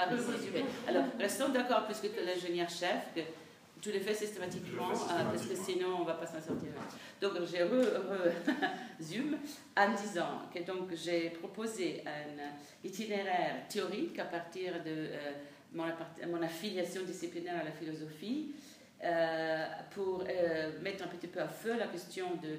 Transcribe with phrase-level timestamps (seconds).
[0.00, 0.64] à résumer.
[0.86, 3.20] Alors, restons d'accord, puisque tu es l'ingénieur-chef, que
[3.80, 6.68] tu le fais systématiquement, euh, parce que sinon on ne va pas s'en sortir.
[7.20, 7.56] Donc, je
[8.98, 9.38] résume
[9.76, 15.32] en disant que donc j'ai proposé un itinéraire théorique à partir de euh,
[15.72, 15.84] mon,
[16.28, 18.54] mon, affiliation disciplinaire à la philosophie
[19.02, 20.24] euh, pour
[20.82, 22.58] mettre un petit peu à feu la question de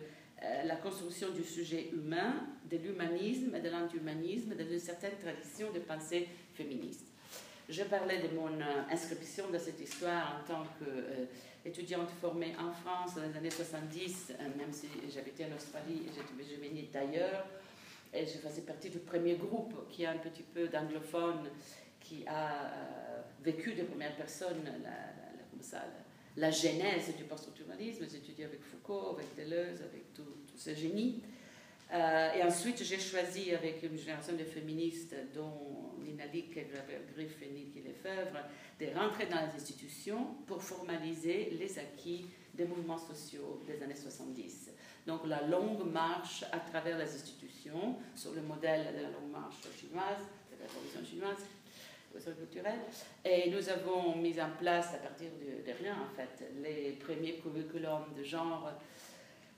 [0.65, 2.33] la construction du sujet humain,
[2.67, 7.10] de l'humanisme et de l'anti-humanisme, d'une certaine tradition de pensée féministe.
[7.69, 10.63] Je parlais de mon euh, inscription dans cette histoire en tant
[11.63, 16.01] qu'étudiante euh, formée en France dans les années 70, euh, même si j'habitais en Australie
[16.07, 17.45] et je venais d'ailleurs.
[18.13, 21.49] Et je faisais partie du premier groupe qui a un petit peu d'anglophone,
[22.01, 22.73] qui a
[23.41, 25.79] vécu de première personne la,
[26.35, 28.05] la, genèse du post-structuralisme.
[28.11, 30.25] J'ai étudié avec Foucault, avec Deleuze, avec tous
[30.57, 31.21] ce génie.
[31.89, 35.80] et ensuite, j'ai choisi avec une génération de féministes dont
[36.17, 38.39] Nalik Griff et Niki Lefebvre,
[38.79, 44.71] de rentrer dans les institutions pour formaliser les acquis des mouvements sociaux des années 70.
[45.07, 49.61] Donc la longue marche à travers les institutions, sur le modèle de la longue marche
[49.79, 51.45] chinoise, de la révolution chinoise,
[52.37, 52.81] culturelle.
[53.23, 58.13] Et nous avons mis en place, à partir de, rien en fait, les premiers curriculums
[58.17, 58.71] de genre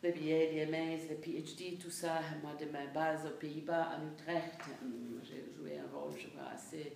[0.03, 3.97] les billets, les MS, les PhD, tout ça, moi de ma base aux Pays-Bas, à
[4.03, 6.91] Utrecht, hum, j'ai joué un rôle, je vois, assez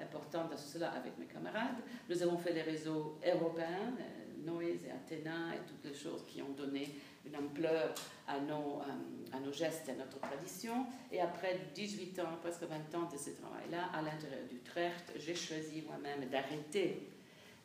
[0.00, 1.82] important dans cela avec mes camarades.
[2.08, 6.40] Nous avons fait des réseaux européens, euh, Noise et Athéna, et toutes les choses qui
[6.40, 6.88] ont donné
[7.26, 7.94] une ampleur
[8.28, 10.86] à nos, hum, à nos gestes et à notre tradition.
[11.10, 15.82] Et après 18 ans, presque 20 ans de ce travail-là, à l'intérieur d'Utrecht, j'ai choisi
[15.82, 17.08] moi-même d'arrêter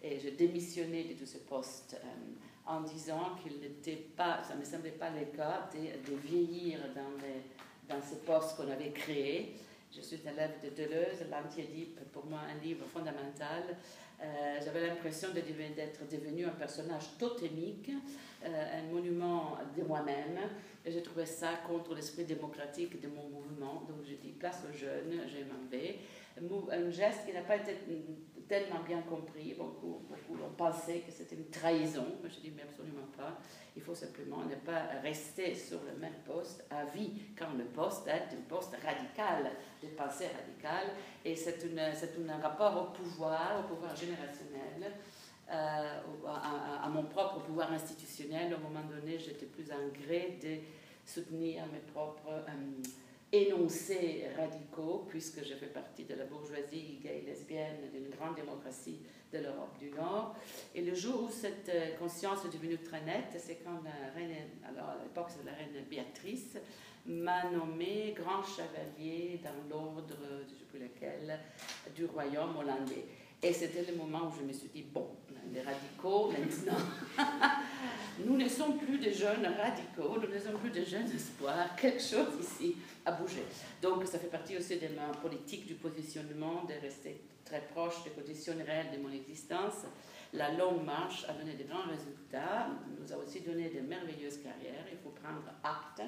[0.01, 1.97] et j'ai démissionné de tous ces postes.
[2.67, 7.15] En disant qu'il n'était pas, ça ne me semblait pas le cas de, vieillir dans,
[7.21, 7.41] les,
[7.87, 9.55] dans ce poste qu'on avait créé.
[9.95, 13.63] Je suis élève de Deleuze, l'Anti-Édipe, pour moi un livre fondamental.
[14.21, 17.91] Euh, j'avais l'impression d'être devenu un personnage totémique,
[18.43, 20.39] euh, un monument de moi-même.
[20.85, 23.85] Et j'ai trouvé ça contre l'esprit démocratique de mon mouvement.
[23.87, 25.99] Donc j'ai dit place aux jeunes, je m'en vais.
[26.71, 27.75] Un geste qui n'a pas été
[28.47, 29.53] tellement bien compris.
[29.53, 32.05] Beaucoup, beaucoup ont pensé que c'était une trahison.
[32.19, 33.37] Moi, je dis, mais absolument pas.
[33.75, 38.07] Il faut simplement ne pas rester sur le même poste à vie, quand le poste
[38.07, 39.51] est un poste radical,
[39.83, 40.93] de pensée radicale.
[41.23, 44.93] Et c'est un rapport au pouvoir, au pouvoir générationnel.
[45.49, 48.53] Euh, à, mon propre pouvoir institutionnel.
[48.53, 50.57] Un moment donné, j'étais plus en gré de
[51.05, 52.81] soutenir mes propres euh,
[53.31, 58.99] énoncés radicaux, puisque je fais partie de la bourgeoisie gay lesbienne d'une grande démocratie
[59.33, 60.35] de l'Europe du Nord.
[60.73, 64.47] Et le jour où cette euh, conscience est devenue très nette, c'est quand la reine,
[64.65, 66.57] alors à l'époque c'est la reine Béatrice,
[67.05, 70.15] m'a nommé grand chevalier dans l'ordre,
[71.95, 73.05] du royaume hollandais.
[73.41, 75.07] Et c'était le moment où je me suis dit, bon,
[75.53, 76.83] les radicaux maintenant,
[78.25, 82.01] nous ne sommes plus des jeunes radicaux, nous ne sommes plus des jeunes espoirs, quelque
[82.01, 82.75] chose ici
[83.81, 88.09] Donc ça fait partie aussi de ma politique du positionnement, de rester très proche des
[88.11, 89.85] conditions réelles de mon existence.
[90.33, 92.67] La longue marche a donné de grands résultats,
[92.99, 96.01] nous a aussi donné de merveilleuses carrières, il faut prendre acte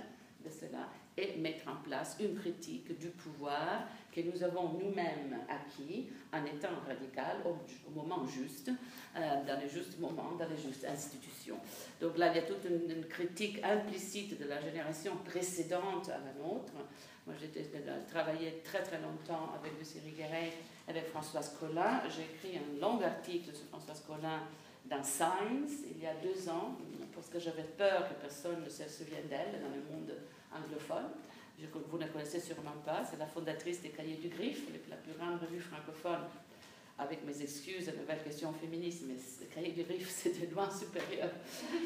[0.43, 0.89] de cela
[1.19, 6.69] et mettre en place une critique du pouvoir que nous avons nous-mêmes acquis en étant
[6.87, 8.71] radical au, moment juste,
[9.15, 11.57] euh, dans le juste moment, dans les justes institutions.
[11.99, 16.33] Donc là, il y a toute une, critique implicite de la génération précédente à la
[16.41, 16.73] nôtre.
[17.27, 17.49] Moi, j'ai
[18.07, 20.53] travaillé très très longtemps avec Lucie Rigueret,
[20.87, 22.01] avec Françoise Collin.
[22.09, 24.41] J'ai écrit un long article sur Françoise Collin
[24.85, 26.77] dans Science il y a deux ans,
[27.13, 30.11] parce que j'avais peur que personne ne se souvienne d'elle dans le monde
[30.53, 31.09] anglophone.
[31.59, 35.13] Je, vous ne connaissez sûrement pas, c'est la fondatrice des Cahiers du Griffe, la plus
[35.13, 36.21] grande revue francophone,
[36.97, 39.15] avec mes excuses nouvelle question féministe, mais
[39.53, 41.29] Cahiers du Griffe, c'était loin supérieur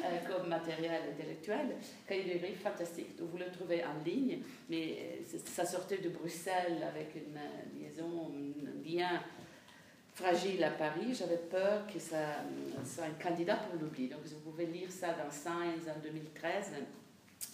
[0.04, 1.76] euh, comme matériel intellectuel.
[2.06, 6.84] Cahiers du Griffe, fantastique, vous le trouvez en ligne, mais euh, ça sortait de Bruxelles
[6.88, 9.20] avec une euh, liaison, un lien
[10.14, 12.44] fragile à Paris, j'avais peur que ça
[12.84, 14.08] soit un candidat pour l'oubli.
[14.08, 16.70] Donc vous pouvez lire ça dans Science en 2013,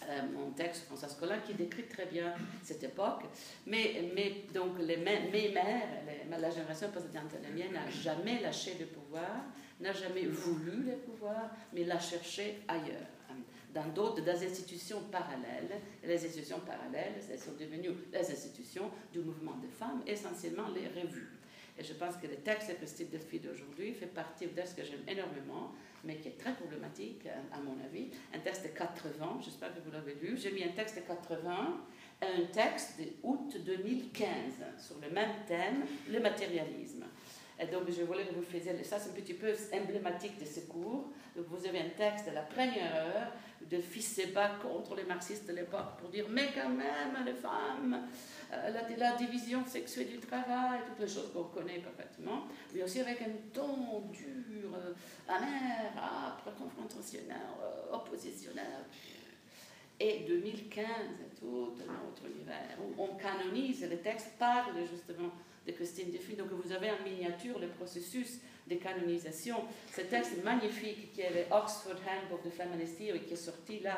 [0.09, 2.33] euh, mon texte François Collin qui décrit très bien
[2.63, 3.23] cette époque.
[3.67, 4.01] Mais,
[4.53, 5.87] donc les, mes mères,
[6.29, 9.45] la génération précédente, la mienne, n'a jamais lâché le pouvoir,
[9.79, 13.07] n'a jamais voulu le pouvoir, mais l'a cherché ailleurs
[13.73, 15.79] dans d'autres, des institutions parallèles.
[16.03, 21.29] Les institutions parallèles, elles sont devenues les institutions du mouvement des femmes, essentiellement les revues.
[21.77, 24.83] Et je pense que le texte de Christine Delphi d'aujourd'hui fait partie de ce que
[24.83, 25.71] j'aime énormément,
[26.03, 28.09] mais qui est très problématique, à mon avis.
[28.33, 30.37] Un texte de 80, j'espère que vous l'avez lu.
[30.37, 31.81] J'ai mis un texte de 80
[32.21, 34.27] un texte d'août 2015
[34.77, 37.05] sur le même thème, le matérialisme.
[37.59, 40.61] Et donc, je voulais que vous fassiez ça, c'est un petit peu emblématique de ce
[40.61, 41.11] cours.
[41.35, 43.31] Donc, vous avez un texte de la première heure
[43.69, 44.19] de fils
[44.61, 48.07] contre les marxistes de l'époque pour dire Mais quand même, les femmes,
[48.51, 53.21] la, la, division sexuelle du travail, toutes les choses qu'on connaît parfaitement, mais aussi avec
[53.21, 54.93] un ton dur, euh,
[55.27, 58.85] amer, âpre, confrontationnel, euh, oppositionnel.
[59.99, 60.85] Et 2015,
[61.39, 65.29] tout un autre univers où on canonise, le texte parle justement
[65.65, 66.35] de Christine Duffy.
[66.35, 69.57] Donc vous avez en miniature le processus de canonisation.
[69.95, 73.97] Ce texte magnifique qui est le Oxford Handbook de Feminist Theory qui est sorti là,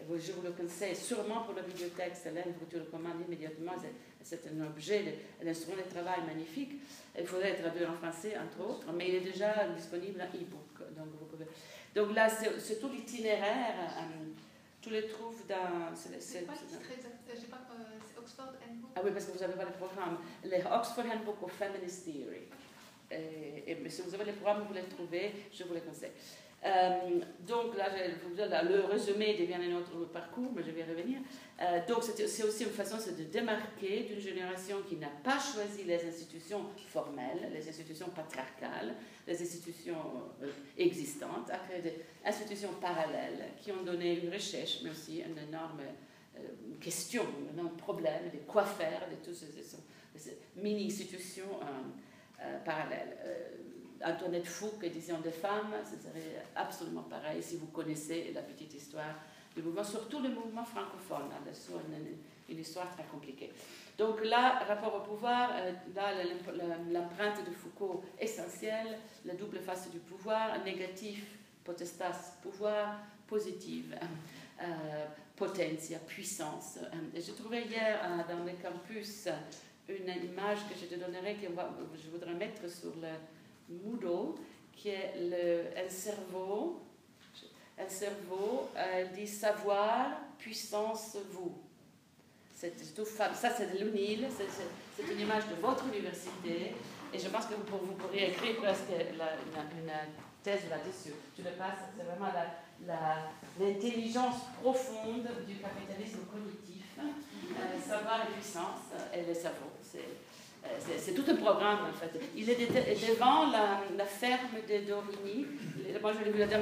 [0.00, 3.72] je vous le conseille sûrement pour la bibliothèque, Célène, vous le commandez immédiatement.
[4.22, 6.72] C'est un objet, un instrument de travail magnifique.
[7.18, 10.88] Il faudrait le traduire en français, entre autres, mais il est déjà disponible en e-book.
[10.96, 11.46] Donc, vous pouvez...
[11.94, 13.74] donc là, c'est tout l'itinéraire.
[13.98, 14.26] Euh,
[14.80, 15.94] tu les trouves dans.
[15.94, 18.90] C'est pas, euh, Oxford Handbook?
[18.94, 20.18] Ah oui, parce que vous n'avez pas le programme.
[20.44, 22.46] Le Oxford Handbook of Feminist Theory.
[23.10, 26.12] Et, et, si vous avez les programmes, vous les trouvez, je vous les conseille.
[26.64, 27.88] Euh, donc là,
[28.64, 31.20] le résumé devient notre parcours, mais je vais revenir.
[31.60, 36.04] Euh, donc c'est aussi une façon de démarquer d'une génération qui n'a pas choisi les
[36.04, 38.94] institutions formelles, les institutions patriarcales,
[39.26, 40.02] les institutions
[40.42, 41.94] euh, existantes, à créer des
[42.24, 45.82] institutions parallèles qui ont donné une recherche, mais aussi une énorme
[46.80, 51.58] question, un énorme problème de quoi faire de toutes ces mini-institutions
[52.64, 53.16] parallèles.
[54.04, 59.14] Antoinette Fouque, édition des femmes, ce serait absolument pareil si vous connaissez la petite histoire
[59.56, 63.50] du mouvement, surtout le mouvement francophone, là-dessous, une, une, histoire très compliquée.
[63.96, 66.12] Donc là, rapport au pouvoir, euh, là,
[66.90, 71.24] l'empreinte de Foucault essentielle, la double face du pouvoir, négatif,
[71.64, 73.96] potestas, pouvoir, positive,
[74.62, 76.78] euh, potentia, puissance.
[77.14, 79.28] Et j'ai trouvé hier euh, dans le campus
[79.88, 81.48] une image que je te donnerai, que
[82.02, 83.08] je voudrais mettre sur le
[83.68, 84.34] Moodle,
[84.72, 86.80] qui est le, un cerveau,
[87.78, 91.52] un cerveau, elle dit savoir, puissance, vous.
[92.54, 96.74] C'est tout Ça, c'est de l'UNIL, c'est une image de votre université,
[97.12, 99.90] et je pense que vous, pourriez écrire presque la, une,
[100.42, 101.14] thèse là-dessus.
[101.36, 102.32] Tu le passes, c'est vraiment
[103.58, 109.70] l'intelligence profonde du capitalisme cognitif, euh, savoir et puissance, et le cerveau.
[109.82, 110.27] C'est
[111.14, 112.20] tout un programme en fait.
[112.36, 115.46] Il est devant la, ferme de Dorigny.
[116.00, 116.60] Moi, je lui dire,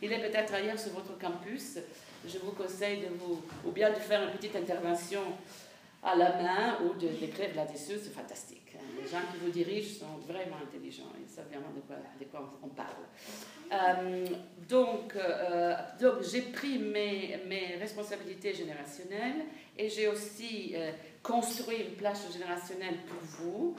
[0.00, 1.78] il est peut-être ailleurs sur votre campus.
[2.26, 5.22] Je vous conseille de vous, ou bien de faire une petite intervention
[6.02, 8.61] à la main ou de d'écrire là-dessus, c'est fantastique.
[9.02, 12.88] Les gens qui vous dirigent sont vraiment intelligents, ils savent vraiment de quoi, on parle.
[13.72, 14.26] Euh,
[14.68, 19.46] donc, euh, donc j'ai pris mes, mes, responsabilités générationnelles
[19.76, 23.76] et j'ai aussi euh, construit une place générationnelle pour vous.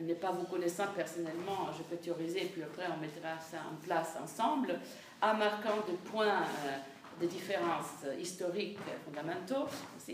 [0.00, 4.16] ne pas vous connaissant personnellement, je peux théoriser, puis après on mettra ça en place
[4.22, 4.80] ensemble,
[5.20, 6.44] en marquant des points
[7.20, 9.68] de différences historiques fondamentaux.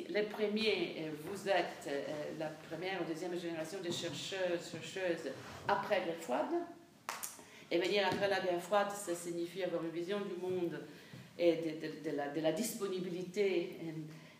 [0.09, 1.89] Les premiers, vous êtes
[2.39, 5.33] la première ou deuxième génération de chercheuses, chercheuses
[5.67, 6.55] après la froide
[7.71, 10.81] et venir après la guerre froide, ça signifie avoir une vision du monde
[11.39, 13.77] et de, de, la, disponibilité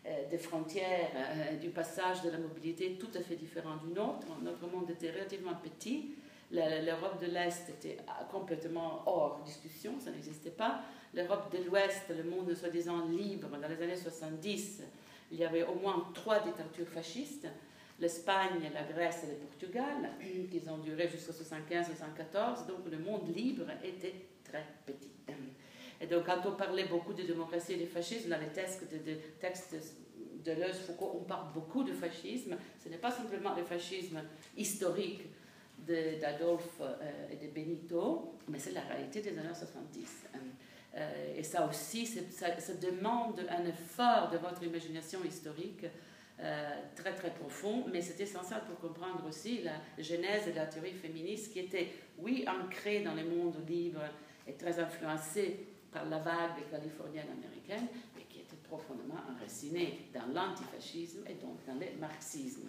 [0.05, 4.27] euh, des frontières, euh, du passage de la mobilité tout à fait différent du nôtre.
[4.43, 6.15] Notre monde était relativement petit.
[6.51, 7.97] L'Europe de l'Est était
[8.29, 10.81] complètement hors discussion, ça n'existait pas.
[11.13, 14.83] L'Europe de l'Ouest, le monde soi-disant libre, dans les années 70,
[15.31, 17.47] il y avait au moins trois dictatures fascistes
[18.01, 23.65] l'Espagne, la Grèce et le Portugal, qui ont duré jusqu'en 75-74, donc le monde libre
[23.83, 25.11] était très petit.
[26.01, 29.13] Et donc quand on parlait beaucoup de démocratie et de fascisme, dans les textes de,
[30.43, 32.57] de, Foucault, on parle beaucoup de fascisme.
[32.83, 34.19] Ce n'est pas simplement le fascisme
[34.57, 35.21] historique
[35.87, 40.27] d'Adolphe euh, et de Benito, mais c'est la réalité des années 70.
[40.93, 42.47] Euh, et ça aussi, ça,
[42.81, 45.85] demande un effort de votre imagination historique
[46.39, 50.93] euh, très très profond, mais c'est essentiel pour comprendre aussi la genèse de la théorie
[50.93, 54.01] féministe qui était, oui, ancrée dans le monde libre
[54.47, 61.23] et très influencée par la vague californienne américaine, mais qui était profondément enracinée dans l'antifascisme
[61.27, 62.67] et donc dans le marxisme.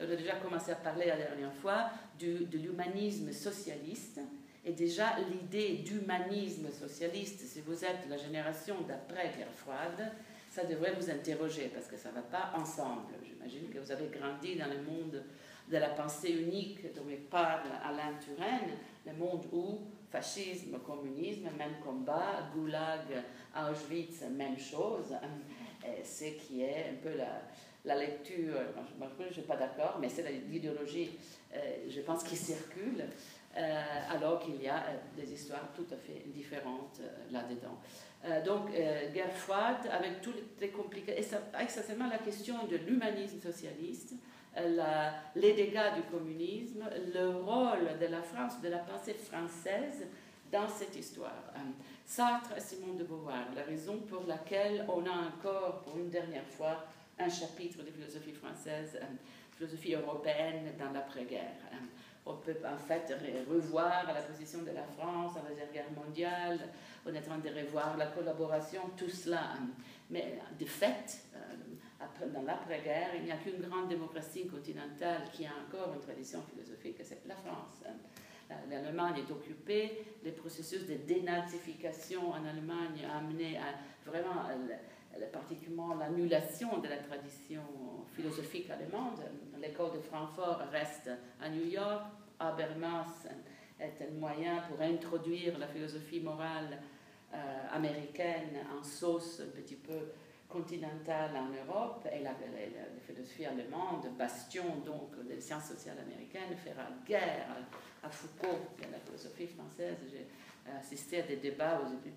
[0.00, 1.90] On a déjà commencé à parler la dernière fois
[2.20, 4.20] de l'humanisme socialiste,
[4.64, 10.12] et déjà l'idée d'humanisme socialiste, si vous êtes la génération d'après-guerre froide,
[10.50, 13.14] ça devrait vous interroger parce que ça ne va pas ensemble.
[13.24, 15.22] J'imagine que vous avez grandi dans le monde
[15.70, 18.76] de la pensée unique dont parle Alain Turenne,
[19.06, 23.22] le monde où fascisme, communisme, même combat, goulag,
[23.54, 25.14] Auschwitz, même chose,
[26.02, 27.42] ce qui est un peu la,
[27.88, 28.54] la lecture,
[28.98, 31.18] moi, je ne suis pas d'accord, mais c'est l'idéologie,
[31.88, 33.04] je pense, qui circule,
[33.54, 34.84] alors qu'il y a
[35.16, 37.78] des histoires tout à fait différentes là-dedans.
[38.44, 44.14] donc, guerre froide, avec toutes les complications, et ça, essentiellement la question de l'humanisme socialiste,
[45.34, 50.06] les dégâts du communisme, le rôle de la France, de la pensée française
[50.50, 51.42] dans cette histoire.
[51.54, 51.58] Euh,
[52.04, 56.46] Sartre et Simone de Beauvoir, la raison pour laquelle on a encore, pour une dernière
[56.46, 56.84] fois,
[57.18, 59.06] un chapitre de philosophie française, euh,
[59.56, 61.56] philosophie européenne dans l'après-guerre.
[61.72, 61.76] Euh,
[62.26, 63.12] on peut en fait
[63.48, 66.60] revoir la position de la France dans la Deuxième Guerre mondiale,
[67.06, 69.54] on est en train de revoir la collaboration, tout cela.
[70.10, 71.22] Mais de fait,
[72.34, 76.96] dans l'après-guerre, il n'y a qu'une grande démocratie continentale qui a encore une tradition philosophique,
[77.02, 77.82] c'est la France.
[78.70, 84.42] L'Allemagne est occupée, les processus de dénazification en Allemagne a amené à vraiment
[85.32, 87.62] particulièrement l'annulation de la tradition
[88.14, 89.20] philosophique allemande.
[89.60, 91.10] L'école de Francfort reste
[91.40, 92.04] à New York,
[92.38, 93.26] Habermas
[93.80, 96.78] est un moyen pour introduire la philosophie morale
[97.32, 97.36] euh,
[97.72, 100.12] américaine en sauce un petit peu
[100.48, 102.32] continentale en Europe et la,
[103.06, 107.48] philosophie allemande, bastion donc des sciences sociales américaines, fera guerre
[108.02, 109.96] à Foucault et à la philosophie française.
[110.76, 112.14] Assisté à des débats aux études,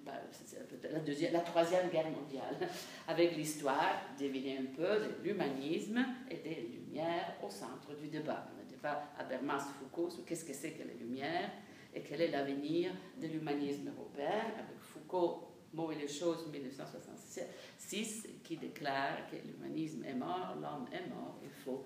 [0.91, 2.57] la, deuxième, la troisième guerre mondiale,
[3.07, 8.47] avec l'histoire, devinez un peu, de l'humanisme et des Lumières au centre du débat.
[8.57, 11.51] Le débat Habermas-Foucault sur qu'est-ce que c'est que les Lumières
[11.93, 12.91] et quel est l'avenir
[13.21, 20.13] de l'humanisme européen, avec Foucault, Mots et les choses, 1966, qui déclare que l'humanisme est
[20.13, 21.85] mort, l'homme est mort, il faut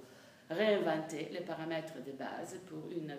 [0.50, 3.16] réinventer les paramètres de base pour une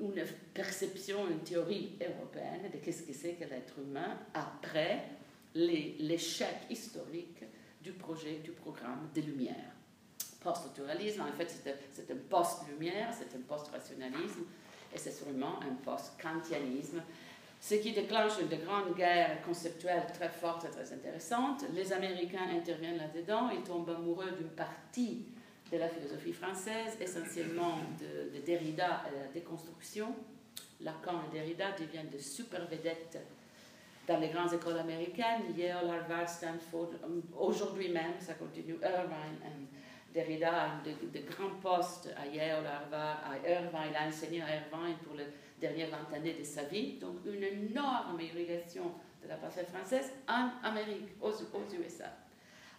[0.00, 5.04] une perception, une théorie européenne de qu'est-ce que c'est que l'être humain après
[5.54, 7.44] l'échec historique
[7.80, 9.74] du projet, du programme des Lumières.
[10.40, 11.54] Post-naturalisme, en fait,
[11.92, 14.42] c'est un post-lumière, c'est un post-rationalisme,
[14.94, 17.02] et c'est sûrement un post-kantianisme,
[17.60, 21.64] ce qui déclenche une grande guerre conceptuelle très forte et très intéressante.
[21.72, 25.26] Les Américains interviennent là-dedans, ils tombent amoureux d'une partie
[25.72, 30.14] de la philosophie française, essentiellement de, Derrida et la déconstruction.
[30.82, 33.18] Lacan et Derrida deviennent de super vedettes
[34.06, 36.90] dans les grandes écoles américaines, Yale, Harvard, Stanford,
[37.38, 39.68] aujourd'hui même, ça continue, Irvine.
[40.12, 44.96] Derrida a de, grands postes à Yale, Harvard, à Irvine, il a enseigné à Irvine
[45.04, 45.26] pour les
[45.58, 50.50] dernières 20 années de sa vie, donc une énorme irrigation de la pensée française en
[50.62, 52.10] Amérique, aux USA.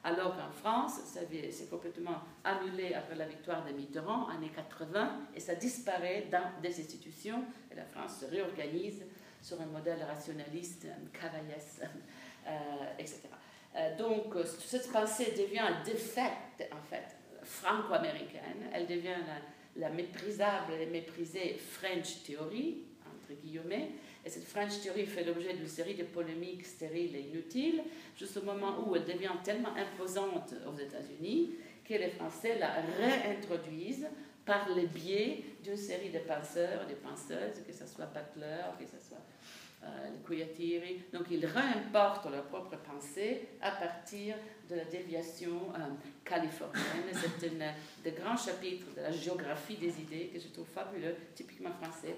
[0.06, 5.56] Alors qu'en France, c'est complètement annulé après la victoire de Mitterrand, années 80, et ça
[5.56, 7.42] disparaît dans des institutions,
[7.72, 9.06] et la France se réorganise
[9.42, 11.82] sur un modèle rationaliste, Cavaillès,
[12.48, 12.50] euh,
[13.00, 13.22] etc.
[13.76, 20.74] Euh, donc, cette pensée devient de fait, en fait, franco-américaine, elle devient la, la méprisable
[20.74, 23.92] et méprisée French theory, entre guillemets,
[24.26, 27.84] et cette French Theory fait l'objet d'une série de polémiques stériles et inutiles,
[28.18, 31.52] jusqu'au moment où elle devient tellement imposante aux États-Unis
[31.84, 34.08] que les Français la réintroduisent
[34.46, 39.06] par le biais d'une série de penseurs de penseuses, que ce soit Butler, que ce
[39.06, 39.22] soit
[39.84, 44.36] euh, Donc ils réimportent leur propre pensée à partir
[44.70, 45.80] de la déviation euh,
[46.24, 47.12] californienne.
[47.14, 51.72] C'est un des grands chapitres de la géographie des idées que je trouve fabuleux, typiquement
[51.82, 52.16] français.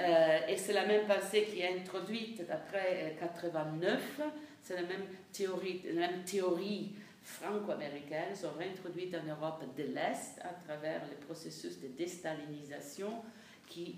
[0.00, 4.20] Euh, et c'est la même pensée qui est introduite après 89.
[4.62, 6.92] C'est la même théorie, la même théorie
[7.22, 13.22] franco-américaine sont réintroduites en Europe de l'Est à travers le processus de déstalinisation
[13.66, 13.94] qui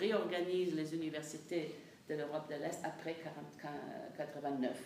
[0.00, 1.74] réorganise les universités
[2.08, 4.76] de l'Europe de l'Est après 1989.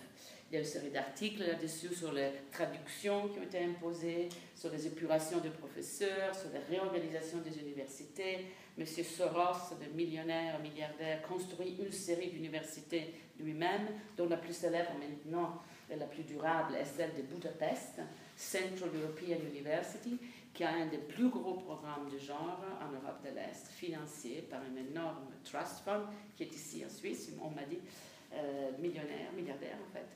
[0.50, 4.70] Il y a une série d'articles là-dessus sur les traductions qui ont été imposées, sur
[4.70, 8.46] les épurations de professeurs, sur la réorganisation des universités.
[8.78, 15.60] Monsieur Soros, le millionnaire, milliardaire, construit une série d'universités lui-même, dont la plus célèbre maintenant
[15.90, 18.00] et la plus durable est celle de Budapest,
[18.36, 20.16] Central European University,
[20.54, 24.60] qui a un des plus gros programmes de genre en Europe de l'Est, financé par
[24.60, 26.04] un énorme trust fund
[26.36, 27.80] qui est ici en Suisse, on m'a dit,
[28.32, 30.06] euh, millionnaire, milliardaire en fait.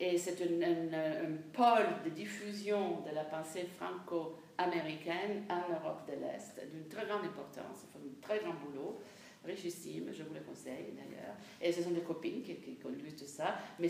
[0.00, 6.88] Et c'est un, pôle de diffusion de la pensée franco-américaine en Europe de l'Est, d'une
[6.88, 9.00] très grande importance, ils font un très grand boulot,
[9.44, 11.34] richissime, je vous le conseille d'ailleurs.
[11.60, 13.88] Et ce sont des copines qui, conduisent tout ça, mais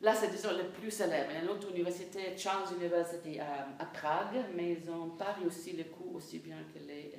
[0.00, 1.30] Là, c'est disons le plus célèbre.
[1.30, 5.72] Il y a une autre université, Charles University à, Prague, mais ils ont pas réussi
[5.72, 7.10] le coup aussi bien que les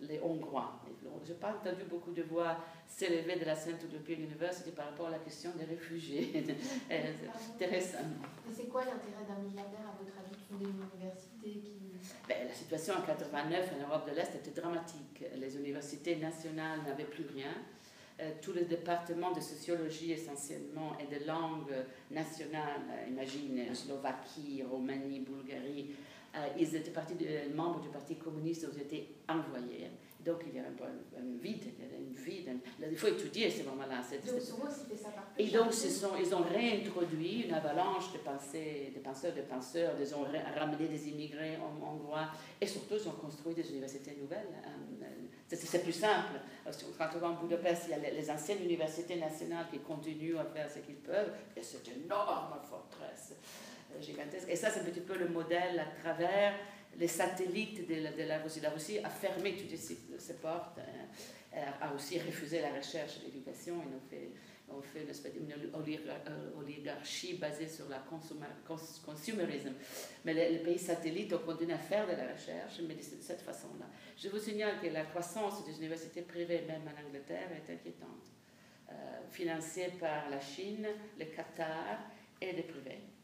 [0.00, 0.80] les Hongrois.
[1.24, 5.06] Je n'ai pas entendu beaucoup de voix s'élever de la Central European University par rapport
[5.08, 6.44] à la question des réfugiés.
[7.54, 7.98] intéressant.
[8.48, 11.76] Et c'est quoi l'intérêt d'un milliardaire, à votre avis, de fonder une université qui...
[12.28, 15.24] Ben, la situation en 89 en Europe de l'Est était dramatique.
[15.36, 17.50] Les universités nationales n'avaient plus rien.
[18.18, 21.70] Euh, tous les départements de sociologie essentiellement et de langue
[22.10, 25.94] nationale, euh, imagine Slovaquie, Roumanie, Bulgarie,
[26.58, 29.90] ils étaient de, membres du Parti communiste, ils étaient envoyés.
[30.26, 32.58] Donc il y a un, un vide, il y a une vide.
[32.90, 34.02] Il faut étudier ces moments-là.
[35.38, 40.14] Et donc sont, ils ont réintroduit une avalanche de, pensées, de penseurs, de penseurs, ils
[40.16, 40.26] ont
[40.58, 42.26] ramené des immigrés hongrois
[42.60, 44.48] et surtout ils ont construit des universités nouvelles.
[44.64, 45.04] Hein.
[45.48, 46.40] C'est plus simple.
[46.98, 50.44] Quand on va en Budapest, il y a les, anciennes universités nationales qui continuent à
[50.44, 54.48] faire ce qu'ils peuvent et c'est une énorme forteresse euh, gigantesque.
[54.48, 56.54] Et ça, c'est un petit peu le modèle à travers
[56.98, 58.60] les satellites de la, Russie.
[58.60, 61.60] La Russie a fermé toutes ses portes, hein.
[61.80, 63.82] a aussi refusé la recherche et l'éducation.
[63.86, 64.30] Ils ont fait,
[64.68, 65.32] ont fait une espèce
[66.54, 68.02] d'oligarchie basée sur la
[69.04, 69.74] consumérisme.
[70.24, 73.86] Mais les, pays satellites ont continué à faire de la recherche, mais de cette façon-là.
[74.16, 78.32] Je vous signale que la croissance des universités privées, même en Angleterre, est inquiétante,
[78.90, 78.94] euh,
[79.30, 80.86] financée par la Chine,
[81.18, 81.98] le Qatar
[82.40, 83.15] et les privés.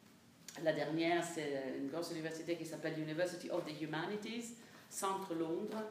[0.61, 4.57] La dernière, c'est une grosse université qui s'appelle University of the Humanities,
[4.91, 5.83] centre Londres.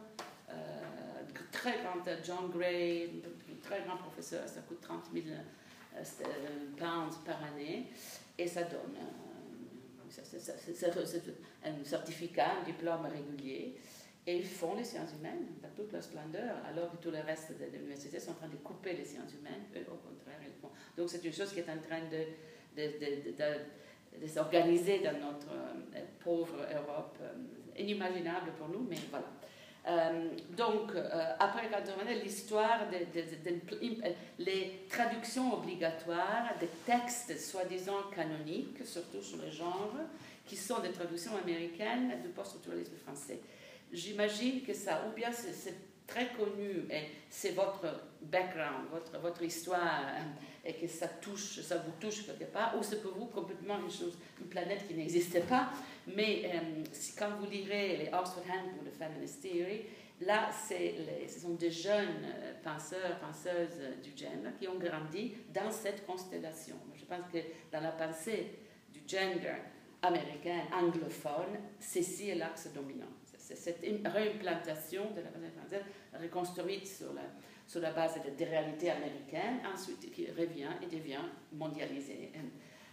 [0.49, 0.53] Euh,
[1.51, 3.23] très grand, John Gray,
[3.63, 5.25] très grand professeur, ça coûte 30 000
[5.95, 6.03] euh,
[6.77, 7.87] pounds par année.
[8.37, 8.97] Et ça donne
[11.63, 13.77] un certificat, un diplôme régulier.
[14.27, 17.57] Et ils font les sciences humaines dans toute leur splendeur, alors que tout le reste
[17.57, 19.63] de l'université sont en train de couper les sciences humaines.
[19.75, 20.69] Eux, au contraire, ils font.
[20.95, 22.27] Donc c'est une chose qui est en train de
[24.19, 29.27] de s'organiser dans notre euh, pauvre Europe, euh, inimaginable pour nous, mais voilà.
[29.87, 30.91] Euh, donc,
[31.39, 33.07] après 80 l'histoire des
[34.37, 39.93] les traductions obligatoires des textes soi-disant canoniques, surtout sur le genre,
[40.45, 43.39] qui sont des traductions américaines du post-structuralisme français.
[43.91, 45.73] J'imagine que ça, ou bien c'est
[46.11, 47.85] très connu et c'est votre
[48.21, 48.87] background,
[49.21, 50.03] votre, histoire,
[50.63, 53.89] et que ça touche, ça vous touche quelque part, ou c'est pour vous complètement une
[53.89, 55.69] chose, une planète qui n'existait pas.
[56.15, 56.83] Mais euh,
[57.17, 59.81] quand vous lirez les Oxford Handbook de Feminist Theory,
[60.19, 66.05] là, ce sont des jeunes euh, penseurs, penseuses du gender qui ont grandi dans cette
[66.05, 66.75] constellation.
[66.95, 67.39] Je pense que
[67.71, 68.59] dans la pensée
[68.91, 69.55] du gender
[70.01, 73.07] américain, anglophone, ceci est l'axe dominant.
[73.55, 75.83] Cette réimplantation de la pensée française
[76.19, 77.23] reconstruite sur la
[77.71, 82.29] sur la base des réalités américaines, ensuite qui revient et devient mondialisé.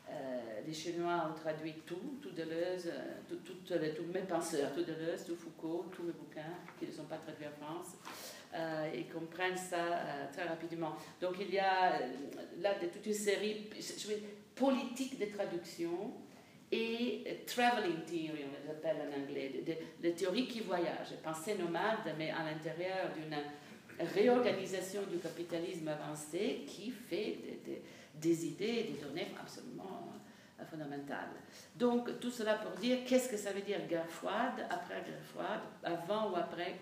[0.09, 5.25] Euh, les Chinois ont traduit tout, tout Deleuze, euh, tout, tous mes penseurs, tout Deleuze,
[5.25, 7.97] tout Foucault, tous mes bouquins qui ne sont pas traduits en France.
[8.55, 9.99] Euh, et comprennent ça
[10.33, 10.95] très rapidement.
[11.21, 11.99] Donc il y a
[12.61, 13.69] là toute une série
[14.55, 16.13] politique de traduction
[16.71, 19.65] et traveling theory, on les appelle en anglais,
[20.01, 23.37] des théories qui voyagent, pensée nomade, mais à l'intérieur d'une
[24.15, 27.39] réorganisation du capitalisme avancé qui fait
[28.15, 30.13] des, idées des données absolument
[30.61, 31.31] euh, fondamentales.
[31.77, 35.61] Donc, tout cela pour dire qu'est-ce que ça veut dire guerre froide, après guerre froide,
[35.83, 36.77] avant ou après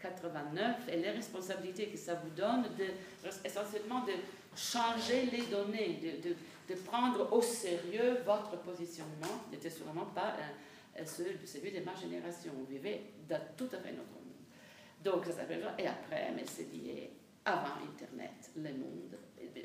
[0.00, 4.12] 89, et les responsabilités que ça vous donne, de, essentiellement de
[4.56, 6.34] changer les données, de,
[6.68, 10.34] de, prendre au sérieux votre positionnement, n'était sûrement pas
[10.98, 12.52] euh, celui de ma génération.
[12.56, 14.26] Vous vivez dans tout à fait notre monde.
[15.02, 17.10] Donc, ça s'appelle Et après, mais c'est lié
[17.44, 19.16] avant Internet, le monde.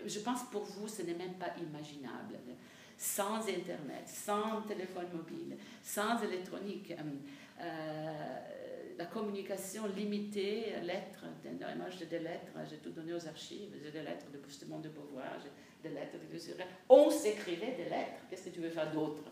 [0.05, 2.37] Je pense pour vous, ce n'est même pas imaginable.
[2.97, 8.39] Sans Internet, sans téléphone mobile, sans électronique, euh, euh,
[8.97, 11.25] la communication limitée, lettres,
[11.75, 14.89] moi j'ai des lettres, j'ai tout donné aux archives, j'ai des lettres de Boustemont de
[14.89, 15.39] Beauvoir,
[15.83, 18.21] des lettres de On s'écrivait des lettres.
[18.29, 19.23] Qu'est-ce que tu veux faire d'autre?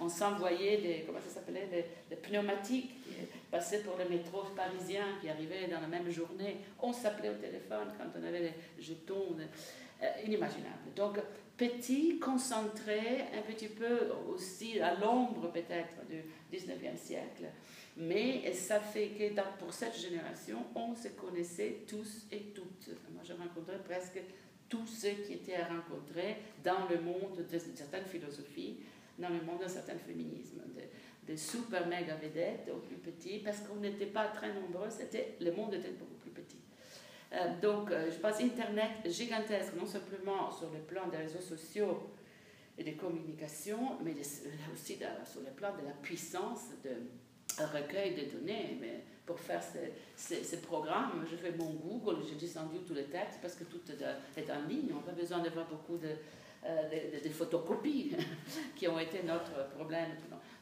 [0.00, 1.68] On s'envoyait des, comment ça s'appelait,
[2.10, 3.10] des, pneumatiques qui
[3.50, 6.58] passaient pour le métro parisien, qui arrivaient dans la même journée.
[6.80, 9.36] On s'appelait au téléphone quand on avait les jetons.
[10.00, 10.92] Euh, inimaginable.
[10.94, 11.18] Donc,
[11.56, 16.22] petit, concentré, un petit peu aussi à l'ombre peut-être du
[16.56, 17.46] 19e siècle.
[17.96, 22.90] Mais ça fait que pour cette génération, on se connaissait tous et toutes.
[23.12, 24.20] Moi, je rencontrais presque
[24.68, 28.78] tous ceux qui étaient à rencontrer dans le monde de certaines philosophies,
[29.18, 30.60] dans le monde d'un certain féminisme,
[31.26, 34.88] de, super méga vedettes aux plus petits, parce qu'on n'était pas très nombreux,
[35.40, 36.56] le monde était beaucoup plus petit.
[37.32, 42.10] Euh, donc, euh, je pense Internet gigantesque, non simplement sur le plan des réseaux sociaux
[42.78, 44.14] et des communications, mais
[44.72, 46.90] aussi sur le plan de la puissance de,
[47.62, 48.78] recueil de données.
[49.28, 49.62] Pour faire
[50.16, 54.50] ces, programmes, je fais mon Google, j'ai descendu tous les textes parce que tout est
[54.50, 54.88] en ligne.
[54.90, 56.08] On n'a pas besoin d'avoir beaucoup de,
[57.22, 58.16] de, photocopies
[58.74, 60.08] qui ont été notre problème.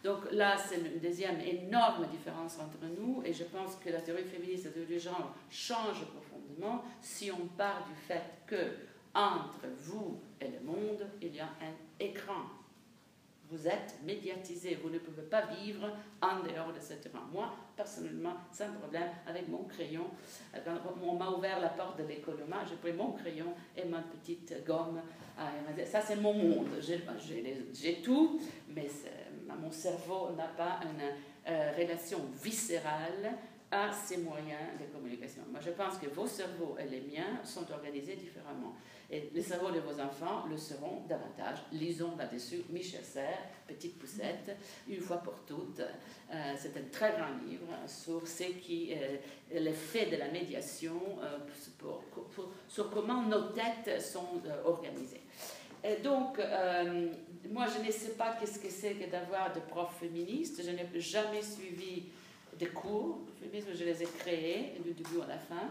[0.03, 4.25] Donc là, c'est une deuxième énorme différence entre nous et je pense que la théorie
[4.25, 8.73] féministe, du genre change profondément si on part du fait que
[9.15, 12.43] entre vous et le monde, il y a un écran
[13.51, 15.89] vous êtes médiatisé, vous ne pouvez pas vivre
[16.21, 17.21] en dehors de cet écran.
[17.33, 20.07] Moi, personnellement, sans problème, avec mon crayon,
[20.65, 22.37] quand on m'a ouvert la porte de l'école
[22.69, 25.01] j'ai pris mon crayon et ma petite gomme.
[25.85, 26.69] Ça, c'est mon monde.
[26.81, 28.89] J'ai tout, mais
[29.61, 31.03] mon cerveau n'a pas une
[31.49, 33.37] euh, relation viscérale
[33.71, 35.43] à ces moyens de communication.
[35.51, 38.75] Moi, je pense que vos cerveaux et les miens sont organisés différemment.
[39.11, 41.59] Et les cerveaux de vos enfants le seront davantage.
[41.73, 44.57] Lisons là-dessus Michel Serres, Petite Poussette,
[44.89, 45.81] une fois pour toutes.
[45.81, 49.21] Euh, c'est un très grand livre sur ce qui est
[49.53, 51.39] l'effet de la médiation, euh,
[52.69, 55.23] sur comment nos têtes sont euh, organisées.
[55.85, 56.41] Et donc,
[57.49, 60.61] moi, je ne sais pas qu'est-ce que c'est que d'avoir des profs féministes.
[60.65, 62.07] Je n'ai jamais suivi
[62.59, 65.71] des cours de féminisme, je les ai créés du début à la fin.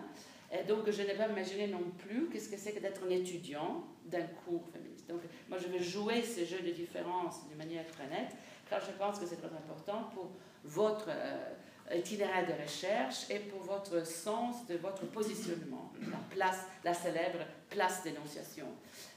[0.60, 3.84] Et donc, je n'ai pas imaginé non plus qu'est-ce que c'est que d'être un étudiant
[4.06, 5.08] d'un cours féministe.
[5.10, 8.36] Donc, moi, je vais jouer ces jeux de différence d'une manière très nette,
[8.70, 10.30] car je pense que c'est très important pour
[10.64, 15.92] votre euh, itinéraire de recherche et pour votre sens de votre positionnement.
[16.02, 17.40] La place, la célèbre
[17.70, 18.68] place d'énonciation,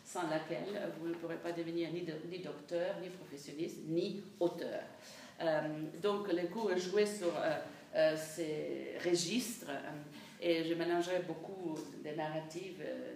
[0.05, 4.81] sans laquelle vous ne pourrez pas devenir ni, docteur, ni professionniste, ni auteur.
[5.41, 5.61] Euh,
[6.03, 7.33] donc, les cours jouaient sur
[7.95, 9.71] euh, ces registres
[10.41, 13.15] et je mélangerai beaucoup des narratives euh,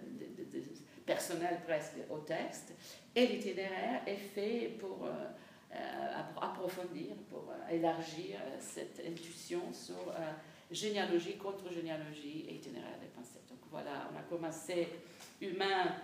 [1.05, 2.73] personnelles presque au texte.
[3.15, 5.11] Et l'itinéraire est fait pour euh,
[5.73, 10.13] euh, approfondir, pour élargir cette intuition sur
[10.71, 13.41] généalogie, contre-généalogie et itinéraire des pensées.
[13.49, 14.87] Donc voilà, on a commencé
[15.41, 15.95] humain,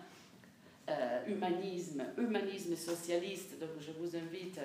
[1.27, 3.60] humanisme, humanisme socialiste.
[3.60, 4.60] Donc je vous invite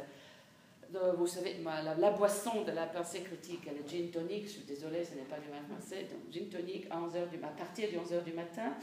[1.17, 1.57] vous savez,
[1.99, 5.39] la, boisson de la pensée critique, est gin tonic, je suis désolée, ce n'est pas
[5.39, 8.33] du même français, donc gin tonic à, 11 heures du, à partir de 11h du
[8.33, 8.75] matin,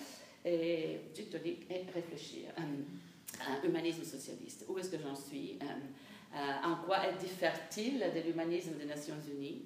[0.43, 2.49] et gin tonic et réfléchir.
[2.57, 5.57] un humanisme socialiste, où est-ce que j'en suis
[6.33, 9.63] En quoi est diffère-t-il de l'humanisme des Nations Unies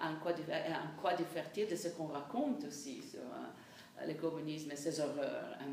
[0.00, 4.76] en quoi, en quoi diffère-t-il de ce qu'on raconte aussi sur euh, le communisme et
[4.76, 5.64] ses horreurs euh,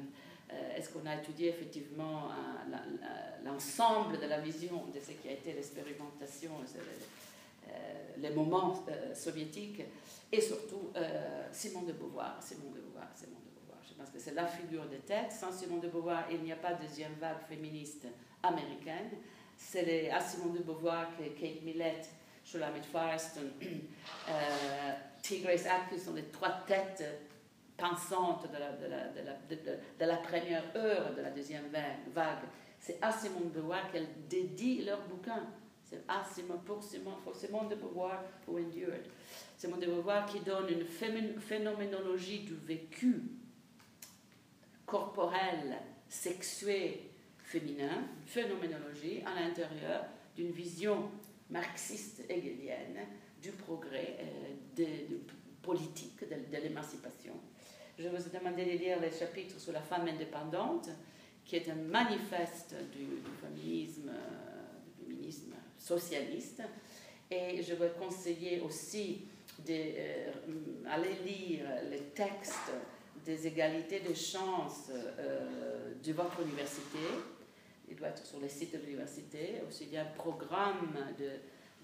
[0.75, 5.53] est-ce qu'on a étudié effectivement euh, l'ensemble de la vision de ce qui a été
[5.53, 6.51] l'expérimentation,
[7.67, 7.71] euh,
[8.17, 8.83] les moments
[9.13, 9.81] soviétiques,
[10.31, 10.91] et surtout
[11.51, 13.79] Simone de Beauvoir, Simone de Beauvoir, Simone de Beauvoir.
[13.87, 15.31] Je pense que c'est la figure de tête.
[15.31, 18.07] Sans Simone de Beauvoir, il n'y a pas de deuxième vague féministe
[18.43, 19.09] américaine.
[19.57, 22.07] C'est à Simone de Beauvoir que Kate Millett,
[22.45, 23.51] Shulamit Firestone,
[25.21, 25.39] T.
[25.39, 27.03] Grace Atkins sont les trois têtes
[27.79, 31.69] pensante de la, première heure de la deuxième
[32.13, 32.45] vague.
[32.79, 35.47] C'est à Simone de Beauvoir qu'elle dédie leur bouquin.
[35.83, 39.07] C'est à Simone, pour Simone, pour Simone de Beauvoir who endured.
[39.57, 40.85] Simone de Beauvoir qui donne une
[41.39, 43.23] phénoménologie du vécu
[44.85, 51.09] corporel, sexué, féminin, phénoménologie à l'intérieur d'une vision
[51.49, 53.07] marxiste hegelienne
[53.41, 55.17] du progrès euh,
[55.61, 57.33] politique, de l'émancipation
[57.99, 60.89] je vous ai demandé de lire le chapitre sur la femme indépendante,
[61.43, 64.11] qui est un manifeste du, féminisme,
[64.85, 66.61] du féminisme socialiste.
[67.29, 69.25] Et je vais conseiller aussi
[69.59, 69.95] d'aller
[70.87, 72.71] euh, lire les textes
[73.25, 76.99] des égalités de chances euh, de votre université.
[77.89, 79.61] Il doit être sur le site de l'université.
[79.67, 80.95] Aussi, il y a un programme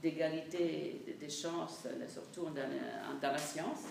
[0.02, 3.90] d'égalité des chances, surtout dans, dans la science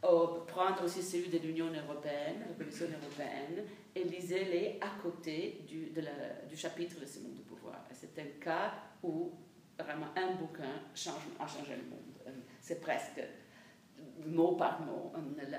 [0.00, 6.46] prendre aussi celui de l'Union européenne, la Commission européenne, et lisez-les à côté du, la,
[6.48, 7.84] du chapitre de Simone de Pouvoir.
[7.92, 9.32] C'est un cas où
[9.78, 12.36] vraiment un bouquin a changé le monde.
[12.60, 13.20] C'est presque
[14.26, 15.12] mot par mot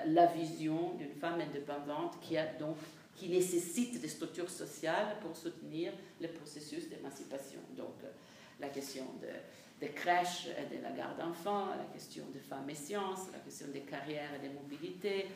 [0.06, 2.78] la, vision d'une femme indépendante qui, a donc,
[3.16, 7.60] qui nécessite des structures sociales pour soutenir le processus d'émancipation.
[7.76, 7.96] Donc
[8.60, 9.28] la question de
[9.80, 13.68] des crèches et de la garde d'enfants, la question des femmes et sciences, la question
[13.74, 15.28] des carrières et des mobilités,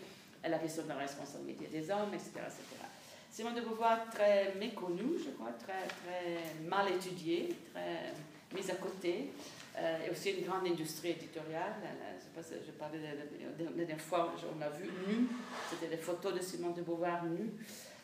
[0.44, 2.32] la question de la responsabilité des hommes, etc.
[2.46, 3.54] etc.
[3.56, 8.14] De Beauvoir, très méconnue, je crois, très, très mal étudiée, très
[8.56, 9.32] mise à côté,
[9.76, 11.74] euh, et aussi une grande industrie éditoriale.
[12.20, 15.28] Je, pas, je parlais la dernière fois, on l'a vu nue,
[15.70, 17.50] c'était des photos de Simone de Beauvoir nue.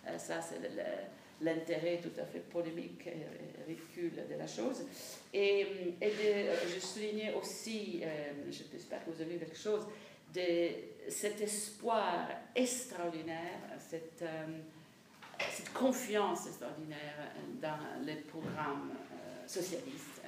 [0.07, 0.59] Euh, ça, c'est
[1.41, 4.83] l'intérêt tout à fait polémique et ridicule de la chose.
[5.33, 6.11] Et, et
[6.73, 8.03] je soulignais aussi,
[8.49, 9.85] j'espère que vous avez vu quelque chose,
[10.33, 14.23] de cet espoir extraordinaire, cette,
[15.51, 18.91] cette confiance extraordinaire dans les programmes
[19.47, 20.21] socialistes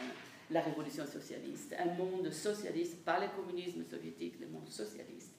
[0.51, 5.33] la révolution socialiste, un monde socialiste, pas le communisme soviétique, le monde socialiste,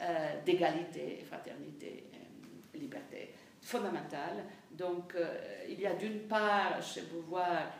[0.00, 3.30] euh, d'égalité, fraternité, euh, liberté
[3.62, 4.44] fondamentale.
[4.70, 7.72] Donc, euh, il y a d'une part chez Beauvoir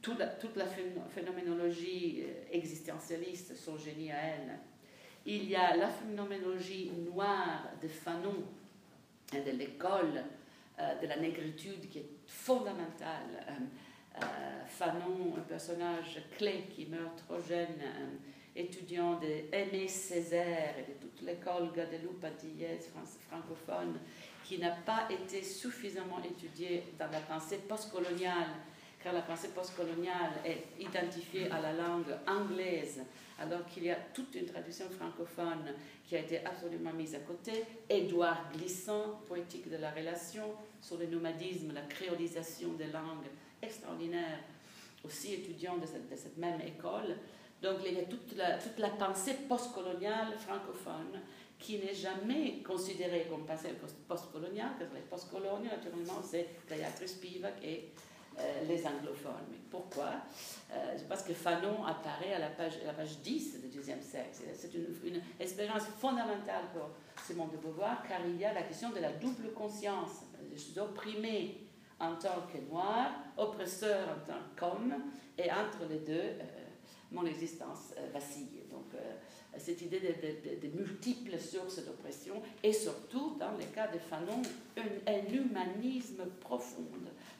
[0.00, 4.58] toute la, toute la phénoménologie existentialiste, son génie à elle.
[5.24, 8.44] Il y a la phénoménologie noire de Fanon,
[9.32, 10.24] de l'école
[11.00, 13.46] de la négritude qui est fondamentale
[14.16, 14.20] euh,
[14.66, 17.78] Fanon, un personnage clé qui meurt trop jeune,
[18.54, 22.90] étudiant de Aimé Césaire et de toute l'école Guadeloupe antillaise
[23.28, 23.98] francophone,
[24.44, 28.50] qui n'a pas été suffisamment étudié dans la pensée postcoloniale,
[29.02, 33.00] car la pensée postcoloniale est identifiée à la langue anglaise,
[33.38, 35.74] alors qu'il y a toute une tradition francophone
[36.06, 37.64] qui a été absolument mise à côté.
[37.88, 40.44] Édouard Glissant, poétique de la relation,
[40.80, 43.26] sur le nomadisme, la créolisation des langues
[43.60, 44.38] extraordinaire,
[45.04, 47.16] aussi étudiant de cette, de cette même école.
[47.62, 51.20] Donc il y a toute la, toute la pensée postcoloniale francophone
[51.62, 53.70] qui n'est jamais considérée comme pensée
[54.08, 57.88] postcoloniale, parce que les postcoloniaux, naturellement, c'est Gayatri Spivak et
[58.38, 59.54] euh, les anglophones.
[59.70, 60.10] Pourquoi?
[60.72, 64.30] Euh, Parce que Fanon apparaît à la page, à la page 10 du XIIe siècle.
[64.54, 66.90] C'est une, expérience fondamentale pour
[67.24, 70.24] Simone de Beauvoir, car il y a la question de la double conscience.
[70.52, 71.58] Je suis opprimée
[72.00, 74.94] en tant que noir, oppresseur en tant qu'homme,
[75.38, 76.62] et entre les deux, euh,
[77.12, 78.62] mon existence euh, vacille.
[78.70, 79.14] Donc, euh,
[79.58, 84.42] cette idée de, multiples sources d'oppression, et surtout, dans le cas de Fanon,
[84.76, 86.86] un, humanisme profond.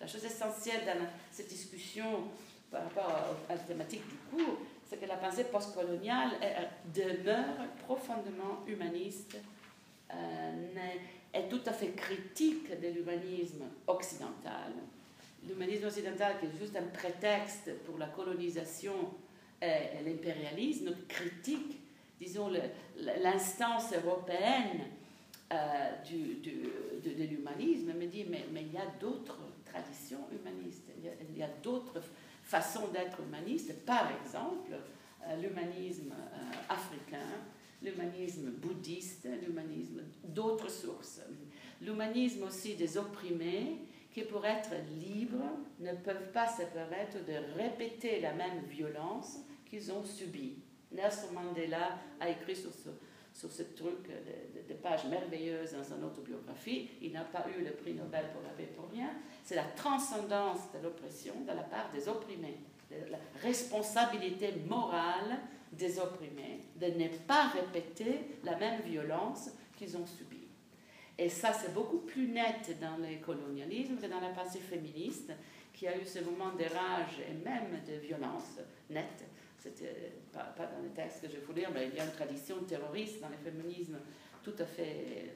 [0.00, 2.24] La chose essentielle dans cette discussion
[2.70, 6.32] par rapport à la thématique du cours, c'est que la pensée postcoloniale
[6.94, 9.36] demeure profondément humaniste,
[11.32, 14.72] est tout à fait critique de l'humanisme occidental.
[15.48, 18.94] L'humanisme occidental qui est juste un prétexte pour la colonisation
[19.60, 21.81] et l'impérialisme, critique,
[22.22, 22.50] disons,
[23.22, 24.80] l'instance européenne
[25.52, 30.88] euh, de, l'humanisme, me dit, mais, mais il y a d'autres traditions humanistes,
[31.30, 32.00] il y a, d'autres
[32.44, 34.72] façons d'être humaniste, par exemple,
[35.26, 37.28] euh, l'humanisme euh, africain,
[37.82, 41.20] l'humanisme bouddhiste, l'humanisme d'autres sources.
[41.80, 43.78] L'humanisme aussi des opprimés
[44.12, 49.90] qui, pour être libres, ne peuvent pas se permettre de répéter la même violence qu'ils
[49.90, 50.58] ont subie.
[50.94, 56.90] Nelson Mandela a écrit sur ce, truc de, pages merveilleuses dans son autobiographie.
[57.00, 59.10] Il n'a pas eu le prix Nobel pour la paix pour rien.
[59.44, 62.58] C'est la transcendance de l'oppression de la part des opprimés,
[62.90, 65.38] la responsabilité morale
[65.72, 70.48] des opprimés de ne pas répéter la même violence qu'ils ont subie.
[71.18, 75.32] Et ça, c'est beaucoup plus net dans le colonialisme que dans la pensée féministe,
[75.72, 78.58] qui a eu ce moment de rage et même de violence
[78.90, 79.24] nette.
[79.62, 82.10] C'était pas, pas, dans les textes que je vous lire, mais il y a une
[82.10, 83.96] tradition terroriste dans le féminisme
[84.42, 85.34] tout à fait,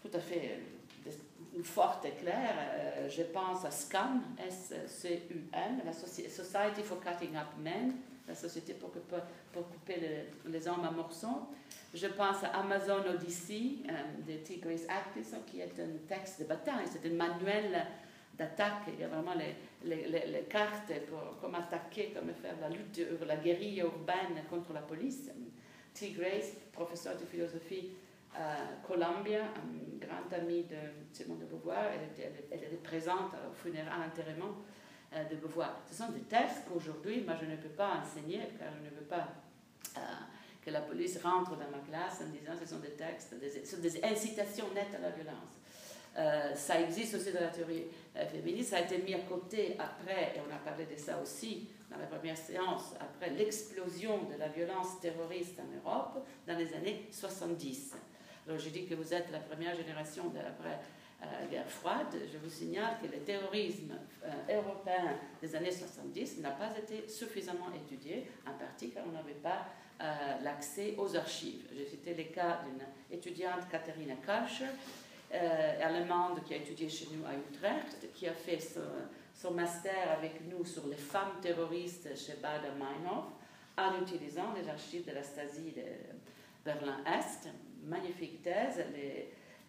[0.00, 0.60] tout à fait
[1.06, 2.54] euh, forte et claire.
[2.58, 7.96] Euh, je pense à SCUN, S-C-U-N, la Society for Cutting Up Men,
[8.26, 11.48] la société pour, pour couper les hommes à morceaux.
[11.92, 13.92] Je pense à Amazon Odyssey euh,
[14.26, 17.86] de Tigris Actis, qui est un texte de bataille, c'est un manuel
[18.38, 18.84] d'attaque.
[18.88, 23.36] Il y a vraiment les, les, cartes pour comment attaquer, comment faire la lutte, la
[23.36, 25.30] guérilla urbaine contre la police.
[25.92, 27.90] Tigris, professeur de philosophie
[28.34, 30.76] à Columbia, une grande amie de
[31.12, 32.24] Simone de Beauvoir, elle
[32.58, 34.54] était, présente au funérailles, à l'enterrement
[35.12, 35.80] euh, de Beauvoir.
[35.90, 39.06] Ce sont des textes qu'aujourd'hui, moi, je ne peux pas enseigner, car je ne veux
[39.06, 39.28] pas
[39.96, 40.00] euh,
[40.64, 43.64] que la police rentre dans ma classe en disant que ce sont des textes, des,
[43.64, 45.59] sont des incitations nettes à la violence.
[46.18, 47.86] Euh, ça existe aussi dans la théorie
[48.32, 51.68] féministe, ça a été mis à côté après, et on a parlé de ça aussi
[51.90, 57.06] dans la première séance, après l'explosion de la violence terroriste en Europe dans les années
[57.10, 57.94] 70.
[58.46, 60.78] Alors je dis que vous êtes la première génération de, après
[61.20, 63.94] la guerre froide, je vous signale que le terrorisme
[64.24, 69.34] euh, européen des années 70 n'a pas été suffisamment étudié, en partie car on n'avait
[69.34, 69.66] pas
[70.00, 71.66] euh, l'accès aux archives.
[71.76, 74.64] J'ai cité le cas d'une étudiante, Katharina Karcher,
[75.32, 80.40] euh, allemande qui a étudié chez nous à Utrecht, qui a fait son, master avec
[80.48, 83.26] nous sur les femmes terroristes chez Bader-Meinhof,
[83.78, 85.82] en utilisant les archives de la Stasi de
[86.64, 87.48] Berlin-Est.
[87.84, 88.84] Magnifique thèse.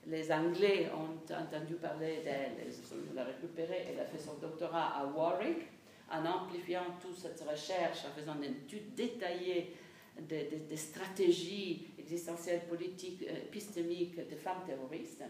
[0.08, 4.98] Les, Anglais ont entendu parler d'elle, ils ont la récupérée, elle a fait son doctorat
[4.98, 5.60] à Warwick,
[6.12, 9.76] en amplifiant toute cette recherche, en faisant une étude détaillée
[10.20, 15.24] des, stratégies existentielles, politiques, euh, épistémiques des femmes terroristes.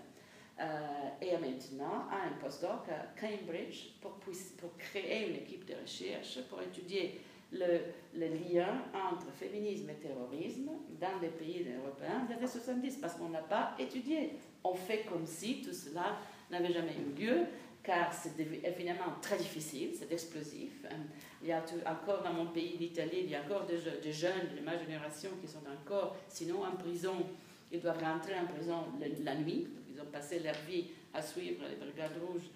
[0.61, 4.19] Euh, et maintenant à un postdoc à Cambridge pour,
[4.77, 7.19] créer une équipe de recherche pour étudier
[7.51, 7.79] le,
[8.13, 10.69] lien entre féminisme et terrorisme
[10.99, 14.33] dans les pays européens des années 70, parce qu'on n'a pas étudié.
[14.63, 16.17] On fait comme si tout cela
[16.51, 17.37] n'avait jamais eu lieu,
[17.81, 20.85] car c'est évidemment très difficile, c'est explosif.
[20.85, 20.95] Euh,
[21.41, 23.77] il y a encore dans mon pays, l'Italie, il y a encore des,
[24.11, 27.15] jeunes de ma génération qui sont encore, sinon en prison,
[27.71, 28.83] ils doivent rentrer en prison
[29.23, 29.67] la, nuit.
[29.93, 32.49] Ils ont passé leur vie à suivre les brigades rouges.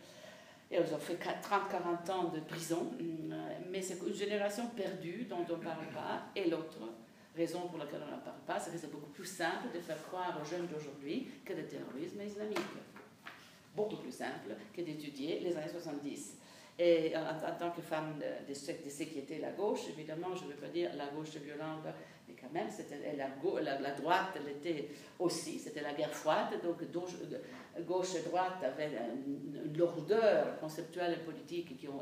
[0.72, 2.92] Et ils ont fait 30-40 ans de prison.
[3.00, 6.24] Euh, mais c'est une génération perdue dont on ne parle pas.
[6.36, 6.80] Et l'autre
[7.36, 10.02] raison pour laquelle on ne parle pas, c'est que c'est beaucoup plus simple de faire
[10.08, 12.60] croire aux jeunes d'aujourd'hui que le terrorisme islamique
[13.76, 16.38] beaucoup plus simple que d'étudier les années 70.
[16.78, 20.56] Et en, tant que femme de, de, qui était la gauche, évidemment, je ne veux
[20.56, 21.86] pas dire la gauche violente,
[22.54, 22.68] même,
[23.18, 28.92] la, droite, elle était aussi, c'était la guerre froide, donc gauche et droite avaient
[29.26, 32.02] une, lourdeur conceptuelle et politique qui ont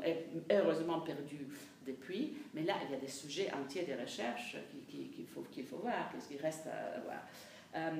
[0.50, 1.48] heureusement perdu
[1.86, 4.56] depuis, mais là, il y a des sujets entiers de recherche
[4.88, 7.22] qu'il faut, qu'il faut voir, qu'est-ce qui reste à voir.
[7.74, 7.90] Euh,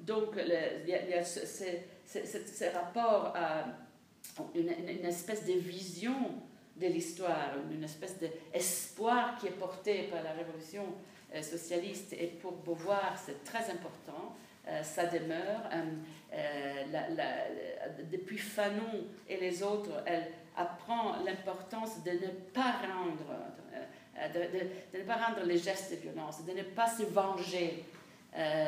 [0.00, 3.64] donc, il y a, ce, rapport à
[4.54, 4.68] une,
[5.04, 6.14] espèce de vision
[6.76, 10.84] de l'histoire, une espèce d'espoir qui est porté par la révolution
[11.42, 12.12] socialiste.
[12.14, 14.36] Et pour Beauvoir, c'est très important.
[14.68, 15.70] Euh, ça demeure.
[18.10, 25.16] depuis Fanon et les autres, elle apprend l'importance de ne pas rendre, de, ne pas
[25.16, 27.84] rendre les gestes de violence, de ne pas se venger
[28.36, 28.66] euh,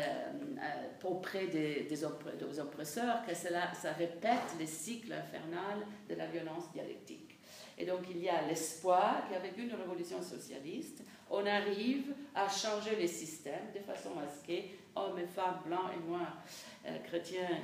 [0.59, 6.73] euh, auprès des, des, oppresseurs, que cela, ça répète le cycle infernal de la violence
[6.73, 7.39] dialectique.
[7.77, 13.07] Et donc il y a l'espoir qu'avec une révolution socialiste, on arrive à changer les
[13.07, 14.61] systèmes de façon à ce que
[14.97, 16.39] hommes et femmes, blancs et noirs,
[16.87, 17.61] euh, chrétiens,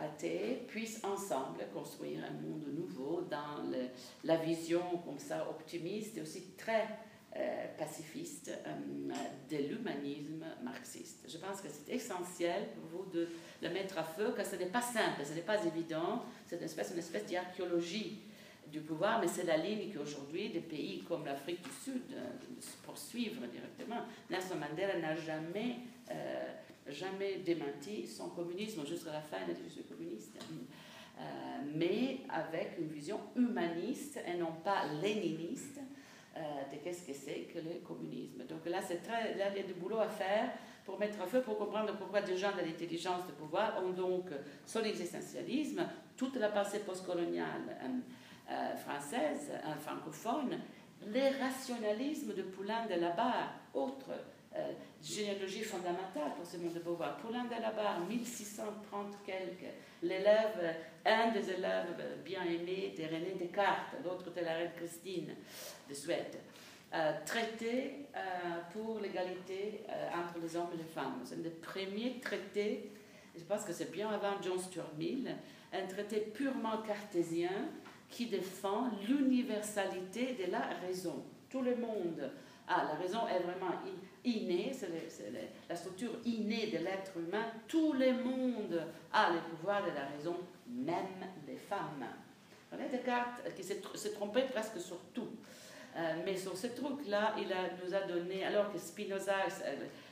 [0.00, 3.68] athées, puissent ensemble construire un monde nouveau dans
[4.24, 6.86] la vision comme ça optimiste et aussi très
[7.36, 9.12] euh, pacifiste euh,
[9.50, 11.26] de l'humanisme marxiste.
[11.28, 13.28] Je pense que c'est essentiel pour vous de
[13.60, 16.64] le mettre à feu, car ce n'est pas simple, ce n'est pas évident, c'est une
[16.64, 18.22] espèce d'archéologie
[18.70, 22.28] du pouvoir, mais c'est la ligne qu'aujourd'hui des pays comme l'Afrique du Sud euh,
[22.84, 24.02] poursuivent directement.
[24.30, 25.76] Nelson Mandela n'a jamais,
[26.88, 30.38] jamais démenti son communisme jusqu'à la fin, était juste communiste.
[31.74, 35.80] mais avec une vision humaniste et non pas léniniste,
[36.38, 36.40] euh,
[36.72, 38.44] de qu'est-ce que c'est que le communisme.
[38.48, 40.50] Donc là, c'est très, il y a du boulot à faire
[40.84, 44.26] pour mettre à feu, pour comprendre pourquoi des gens de l'intelligence de pouvoir ont donc
[44.64, 45.84] son existentialisme,
[46.16, 47.88] toute la pensée postcoloniale euh,
[48.50, 50.58] euh, française, francophone,
[51.06, 54.10] les rationalismes de Poulain de la Barre, autre
[55.00, 57.16] généalogie fondamentale pour ce monde de pouvoir.
[57.18, 63.94] Poulain de la Barre, 1630 quelques, l'élève, un des élèves bien aimés de René Descartes,
[64.04, 65.36] l'autre de la reine Christine
[65.88, 66.38] de Suède.
[66.94, 68.20] Euh, traité euh,
[68.72, 71.20] pour l'égalité euh, entre les hommes et les femmes.
[71.22, 72.90] C'est un des premiers traités,
[73.36, 75.36] je pense que c'est bien avant John Stuart Mill,
[75.70, 77.50] un traité purement cartésien
[78.08, 81.24] qui défend l'universalité de la raison.
[81.50, 82.30] Tout le monde
[82.66, 83.72] a, la raison est vraiment
[84.24, 84.90] innée, c'est
[85.68, 87.46] la structure innée de l'être humain.
[87.66, 92.04] Tout le monde a le pouvoir de la raison, même les femmes.
[92.70, 95.28] René Descartes, qui s'est trompé presque sur tout.
[95.96, 97.48] Euh, mais sur ce truc-là, il
[97.82, 99.46] nous a donné, alors que Spinoza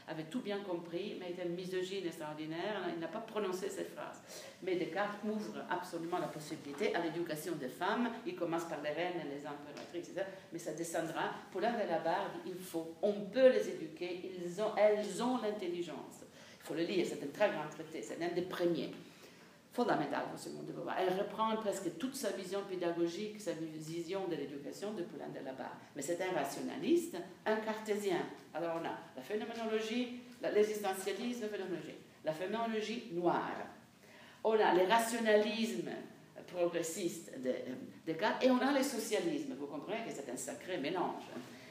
[0.08, 4.22] avait tout bien compris, mais était misogyne extraordinaire, il n'a pas prononcé cette phrase.
[4.62, 8.10] Mais Descartes ouvre absolument la possibilité à l'éducation des femmes.
[8.26, 10.22] Il commence par les reines, les impératrices, etc.
[10.52, 11.30] Mais ça descendra.
[11.50, 15.38] Pour l'un de la barbe, il faut, on peut les éduquer, ils ont, elles ont
[15.38, 16.22] l'intelligence.
[16.60, 18.92] Il faut le lire, c'est un très grand traité, c'est l'un des premiers
[19.76, 20.96] fondamentale pour ce monde de Beauvoir.
[20.98, 25.52] Elle reprend presque toute sa vision pédagogique, sa vision de l'éducation de Poulain de la
[25.52, 25.76] Barre.
[25.94, 28.22] Mais c'est un rationaliste, un cartésien.
[28.54, 33.66] Alors on a la phénoménologie, l'existentialisme, la phénoménologie, la phénoménologie noire.
[34.42, 35.90] On a les rationalismes
[36.46, 37.52] progressistes de
[38.06, 39.56] Descartes et on a les socialismes.
[39.58, 41.24] Vous comprenez que c'est un sacré mélange.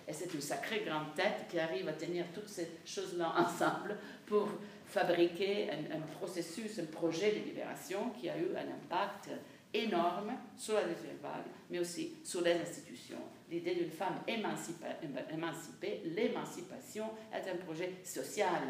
[0.08, 4.48] Et c'est une sacrée grande tête qui arrive à tenir toutes ces choses-là ensemble pour
[4.96, 9.30] fabriquer un, processus, un projet de libération qui a eu un impact
[9.74, 13.20] énorme sur la deuxième vague, mais aussi sur les institutions.
[13.52, 18.62] L'idée d'une femme émancipée, l'émancipation est un projet social,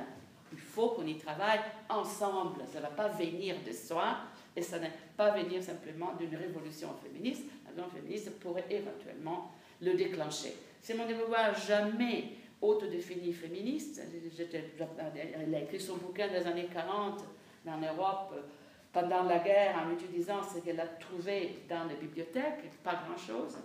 [0.51, 1.59] Il faut qu'on y travaille
[1.89, 2.61] ensemble.
[2.71, 4.17] Ça ne va pas venir de soi
[4.55, 7.43] et ça ne va pas venir simplement d'une révolution féministe.
[7.65, 9.51] La révolution féministe pourrait éventuellement
[9.81, 10.55] le déclencher.
[10.81, 12.29] Simone de Beauvoir, jamais
[12.67, 14.01] autodéfinie féministe.
[14.03, 17.23] Elle a écrit son bouquin des années 40
[17.67, 18.33] en Europe
[18.91, 23.57] pendant la guerre en utilisant ce qu'elle a trouvé dans les bibliothèques, pas grand-chose.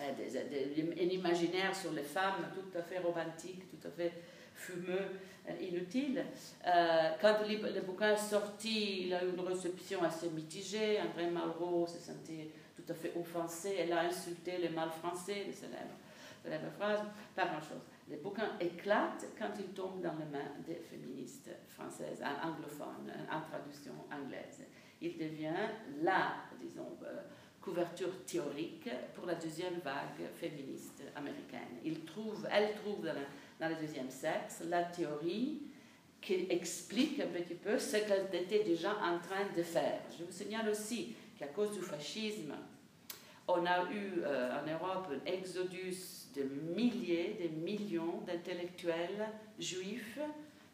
[0.00, 4.12] Un imaginaire sur les femmes tout à fait romantique, tout à fait
[4.54, 5.06] fumeux,
[5.48, 6.24] euh, inutile.
[6.66, 11.00] Euh, quand le, bouquin est sorti, il a eu une réception assez mitigée.
[11.00, 13.76] André Malraux se sentait tout à fait offensé.
[13.78, 15.96] Elle a insulté le mal français, les célèbres,
[16.42, 17.00] célèbre phrase,
[17.34, 17.82] pas grand-chose.
[18.10, 23.92] Le bouquin éclate quand il tombe dans les mains des féministes françaises, anglophones, en traduction
[24.10, 24.64] anglaise.
[25.00, 25.52] Il devient
[26.02, 27.20] la, disons, euh,
[27.60, 31.80] couverture théorique pour la deuxième vague féministe américaine.
[31.84, 33.14] Il trouve, elle trouve dans,
[33.60, 35.62] dans le deuxième sexe la théorie
[36.20, 40.00] qui explique un petit peu ce qu'elle était déjà en train de faire.
[40.18, 42.54] Je vous signale aussi qu'à cause du fascisme,
[43.48, 46.42] on a eu euh, en Europe un exodus de
[46.74, 49.26] milliers, de millions d'intellectuels
[49.58, 50.20] juifs,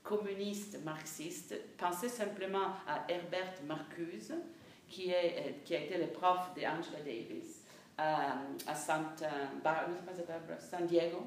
[0.03, 1.55] communistes, marxistes.
[1.79, 4.35] Pensez simplement à Herbert Marcuse,
[4.89, 7.62] qui, est, euh, qui a été le prof d'Angela Davis
[8.01, 8.03] euh,
[8.66, 9.05] à San
[10.87, 11.22] Diego.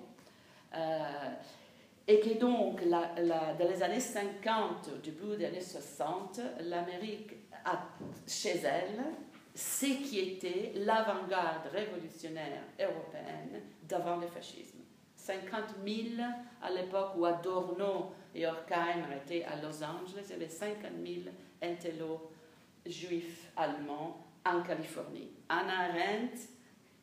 [2.08, 7.32] et que donc, dans les années 50, au début des années 60, l'Amérique
[7.64, 7.80] a
[8.28, 9.02] chez elle
[9.58, 14.78] ce qui était l'avant-garde révolutionnaire européenne d'avant le fascisme.
[15.16, 16.22] 50 000
[16.62, 21.22] à l'époque où Adorno et Horkheimer étaient à Los Angeles, il y avait 50 000
[21.64, 22.30] intellos
[22.86, 25.32] juifs allemands en Californie.
[25.50, 26.38] Anna Arendt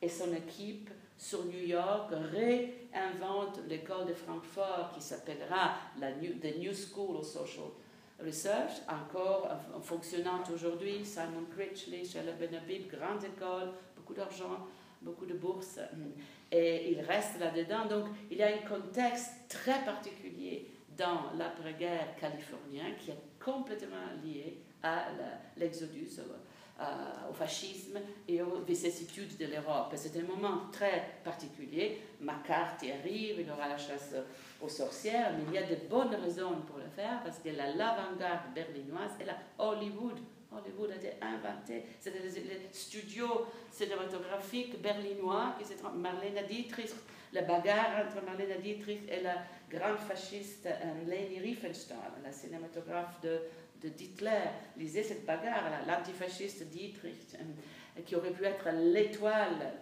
[0.01, 6.57] et son équipe sur New York réinventent l'école de Francfort qui s'appellera la New, The
[6.59, 7.67] New School of Social
[8.23, 9.49] Research, encore
[9.83, 11.05] fonctionnante aujourd'hui.
[11.05, 14.67] Simon Critchley, Sheila Benabib, grande école, beaucoup d'argent,
[15.03, 15.79] beaucoup de bourses
[16.51, 17.87] et il reste là-dedans.
[17.87, 24.59] Donc il y a un contexte très particulier dans l'après-guerre californien qui est complètement lié
[24.83, 25.07] à
[25.57, 26.23] l'exodus, euh,
[27.31, 29.93] au fascisme et aux vicissitudes de l'Europe.
[29.95, 32.01] C'est un moment très particulier.
[32.21, 34.15] McCarthy arrive, il aura la chasse
[34.61, 38.53] aux sorcières, mais il y a de bonnes raisons pour le faire parce que l'avant-garde
[38.55, 40.19] berlinoise et la Hollywood
[40.57, 41.85] Hollywood a été inventé.
[42.01, 45.65] C'était les, studios cinématographiques berlinois qui
[45.97, 46.91] Marlene Dietrich,
[47.33, 49.37] la bagarre entre Marlene Dietrich et la
[49.69, 53.41] grande fasciste euh, Leni Riefenstahl, la cinématographe de,
[53.85, 54.51] de Hitler.
[54.77, 59.75] Lisez cette bagarre, l'antifasciste Dietrich, euh, qui aurait pu être l'étoile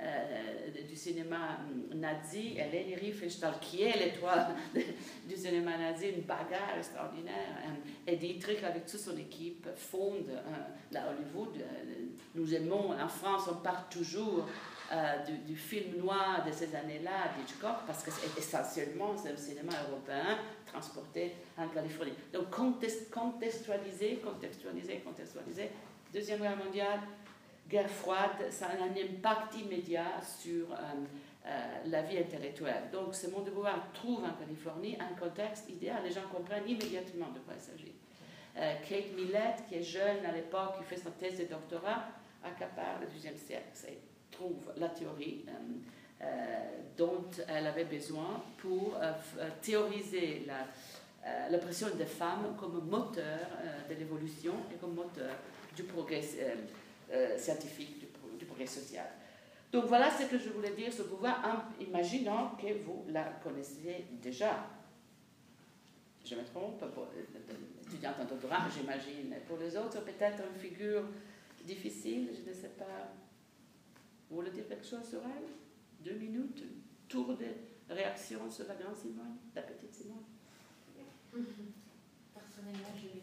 [0.00, 1.58] euh, du cinéma
[1.94, 4.54] nazi, Hélène Riefenstahl, qui est l'étoile
[5.28, 7.56] du cinéma nazi, une bagarre extraordinaire.
[8.06, 10.42] Et Dietrich, avec toute son équipe, fonde euh,
[10.92, 11.62] la Hollywood.
[12.34, 14.48] Nous aimons, en France, on parle toujours
[15.46, 20.36] du, film noir de ces années-là, d'Hitchcock, parce que essentiellement c'est un cinéma européen
[20.70, 22.12] transporté en Californie.
[22.32, 25.70] Donc contextualiser, contextualiser, contextualiser.
[26.12, 27.00] Deuxième Guerre mondiale,
[27.68, 30.76] guerre froide, ça a un impact immédiat sur euh,
[31.46, 31.50] euh,
[31.86, 32.90] la vie intellectuelle.
[32.92, 36.02] Donc, ce monde de pouvoir trouve en Californie un contexte idéal.
[36.04, 37.94] Les gens comprennent immédiatement de quoi il s'agit.
[38.58, 42.08] Euh, Kate Millett, qui est jeune à l'époque, qui fait sa thèse de doctorat,
[42.42, 43.98] accapare le XIIe siècle et
[44.30, 45.44] trouve la théorie
[46.96, 48.98] dont elle avait besoin pour
[49.62, 53.48] théoriser la, l'oppression des femmes comme moteur
[53.88, 55.34] de l'évolution et comme moteur
[55.74, 56.22] du progrès
[57.12, 57.98] euh, scientifique
[58.38, 59.06] du, progrès social.
[59.72, 64.06] Donc voilà ce que je voulais dire sur pouvoir, en imaginant que vous la connaissez
[64.22, 64.66] déjà.
[66.24, 69.34] Je me trompe, pour l'étudiante en doctorat, j'imagine.
[69.48, 71.02] Pour les autres, peut-être une figure
[71.64, 73.12] difficile, je ne sais pas.
[74.28, 75.48] Vous voulez dire quelque chose sur elle?
[76.00, 76.64] Deux minutes
[77.08, 77.46] Tour de
[77.88, 80.24] réaction sur la grande Simone, la petite Simone.
[82.34, 83.20] Personnellement, j'ai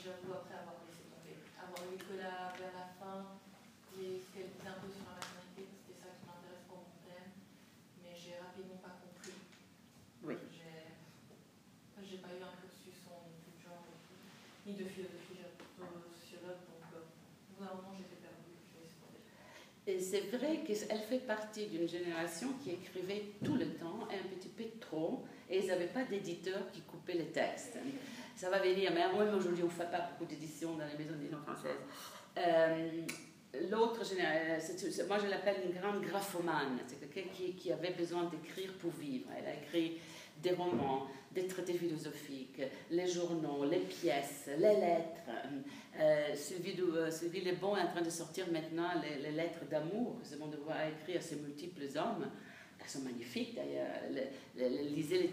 [0.00, 1.36] j'avoue, après avoir laissé tomber.
[1.60, 3.36] Avoir lu que là, vers la fin,
[4.00, 6.96] et ce qu'elle disait un peu sur la maternité, c'était ça qui m'intéresse pour mon
[7.04, 7.36] thème,
[8.00, 9.36] mais j'ai rapidement pas compris.
[10.24, 10.36] Oui.
[12.00, 13.86] J'ai pas eu un cursus en tout genre,
[14.66, 18.56] ni de philosophie, j'ai plutôt sociologue, donc euh, au bout d'un moment j'étais perdue.
[19.86, 24.34] Et c'est vrai qu'elle fait partie d'une génération qui écrivait tout le temps, et un
[24.36, 27.76] petit peu trop, et ils n'avaient pas d'éditeur qui coupait les textes
[28.40, 31.14] ça va venir, mais moi aujourd'hui on ne fait pas beaucoup d'éditions dans les maisons
[31.14, 31.84] d'édition françaises.
[32.38, 33.02] Euh,
[33.70, 34.74] l'autre génération,
[35.06, 39.26] moi je l'appelle une grande graphomane, c'est quelqu'un qui, qui, avait besoin d'écrire pour vivre.
[39.36, 40.00] Elle a écrit
[40.42, 45.30] des romans, des traités philosophiques, les journaux, les pièces, les lettres.
[45.98, 50.26] Euh, Sylvie, euh, Sylvie Lebon est en train de sortir maintenant les, lettres d'amour que
[50.26, 52.30] Simone de Beauvoir a écrit à ses multiples hommes.
[52.80, 53.88] Elles sont magnifiques d'ailleurs.
[54.56, 55.30] Lisez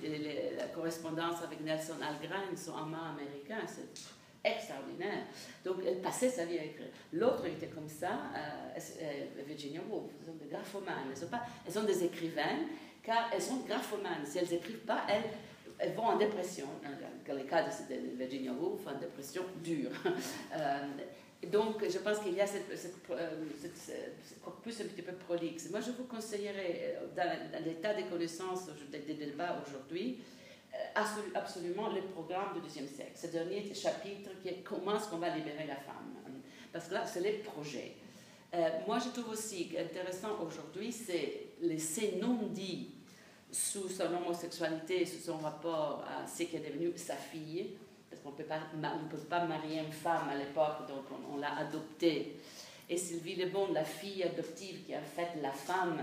[0.57, 5.25] la correspondance avec Nelson Algren, son amant américain, c'est extraordinaire.
[5.63, 6.87] Donc elle passait sa vie à écrire.
[7.13, 11.07] L'autre était comme ça, euh, euh, Virginia Woolf, elles sont des graphomanes.
[11.09, 12.67] Elles sont, pas, elles sont des écrivaines,
[13.07, 14.25] car elles sont graphomanes.
[14.25, 16.67] Si elles n'écrivent pas, elles, vont en dépression.
[17.25, 19.91] Dans le cas de, Virginia Woolf, en dépression dure.
[20.55, 25.69] Euh, donc, je pense qu'il y a cette, cette, cette, corpus un petit peu prolixe.
[25.69, 30.17] Moi, je vous conseillerais, dans, l'état des connaissances des débats aujourd'hui,
[31.35, 33.11] absolument le programme du deuxième siècle.
[33.13, 36.15] Ce dernier chapitre qui est comment est-ce qu'on va libérer la femme?
[36.73, 37.93] Parce que là, c'est les projets.
[38.53, 41.77] Euh, moi, je trouve aussi intéressant aujourd'hui, c'est les
[42.19, 42.96] non-dits
[43.51, 47.77] sous son homosexualité, sous son rapport à ce qui est devenu sa fille,
[48.09, 48.35] parce qu'on ne
[49.09, 52.37] peut pas marier une femme à l'époque, donc on l'a adoptée
[52.89, 55.97] et Sylvie Lebon, la fille adoptive qui est en fait la femme,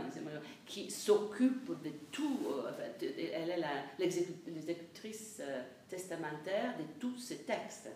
[0.66, 2.70] qui s'occupe de tout, euh,
[3.00, 3.64] elle est
[3.98, 7.88] l'exécutrice euh, testamentaire de tous ces textes.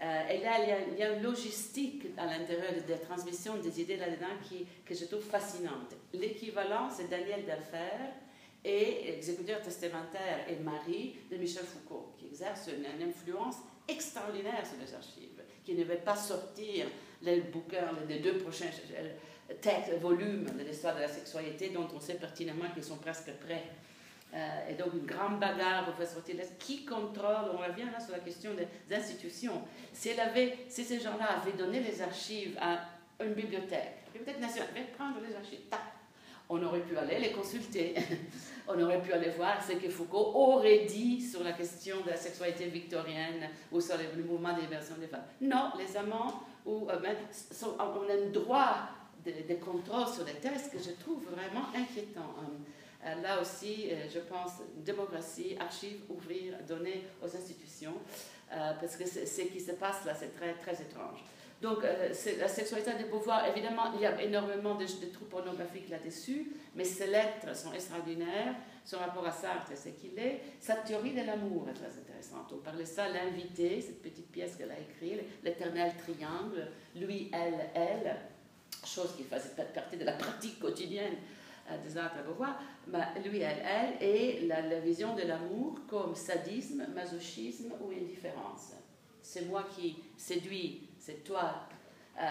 [0.00, 0.58] Euh, et là,
[0.92, 4.34] il y, a, une logistique à l'intérieur de la transmission des idées là-dedans
[4.84, 5.94] que je trouve fascinante.
[6.12, 8.12] L'équivalent, c'est Daniel Delfer
[8.64, 13.56] et exécuteur testamentaire et mari de Michel Foucault, qui exerce une influence
[13.86, 16.86] extraordinaire sur les archives, qui ne veut pas sortir
[17.22, 22.14] les bouquins, les deux prochains euh, volumes de l'histoire de la sexualité dont on sait
[22.14, 23.64] pertinemment qu'ils sont presque prêts.
[24.34, 28.12] Euh, et donc une grande bagarre pour faire sortir qui contrôle, on revient là sur
[28.12, 29.62] la question des institutions.
[29.92, 32.84] Si, elle avait, si ces gens-là avaient donné les archives à
[33.24, 35.60] une bibliothèque, bibliothèque nationale, prendre les archives,
[36.48, 37.94] on aurait pu aller les consulter.
[38.68, 42.16] on aurait pu aller voir ce que Foucault aurait dit sur la question de la
[42.16, 45.24] sexualité victorienne ou sur le mouvement d'éversion des femmes.
[45.40, 47.16] Non, les amants où euh, ben,
[47.62, 48.88] on a un droit
[49.24, 52.34] de, contrôle sur les textes que je trouve vraiment inquiétant.
[52.38, 57.94] Euh, euh, là aussi, je pense, démocratie, archives, ouvrir, donner aux institutions,
[58.50, 61.22] parce que ce qui se passe là, c'est très étrange.
[61.60, 66.84] Donc, la sexualité de Beauvoir, évidemment, il y a énormément de, de pornographiques là-dessus, mais
[66.84, 68.54] ses lettres sont extraordinaires.
[68.84, 70.40] Son rapport à Sartre, c'est qu'il est.
[70.60, 72.52] Sa théorie de l'amour est très intéressante.
[72.52, 78.16] On parlait ça, l'invité, cette petite pièce qu'elle a écrite, l'éternel triangle, lui, elle, elle,
[78.86, 81.16] chose qui faisait partie de la pratique quotidienne
[81.70, 86.14] euh, des arts à Beauvoir, bah, lui, elle, elle, et la, vision de l'amour comme
[86.14, 88.72] sadisme, masochisme ou indifférence.
[89.20, 91.54] C'est moi qui séduis, c'est toi
[92.20, 92.22] euh,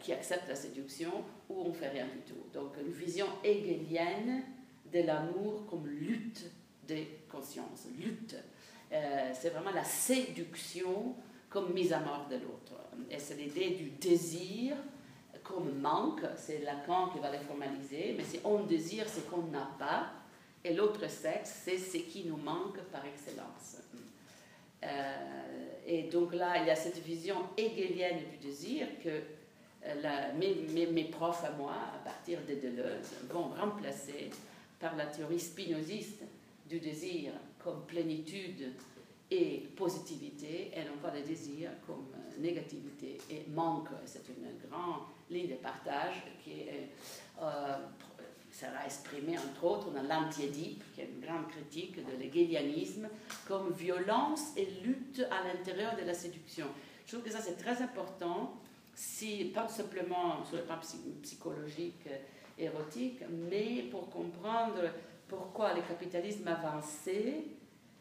[0.00, 1.12] qui accepte la séduction,
[1.50, 2.46] ou on fait rien du tout.
[2.54, 4.42] Donc une vision hegelienne
[4.90, 6.50] de l'amour comme lutte
[6.86, 8.36] des consciences, lutte.
[8.90, 11.14] Euh, c'est vraiment la séduction
[11.50, 12.80] comme mise à mort de l'autre.
[13.10, 14.76] Et c'est l'idée du désir
[15.42, 19.68] comme manque, c'est Lacan qui va le formaliser, mais si on désire ce qu'on n'a
[19.78, 20.12] pas,
[20.64, 23.82] et l'autre sexe, c'est ce qui nous manque par excellence.
[24.82, 25.42] Euh,
[25.86, 29.22] et donc là, il y a cette vision hegelienne du désir que
[29.84, 34.30] euh, mes, mes, profs à moi, à partir de Deleuze, vont remplacer
[34.78, 36.22] par la théorie spinoziste
[36.68, 38.72] du désir comme plénitude
[39.30, 43.88] et positivité, et non pas le désir comme euh, négativité et manque.
[44.04, 46.66] C'est une grande ligne de partage qui
[47.40, 47.76] euh,
[48.62, 53.08] sera exprimée entre autres dans l'Antiédipe, qui est une grande critique de l'hegelianisme,
[53.48, 56.66] comme violence et lutte à l'intérieur de la séduction.
[57.06, 58.54] Je trouve que ça c'est très important,
[58.94, 60.78] si, pas simplement sur le plan
[61.22, 62.06] psychologique
[62.58, 64.82] érotique, mais pour comprendre
[65.26, 67.46] pourquoi le capitalisme avancé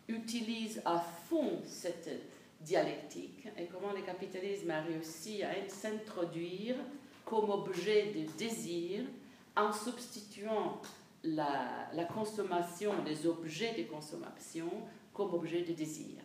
[0.07, 2.09] utilise à fond cette
[2.59, 6.75] dialectique et comment le capitalisme a réussi à s'introduire
[7.25, 9.05] comme objet de désir
[9.55, 10.81] en substituant
[11.23, 14.69] la, consommation des objets de consommation
[15.13, 16.17] comme objet de désir.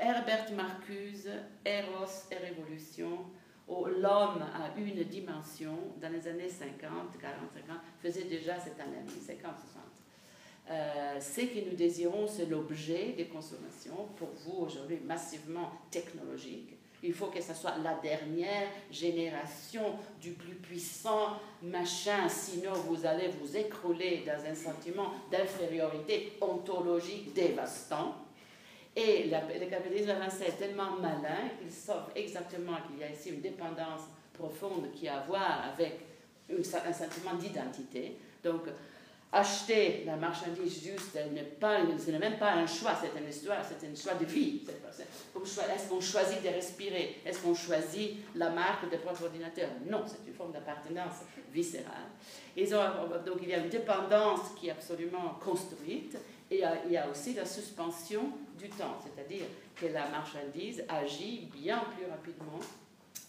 [0.00, 1.30] Herbert Marcuse,
[1.64, 3.18] Eros et Révolution,
[3.68, 6.80] l'homme a une dimension, dans les années 50,
[7.20, 9.82] 40, 50, faisait déjà cette analyse, 50, 60.
[10.70, 16.74] Euh, ce que nous désirons, c'est l'objet de consommation, pour vous aujourd'hui massivement technologique.
[17.02, 23.28] Il faut que ce soit la dernière génération du plus puissant machin, sinon vous allez
[23.28, 28.14] vous écrouler dans un sentiment d'infériorité ontologique dévastant.
[28.94, 33.40] Et le capitalisme avancé est tellement malin qu'il sauve exactement qu'il y a ici une
[33.40, 36.00] dépendance profonde qui a à voir avec
[36.50, 38.16] un sentiment d'identité.
[38.44, 38.62] Donc,
[39.32, 43.94] acheter la marchandise juste, ce n'est même pas un choix, c'est une histoire, c'est un
[43.94, 44.60] choix de vie.
[44.66, 47.20] Est-ce qu'on choisit de respirer?
[47.24, 49.70] Est-ce qu'on choisit la marque de propre ordinateur?
[49.88, 52.10] Non, c'est une forme d'appartenance viscérale.
[52.56, 56.16] donc il y a une dépendance qui est absolument construite
[56.50, 58.24] et il y a aussi la suspension
[58.58, 62.60] du temps, c'est-à-dire que la marchandise agit bien plus rapidement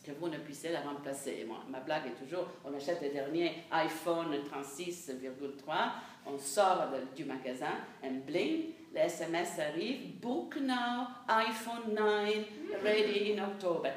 [0.04, 1.46] que vous ne puissiez la remplacer.
[1.48, 5.92] Moi, ma blague est toujours, on achète le dernier iPhone 36,3,
[6.26, 12.46] on sort du magasin, un bling, le SMS arrive, book now, iPhone 9,
[12.84, 13.92] ready in October.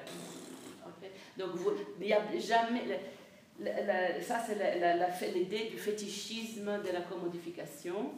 [1.36, 1.50] Donc,
[2.00, 2.82] il n'y a jamais...
[4.22, 8.12] ça, c'est l'idée du fétichisme de la commodification.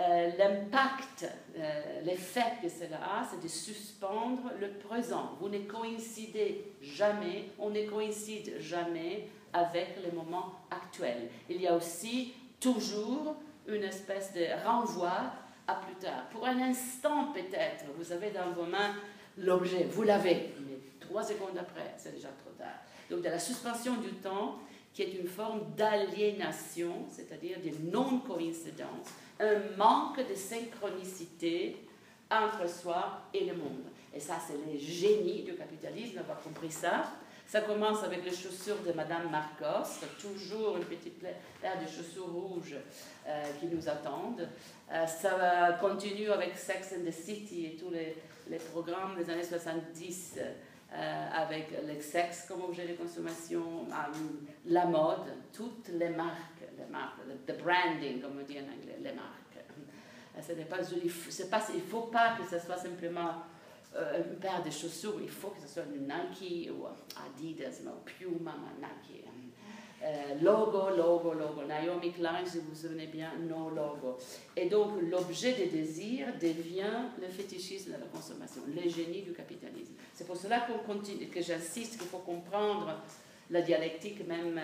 [0.00, 1.26] Euh, l'impact,
[1.56, 5.36] euh, l'effet que cela a, c'est de suspendre le présent.
[5.40, 11.28] Vous ne coïncidez jamais, on ne coïncide jamais avec le moment actuel.
[11.50, 13.34] Il y a aussi toujours
[13.66, 15.32] une espèce de renvoi
[15.66, 16.28] à plus tard.
[16.30, 18.94] Pour un instant peut-être, vous avez dans vos mains
[19.36, 22.78] l'objet, vous l'avez, mais trois secondes après, c'est déjà trop tard.
[23.10, 24.60] Donc de la suspension du temps,
[24.94, 29.08] qui est une forme d'aliénation, c'est-à-dire de non-coïncidence,
[29.40, 31.76] un manque de synchronicité
[32.30, 33.84] entre soi et le monde.
[34.14, 37.04] Et ça, c'est le génie du capitalisme d'avoir compris ça.
[37.46, 42.76] Ça commence avec les chaussures de Madame Marcos, toujours une petite paire de chaussures rouges
[43.26, 44.46] euh, qui nous attendent.
[44.92, 48.16] Euh, ça continue avec Sex and the City et tous les,
[48.50, 50.40] les programmes des années 70
[50.90, 53.86] euh, avec le sexe comme objet de consommation,
[54.66, 59.12] la mode, toutes les marques les marques, le branding, comme on dit en anglais, les
[59.12, 59.34] marques.
[60.40, 63.42] Ce n'est pas, il ne faut pas que ce soit simplement
[63.96, 67.96] euh, une paire de chaussures, il faut que ce soit une Nike ou Adidas, non,
[68.04, 69.24] Puma, Nike.
[70.00, 71.64] Euh, logo, logo, logo.
[71.66, 74.16] Naomi Klein, si vous vous souvenez bien, no logo.
[74.56, 79.94] Et donc, l'objet des désirs devient le fétichisme de la consommation, le génie du capitalisme.
[80.14, 83.02] C'est pour cela que j'insiste qu'il faut comprendre
[83.50, 84.58] la dialectique même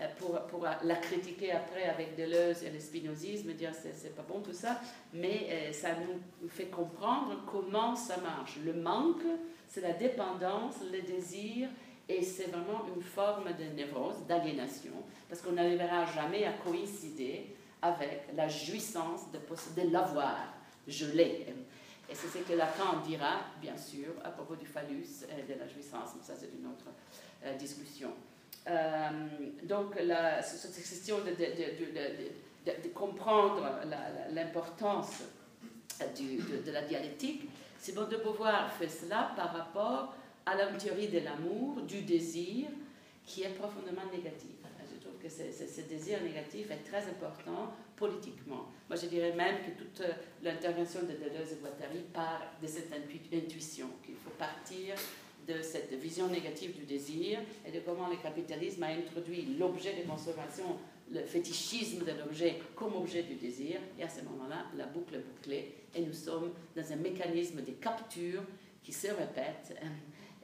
[0.00, 4.22] euh, pour, pour, la critiquer après avec Deleuze et le spinozisme, dire c'est, c'est pas
[4.22, 4.80] bon tout ça,
[5.12, 8.58] mais euh, ça nous fait comprendre comment ça marche.
[8.64, 9.22] Le manque,
[9.68, 11.68] c'est la dépendance, le désir,
[12.08, 14.92] et c'est vraiment une forme de névrose, d'aliénation,
[15.28, 20.54] parce qu'on n'arrivera jamais à coïncider avec la jouissance de, l'avoir.
[20.86, 21.46] Je l'ai.
[22.10, 25.66] Et c'est ce que Lacan dira, bien sûr, à propos du phallus et de la
[25.66, 26.90] jouissance, mais ça c'est une autre euh,
[27.58, 28.10] discussion.
[28.68, 29.10] Euh,
[29.64, 29.94] donc,
[30.42, 33.68] cette question de, de, comprendre
[34.32, 35.22] l'importance
[36.00, 40.14] de, la dialectique, c'est bon de pouvoir faire cela par rapport
[40.46, 42.68] à la théorie de l'amour, du désir,
[43.26, 44.50] qui est profondément négatif.
[44.92, 48.66] Je trouve que ce désir négatif est très important politiquement.
[48.88, 50.02] Moi, je dirais même que toute
[50.42, 54.94] l'intervention de Deleuze et Guattari part de cette intuition, qu'il faut partir
[55.46, 60.08] de cette vision négative du désir et de comment le capitalisme a introduit l'objet de
[60.08, 60.76] consommation,
[61.10, 63.80] le fétichisme de l'objet comme objet du désir.
[63.98, 67.72] Et à ce moment-là, la boucle est bouclée et nous sommes dans un mécanisme de
[67.72, 68.42] capture
[68.82, 69.76] qui se répète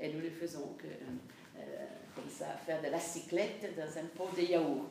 [0.00, 4.28] et nous ne faisons que euh, comme ça, faire de la cyclette dans un pot
[4.36, 4.88] de yaourt.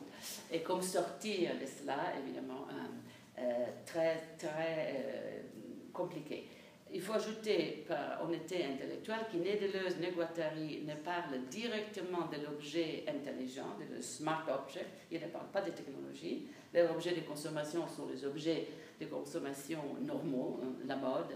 [0.50, 5.44] Et comme sortir de cela, évidemment, euh, euh, très, très
[5.92, 6.48] compliqué.
[6.92, 12.42] Il faut ajouter, par honnêteté intellectuelle, que ni Deleuze ni Guattari ne parlent directement de
[12.42, 14.88] l'objet intelligent, de le smart object.
[15.10, 16.46] Ils ne parlent pas de technologie.
[16.72, 18.68] Les objets de consommation sont les objets
[18.98, 21.34] de consommation normaux, hein, la mode,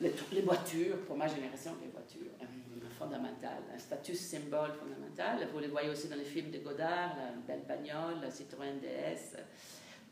[0.00, 2.46] les, voitures, pour ma génération, les voitures hein,
[2.98, 5.46] fondamentales, un status symbole fondamental.
[5.52, 9.36] Vous les voyez aussi dans les films de Godard, la belle bagnole, la Citroën DS.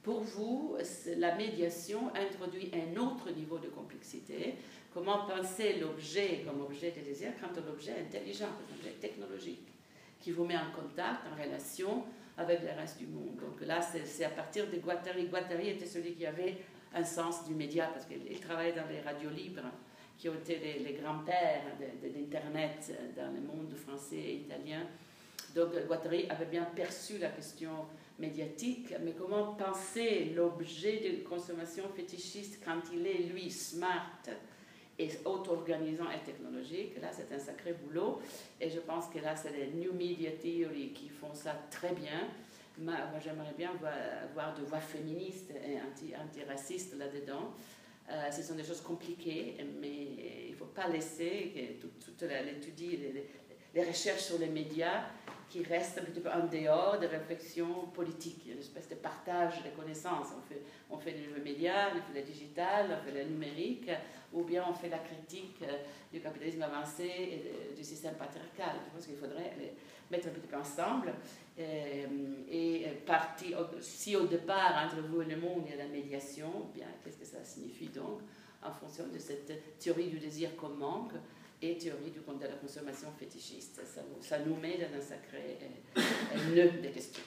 [0.03, 0.77] Pour vous,
[1.19, 4.55] la médiation introduit un autre niveau de complexité.
[4.95, 9.69] Comment penser l'objet comme objet de désir quand un objet intelligent, un objet technologique,
[10.19, 12.05] qui vous met en contact, en relation
[12.39, 13.37] avec le reste du monde.
[13.37, 15.27] Donc là, c'est à partir de Guattari.
[15.27, 16.57] Guattari était celui qui avait
[16.95, 19.71] un sens du média, parce qu'il travaillait dans les radios libres,
[20.17, 24.87] qui ont été les, grands-pères d'Internet dans le monde français et italien.
[25.55, 27.71] Donc Guattari avait bien perçu la question
[28.21, 34.21] médiatique, mais comment penser l'objet de consommation fétichiste quand il est, lui, smart
[34.99, 37.01] et auto-organisant et technologique?
[37.01, 38.21] Là, c'est un sacré boulot.
[38.61, 42.29] Et je pense que là, c'est les New Media Theory qui font ça très bien.
[42.79, 43.73] Moi, j'aimerais bien
[44.35, 47.53] voir, de voix féministes et anti, antiracistes là-dedans.
[48.11, 53.01] Euh, ce sont des choses compliquées, mais il ne faut pas laisser toute, toute l'étude,
[53.75, 55.05] les recherches sur les médias
[55.51, 59.71] qui restent un petit peu en dehors des réflexions politiques, une espèce de partage des
[59.71, 60.29] connaissances.
[60.39, 63.91] On fait, on fait le média, on fait le digital, on fait le numérique,
[64.33, 65.79] ou bien on fait la critique euh,
[66.13, 68.77] du capitalisme avancé et du système patriarcal.
[68.87, 69.73] Je pense qu'il faudrait les
[70.09, 71.13] mettre un petit peu ensemble.
[71.59, 72.07] Euh,
[72.49, 76.69] et partir, si au départ, entre vous et le monde, il y a la médiation,
[76.73, 78.21] bien qu'est-ce que ça signifie donc
[78.63, 81.13] en fonction de cette théorie du désir comme manque
[81.63, 83.81] et théorie du de la consommation fétichiste.
[83.85, 85.59] Ça nous, ça nous met dans un sacré
[85.97, 87.23] euh, nœud de questions.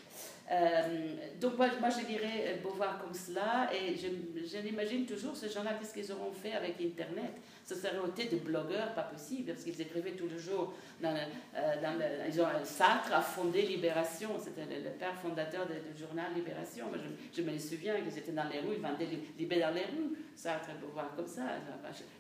[0.51, 4.07] Euh, donc moi, je dirais euh, Beauvoir comme cela, et je,
[4.45, 7.31] je l'imagine toujours, ces gens-là, qu'est-ce qu'ils auront fait avec Internet
[7.65, 10.73] Ce serait ôté de blogueurs, pas possible, parce qu'ils écrivaient tous les jours.
[11.01, 15.99] Dans, euh, dans le, ils ont, Sartre a fondé Libération, c'était le, père fondateur du
[15.99, 16.87] journal Libération.
[16.87, 16.97] Moi,
[17.33, 20.69] je, me souviens qu'ils étaient dans les rues, ils vendaient Libé dans les rues, Sartre
[20.71, 21.43] et Beauvoir comme ça.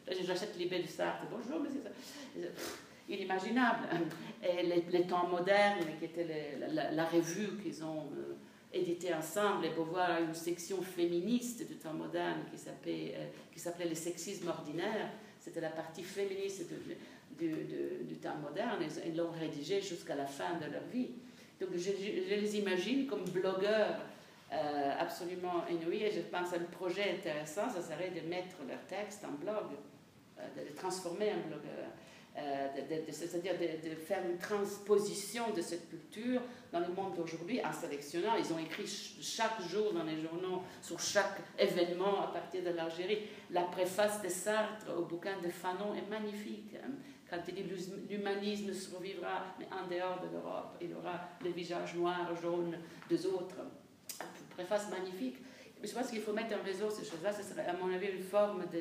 [0.07, 1.81] J'achète Libé du Sartre, bonjour, monsieur
[3.13, 3.87] inimaginable.
[4.43, 8.33] Et les, temps modernes, qui était la, revue qu'ils ont euh,
[8.73, 13.59] édité ensemble, et Beauvoir a une section féministe du temps moderne qui s'appelait, euh, qui
[13.59, 15.11] s'appelait le sexisme ordinaire.
[15.39, 16.65] C'était la partie féministe
[17.37, 18.83] du, du, temps moderne.
[19.05, 21.11] Ils l'ont rédigé jusqu'à la fin de leur vie.
[21.59, 23.99] Donc je, les imagine comme blogueurs
[24.51, 26.03] euh, absolument inouïs.
[26.03, 29.71] Et je pense à un projet intéressant, ça serait de mettre leurs textes en blog,
[30.37, 31.91] de les transformer en blogueurs.
[32.35, 32.67] Euh,
[33.11, 38.35] c'est-à-dire de, faire une transposition de cette culture dans le monde d'aujourd'hui en sélectionnant.
[38.35, 38.87] Ils ont écrit
[39.21, 43.19] chaque jour dans les journaux sur chaque événement à partir de l'Algérie.
[43.51, 46.75] La préface de Sartre au bouquin de Fanon est magnifique.
[46.83, 46.93] Hein.
[47.29, 47.63] Quand il dit
[48.09, 52.77] l'humanisme survivra, mais en dehors de l'Europe, il aura le visage noir, jaune
[53.09, 53.57] des autres.
[54.55, 55.37] Préface magnifique.
[55.83, 57.31] Je pense qu'il faut mettre en réseau ces choses-là.
[57.31, 58.79] Ce serait, à mon avis, une forme de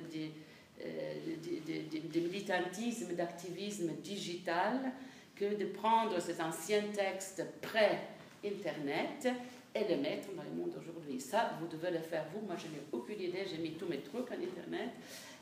[0.84, 4.92] de, militantisme, d'activisme digital
[5.34, 9.28] que de prendre ces anciens textes pré-Internet
[9.74, 11.20] et les mettre dans le monde aujourd'hui.
[11.20, 12.46] Ça, vous devez le faire vous.
[12.46, 13.44] Moi, je n'ai aucune idée.
[13.50, 14.90] J'ai mis tous mes trucs en Internet.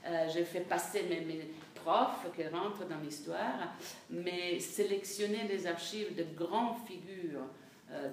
[0.07, 3.75] Euh, j'ai fait passer mes, profs qui rentrent dans l'histoire.
[4.11, 7.60] Mais sélectionner les archives de grandes figures euh,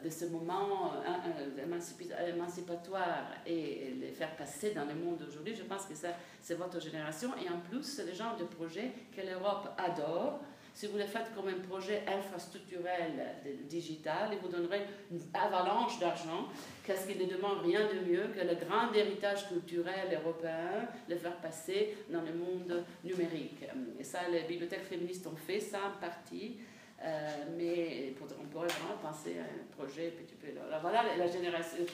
[0.03, 5.63] de ce moment euh, euh, émancipatoire et les faire passer dans le monde d'aujourd'hui, je
[5.63, 6.09] pense que ça,
[6.41, 7.29] c'est votre génération.
[7.43, 10.39] Et en plus, c'est le genre de projet que l'Europe adore.
[10.73, 13.35] Si vous le faites comme un projet infrastructurel
[13.67, 16.47] digital, il vous donnerait une avalanche d'argent,
[16.83, 21.37] qu'est-ce qu'il ne demande rien de mieux que le grand héritage culturel européen, le faire
[21.37, 23.63] passer dans le monde numérique.
[23.99, 26.57] Et ça, les bibliothèques féministes ont fait ça en partie.
[27.03, 30.79] Euh, mais on pourrait vraiment penser à un projet petit peu là.
[30.81, 31.03] voilà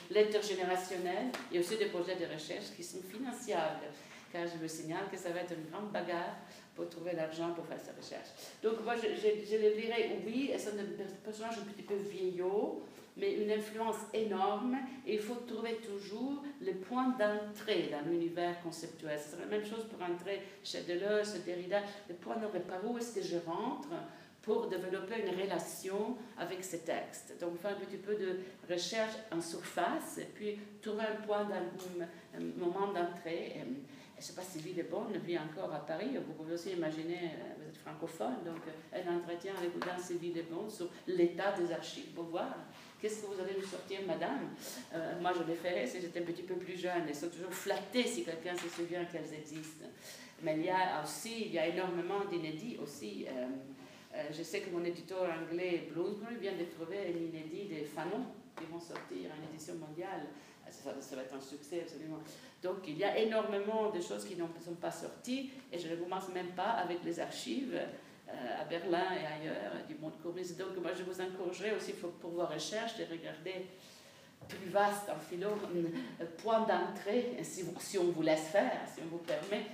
[0.10, 3.84] l'intergénérationnel et aussi des projets de recherche qui sont financiables,
[4.32, 6.38] car je me signale que ça va être une grande bagarre
[6.74, 8.30] pour trouver l'argent pour faire cette recherche.
[8.64, 10.86] Donc moi, je, je, le dirais, oui, c'est un
[11.24, 12.82] personnage un petit peu vieillot,
[13.18, 19.20] mais une influence énorme, et il faut trouver toujours le point d'entrée dans l'univers conceptuel.
[19.20, 23.16] C'est la même chose pour entrer chez Deleuze, Derrida, le point d'entrée, par où est-ce
[23.16, 23.90] que je rentre
[24.44, 27.34] pour développer une relation avec ces textes.
[27.40, 28.40] Donc faire un petit peu de
[28.70, 31.48] recherche en surface puis trouver un point,
[32.36, 33.54] un, moment d'entrée.
[33.56, 34.86] Je ne sais pas si Ville
[35.26, 36.12] vit encore à Paris.
[36.28, 39.98] Vous pouvez aussi imaginer, euh, vous êtes francophone, donc euh, un entretien avec vous dans
[39.98, 40.34] Sylvie
[40.70, 42.56] sur l'état des archives pour voir
[43.02, 44.50] qu'est-ce que vous allez nous sortir, madame
[44.94, 47.04] euh, Moi, je l'ai fait si j'étais un petit peu plus jeune.
[47.08, 49.86] Elles sont toujours flattées si quelqu'un se souvient qu'elles existent.
[50.42, 53.26] Mais il y a aussi, il y a énormément d'inédits aussi.
[53.28, 53.48] Euh,
[54.32, 58.26] je sais que mon éditeur anglais Bloomsbury vient de trouver un inédit des Fanon
[58.58, 60.28] qui vont sortir en édition mondiale.
[60.66, 62.20] Ah, ça, va être un succès absolument.
[62.62, 65.96] Donc il y a énormément de choses qui ne sont pas sorties et je ne
[65.96, 70.58] commence même pas avec les archives euh, à Berlin et ailleurs du monde communiste.
[70.58, 73.66] Donc moi je vous encouragerais aussi pour, pour vos recherches de regarder
[74.48, 75.50] plus vaste en philo,
[76.38, 79.68] point d'entrée, si on vous laisse faire, si on vous permet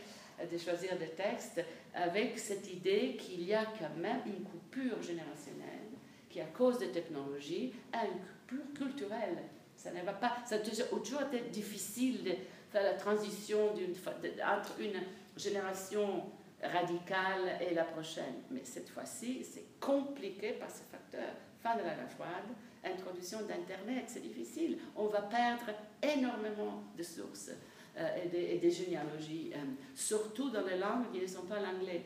[0.52, 1.62] de choisir des textes
[1.94, 5.90] avec cette idée qu'il y a quand même une coupure générationnelle
[6.30, 9.38] qui, à cause des technologies, a une coupure culturelle.
[9.76, 10.38] Ça ne va pas.
[10.46, 12.32] Ça a toujours été difficile de
[12.72, 15.02] faire la transition entre une
[15.38, 16.24] génération
[16.62, 18.44] radicale et la prochaine.
[18.52, 21.34] Mais cette fois-ci, c'est compliqué par ce facteur.
[21.62, 22.50] Fin de la guerre froide,
[22.84, 24.78] introduction d'Internet, c'est difficile.
[24.96, 25.72] On va perdre
[26.02, 27.52] énormément de sources
[28.00, 29.58] euh, et, des, généalogies, euh,
[29.93, 32.04] surtout dans les langues qui ne sont pas l'anglais.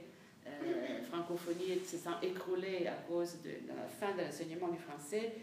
[0.48, 5.34] Euh, francophonie se sent écroulée à cause de, la fin de l'enseignement du français,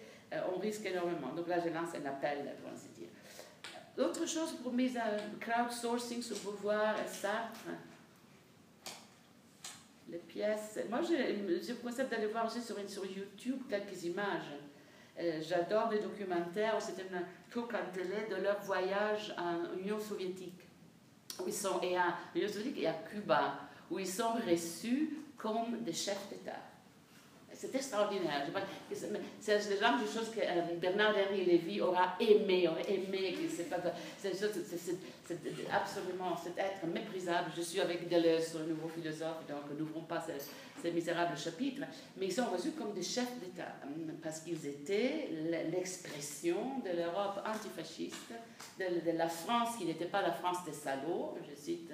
[0.54, 1.32] on risque énormément.
[1.34, 3.08] Donc là, je lance un appel, pour ainsi dire.
[4.04, 7.66] Autre chose pour mise à crowdsourcing sur Beauvoir et Sartre,
[10.08, 10.78] les pièces.
[10.88, 14.52] Moi, j'ai le concept d'aller voir sur, sur YouTube quelques images.
[15.20, 20.62] Euh, j'adore les documentaires, c'est un truc en télé de leur voyage en Union soviétique.
[21.38, 23.54] Où ils sont, et à l'Union soviétique et à Cuba,
[23.90, 26.69] où ils sont reçus comme des chefs d'État.
[27.52, 28.46] C'est extraordinaire.
[29.40, 33.36] C'est le genre de choses que euh, Bernard-Henri Lévy aura aimé, aurait aimé.
[33.50, 33.70] C'est
[35.70, 37.50] absolument, c'est être méprisable.
[37.56, 40.24] Je suis avec Deleuze, le nouveau philosophe, donc n'ouvrons pas
[40.80, 41.82] ces, misérables chapitres.
[42.16, 45.28] Mais ils sont reçus comme des chefs d'État, hein, parce qu'ils étaient
[45.70, 48.32] l'expression de l'Europe antifasciste,
[48.78, 51.90] de, de la France qui n'était pas la France des salauds, je cite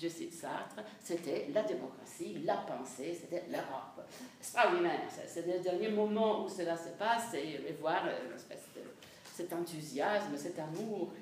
[0.00, 4.06] je cite Sartre, c'était la démocratie, la pensée, c'était l'Europe.
[4.38, 8.36] Extraordinaire, c'est le dernier moment où cela se passe et, voir euh,
[9.34, 11.12] cet enthousiasme, cet amour,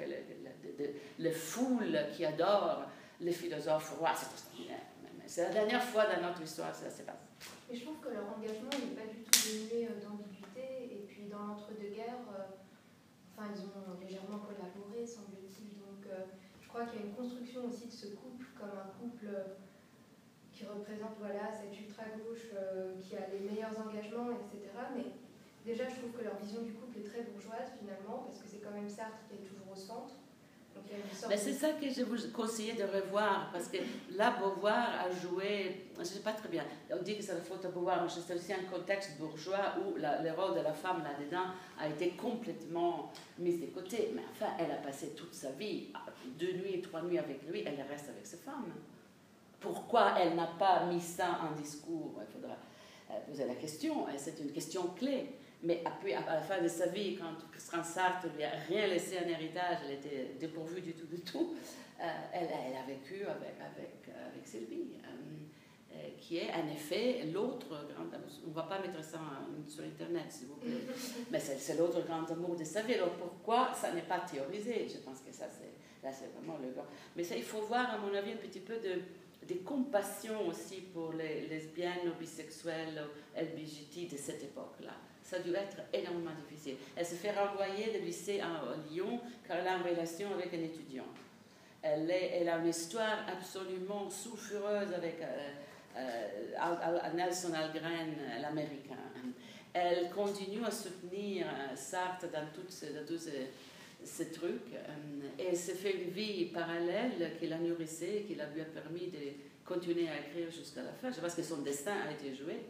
[1.19, 2.83] le, foule qui adore
[3.21, 4.87] les philosophes rois, c'est extraordinaire.
[5.27, 7.27] C'est la dernière fois dans notre histoire que cela se passe.
[7.69, 10.95] Et je trouve que leur engagement n'est pas du tout dénué euh, d'ambiguïté.
[10.95, 12.55] Et puis dans l'entre-deux-guerres, euh,
[13.37, 15.81] enfin, ils ont légèrement collaboré, semble-t-il.
[15.81, 16.07] Donc
[16.63, 19.29] je crois qu'il y a une construction aussi de ce couple comme un couple
[20.53, 24.73] qui représente voilà, cette ultra-gauche euh, qui a les meilleurs engagements, etc.
[24.97, 25.13] Mais
[25.65, 28.65] déjà, je trouve que leur vision du couple est très bourgeoise finalement, parce que c'est
[28.65, 30.15] quand même Sartre qui est toujours au centre.
[31.29, 33.79] Mais c'est ça que je vous conseillais de revoir, parce que
[34.15, 37.41] là, Beauvoir a joué, je ne sais pas très bien, on dit que c'est la
[37.41, 40.73] faute de Beauvoir, mais c'est aussi un contexte bourgeois où la, le rôle de la
[40.73, 41.47] femme là-dedans
[41.81, 44.13] a été complètement mis de côté.
[44.15, 45.89] Mais enfin, elle a passé toute sa vie,
[46.39, 48.73] deux nuits, trois nuits avec lui, elle reste avec sa femme.
[49.61, 52.21] Pourquoi elle n'a pas mis ça en discours?
[52.21, 52.57] Il faudra
[53.11, 55.35] euh, poser la question, c'est une question clé.
[55.63, 59.19] Mais après, à la fin de sa vie, quand Christian Sartre lui a rien laissé
[59.19, 61.55] en héritage, elle était dépourvue du tout, du tout,
[62.01, 67.25] euh, elle, elle, a vécu avec, avec, euh, avec Sylvie, euh, qui est en effet
[67.33, 68.29] l'autre grand amour.
[68.45, 69.19] On ne va pas mettre ça
[69.67, 70.87] sur Internet, s'il vous plaît,
[71.31, 72.95] mais c'est l'autre grand amour de sa vie.
[72.95, 74.87] Alors pourquoi ça n'est pas théorisé?
[74.93, 75.73] Je pense que ça, c'est,
[76.07, 76.87] là, c'est vraiment le grand.
[77.17, 79.01] Mais ça, il faut voir, à mon avis, un petit peu de
[79.47, 83.01] des compassions aussi pour les lesbiennes bisexuelles
[83.37, 84.91] LGBT de cette époque-là
[85.27, 86.77] ça a dû être énormément difficile.
[86.95, 90.63] Elle se fait renvoyer de lycée à Lyon car elle a une relation avec un
[90.63, 91.07] étudiant.
[91.83, 95.51] Elle, a une histoire absolument sulfureuse avec euh,
[95.97, 98.95] euh, Nelson Algren, l'américain.
[99.73, 102.75] Elle continue à soutenir euh, Sartre dans, toutes
[103.07, 103.51] tous ces,
[104.33, 104.73] trucs.
[105.39, 109.19] et elle s'est fait une vie parallèle qui l'a nourrissée, qui lui a permis de
[109.65, 111.11] continuer à écrire jusqu'à la fin.
[111.11, 112.61] Je pense que son destin a été joué.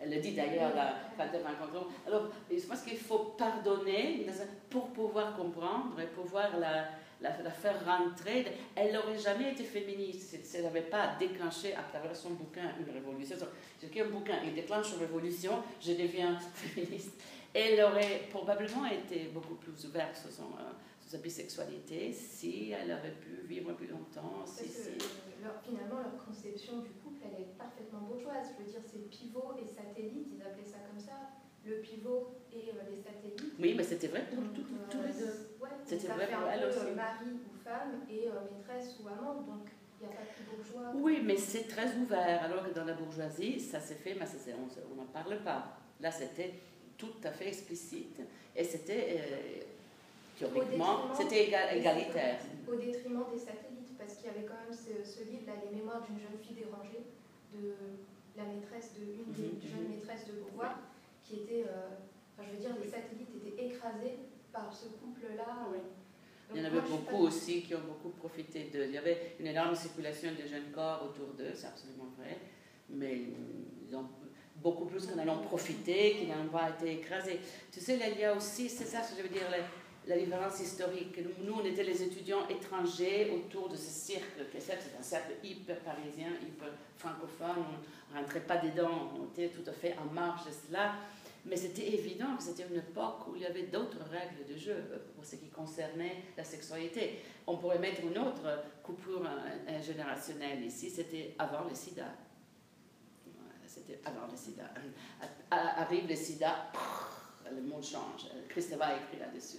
[0.00, 0.72] Elle le dit d'ailleurs
[1.16, 1.90] quand elle rencontre.
[2.06, 4.26] Alors, je pense qu'il faut pardonner
[4.68, 6.88] pour pouvoir comprendre et pouvoir la,
[7.20, 8.46] la, faire rentrer.
[8.74, 12.92] Elle n'aurait jamais été féministe si elle n'avait pas déclenché à travers son bouquin une
[12.92, 13.36] révolution.
[13.80, 17.12] J'ai un bouquin, il déclenche une révolution, je deviens féministe.
[17.56, 23.12] Elle aurait probablement été beaucoup plus ouverte sur, son, euh, sa bisexualité si elle avait
[23.12, 24.44] pu vivre plus longtemps.
[24.44, 24.90] Si, si.
[25.64, 28.52] finalement, leur conception du couple, elle est parfaitement bourgeoise.
[28.52, 31.32] Je veux dire, c'est pivot et satellite, ils appelaient ça comme ça.
[31.64, 33.54] Le pivot et euh, les satellites.
[33.58, 35.56] Oui, mais c'était vrai pour tous les deux.
[35.58, 36.94] Ouais, c'était vrai pour elle aussi.
[36.94, 40.92] Mari ou femme et euh, maîtresse ou amante, donc il n'y a pas de bourgeois.
[40.94, 42.42] Oui, mais c'est très ouvert.
[42.44, 44.26] Alors que dans la bourgeoisie, ça s'est fait, mais
[44.92, 45.78] on n'en parle pas.
[46.00, 46.52] Là, c'était
[46.96, 48.20] tout à fait explicite
[48.54, 49.18] et c'était.
[49.18, 49.60] Euh,
[50.38, 52.38] théoriquement, c'était égalitaire.
[52.68, 56.18] Au détriment des satellites, parce qu'il y avait quand même ce, livre-là, Les mémoires d'une
[56.18, 57.04] jeune fille dérangée,
[57.54, 57.74] de
[58.36, 59.96] la maîtresse de une des mhm, jeunes mhm.
[59.96, 60.80] maîtresses de Beauvoir,
[61.24, 61.96] qui était, euh,
[62.36, 64.18] enfin, je veux dire, les satellites étaient écrasés
[64.52, 65.68] par ce couple-là.
[66.54, 68.84] il y en avait beaucoup aussi qui ont beaucoup profité d'eux.
[68.86, 72.38] Il y avait une énorme circulation de jeunes corps autour d'eux, c'est absolument vrai,
[72.90, 73.22] mais
[73.88, 74.06] ils ont
[74.66, 77.38] beaucoup plus qu'en en ont profité, qui n'ont pas été écrasés.
[77.70, 79.46] Tu sais, il y a aussi, c'est ça ce que je veux dire,
[80.08, 81.16] la différence historique.
[81.44, 84.44] Nous, on était les étudiants étrangers autour de ce cercle.
[84.58, 87.62] C'est un cercle hyper parisien, hyper francophone.
[88.10, 90.94] On ne rentrait pas dedans, on était tout à fait en marge de cela.
[91.44, 94.82] Mais c'était évident que c'était une époque où il y avait d'autres règles de jeu
[95.14, 97.20] pour ce qui concernait la sexualité.
[97.46, 99.22] On pourrait mettre une autre coupure
[99.80, 102.06] générationnelle ici, c'était avant le sida.
[104.04, 104.64] Avant le sida.
[105.50, 106.70] Arrive le sida,
[107.50, 108.26] le monde change.
[108.48, 109.58] Christophe a écrit là-dessus.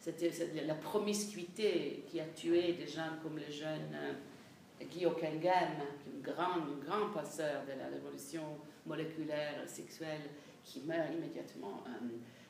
[0.00, 0.30] C'était
[0.64, 6.60] la promiscuité qui a tué des gens comme le jeune euh, Guy Kengan, un grand,
[6.86, 8.42] grand passeur de la révolution
[8.86, 10.30] moléculaire sexuelle,
[10.64, 11.82] qui meurt immédiatement.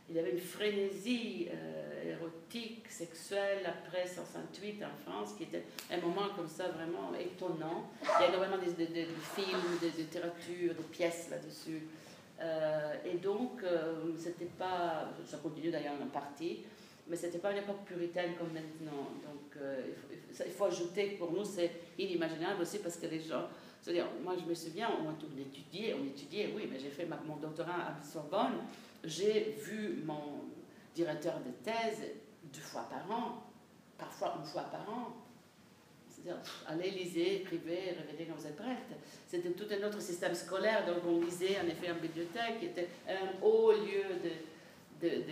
[0.08, 5.64] Euh, il y avait une frénésie euh, érotique, sexuelle après 68 en France, qui était
[5.90, 7.90] un moment comme ça vraiment étonnant.
[8.02, 11.86] Il y a énormément de, films, de, littérature, de pièces là-dessus.
[12.40, 16.60] Euh, et donc, euh, c'était pas, ça continue d'ailleurs en partie,
[17.08, 19.10] mais c'était pas une époque puritaine comme maintenant.
[19.24, 19.94] Donc, il
[20.34, 23.46] faut, il, faut, ajouter que pour nous, c'est inimaginable aussi parce que les gens.
[23.80, 27.88] C'est-à-dire, moi, je me souviens, on étudiait, on étudiait, oui, mais j'ai fait mon doctorat
[27.88, 28.60] à Sorbonne
[29.04, 30.44] j'ai vu mon
[30.94, 32.02] directeur de thèse
[32.52, 33.42] deux fois par an,
[33.96, 35.14] parfois une fois par an.
[36.08, 38.98] C'est-à-dire, allez, lisez, écrivez, révélez quand vous êtes prête.
[39.26, 42.88] C'était tout un autre système scolaire, donc on lisait en effet en bibliothèque, qui était
[43.08, 45.22] un haut lieu de, de,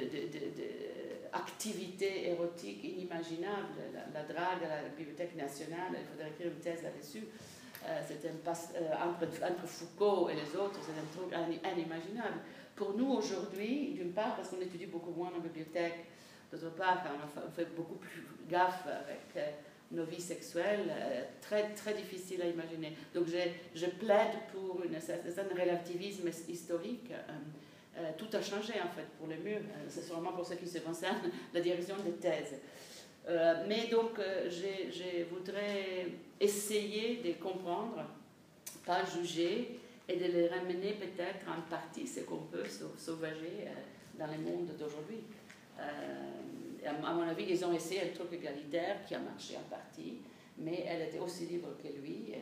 [2.00, 3.68] érotique inimaginable.
[4.14, 7.24] La, drague à la Bibliothèque nationale, il faudrait écrire une thèse là-dessus.
[7.86, 11.32] Euh, c'était euh, entre, entre, Foucault et les autres, c'était un truc
[11.76, 12.40] inimaginable.
[12.76, 16.04] Pour nous aujourd'hui, d'une part parce qu'on étudie beaucoup moins en bibliothèque,
[16.52, 17.02] d'autre part
[17.46, 19.50] on fait beaucoup plus gaffe avec euh,
[19.92, 22.92] nos vies sexuelles, euh, très, très difficile à imaginer.
[23.14, 23.38] Donc je,
[23.74, 27.10] je plaide pour une certain relativisme historique.
[27.96, 29.62] Euh, tout a changé en fait pour le mieux.
[29.88, 32.56] C'est sûrement pour ce qui se concerne la direction des thèses.
[33.66, 34.20] mais donc
[34.50, 36.08] je voudrais
[36.38, 38.04] essayer de comprendre,
[38.84, 42.64] pas juger, et de les ramener peut-être en partie, ce qu'on peut
[42.96, 45.24] sauvager euh, dans le monde d'aujourd'hui.
[45.80, 50.18] Euh, à mon avis, ils ont essayé un truc égalitaire qui a marché en partie,
[50.58, 52.32] mais elle était aussi libre que lui.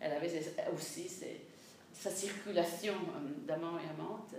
[0.00, 0.40] elle avait
[0.74, 1.08] aussi
[1.92, 4.34] sa circulation euh, d'amant et amante.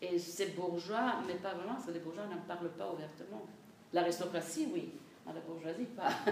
[0.00, 3.46] Et c'est bourgeois, mais pas vraiment, parce que les bourgeois n'en parlent pas ouvertement.
[3.92, 4.92] L'aristocratie, oui,
[5.26, 6.10] mais la bourgeoisie, pas.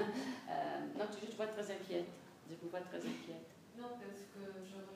[0.97, 2.07] non, tu je vois très inquiète.
[2.49, 3.49] Je vous vois très inquiète.
[3.78, 4.91] Non, parce que je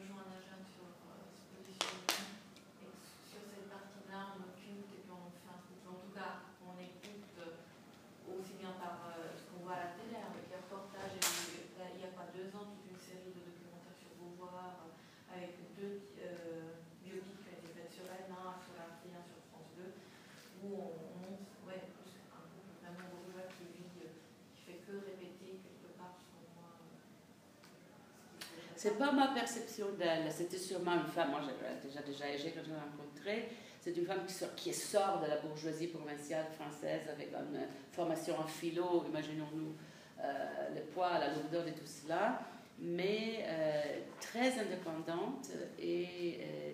[28.87, 30.31] C'est pas ma perception d'elle.
[30.31, 33.49] C'était sûrement une femme, moi j'ai déjà, déjà âgée quand je l'ai rencontrée.
[33.81, 38.39] C'est une femme qui sort, qui sort de la bourgeoisie provinciale française avec une formation
[38.39, 39.75] en philo, imaginons-nous
[40.23, 42.41] euh, le poids, la lourdeur de tout cela,
[42.79, 43.83] mais euh,
[44.21, 46.73] très indépendante et, euh,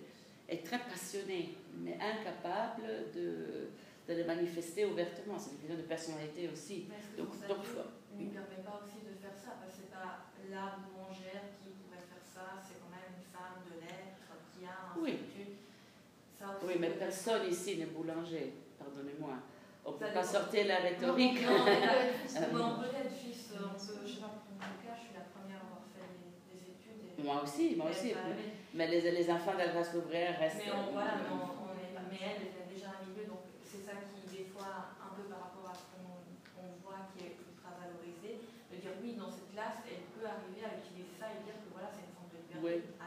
[0.51, 3.71] et, très passionnée, mais incapable de,
[4.07, 5.39] de le manifester ouvertement.
[5.39, 6.89] C'est une question de personnalité aussi.
[7.17, 7.65] donc, donc,
[8.19, 11.62] ne permet pas aussi de faire ça, parce que c'est pas la boulangère Oui.
[16.63, 19.35] Oui, mais personne ici n'est boulanger, pardonnez-moi.
[19.85, 21.43] On ne peut pas sortir la rhétorique.
[21.43, 25.11] Non, non, on peut être juste, on peut, je sais pas, pour mon cas, je
[25.11, 27.25] suis la première à avoir fait des, études.
[27.25, 28.15] moi aussi, moi aussi.
[28.75, 30.63] mais les, les enfants de la race ouvrière restent.
[30.63, 33.83] Mais on, voilà, on, on est, mais elle, elle a déjà un milieu, donc c'est
[33.83, 37.75] ça qui, des fois, un peu par rapport à ce qu'on voit qui est ultra
[37.75, 38.39] valorisé,
[38.71, 41.75] de dire oui, dans cette classe, elle peut arriver à utiliser ça et dire que
[41.75, 42.63] voilà, c'est une forme de liberté.
[42.63, 43.03] Oui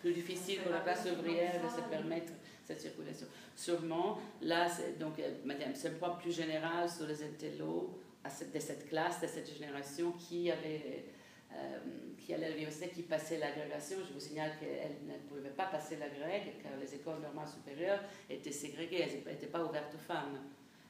[0.00, 2.32] plus difficile pour la classe ouvrière de se permettre
[2.64, 3.26] cette circulation.
[3.54, 8.88] Sûrement, là, donc, euh, madame, c'est un point plus général sur les intellos de cette
[8.88, 11.04] classe, de cette génération qui avait.
[11.52, 11.78] Euh,
[12.16, 13.96] qui allait à l'université, qui passait l'agrégation.
[14.06, 17.98] Je vous signale qu'elle ne pouvait pas passer l'agrég, car les écoles normales supérieures
[18.28, 20.38] étaient ségrégées, elles n'étaient pas ouvertes aux femmes.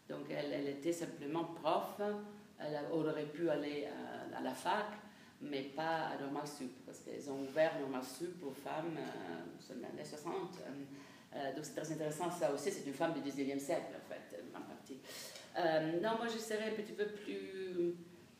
[0.07, 2.03] Donc elle, elle était simplement prof,
[2.59, 3.89] elle aurait pu aller
[4.37, 4.85] à la fac,
[5.41, 9.89] mais pas à Normal Sup, parce qu'ils ont ouvert Normal Sup aux femmes euh, dans
[9.89, 10.33] les années 60.
[10.35, 10.71] Euh,
[11.35, 14.43] euh, donc c'est très intéressant, ça aussi, c'est une femme du 19e siècle, en fait,
[14.55, 14.99] en partie.
[15.57, 17.95] Euh, non, moi je serais un petit peu plus,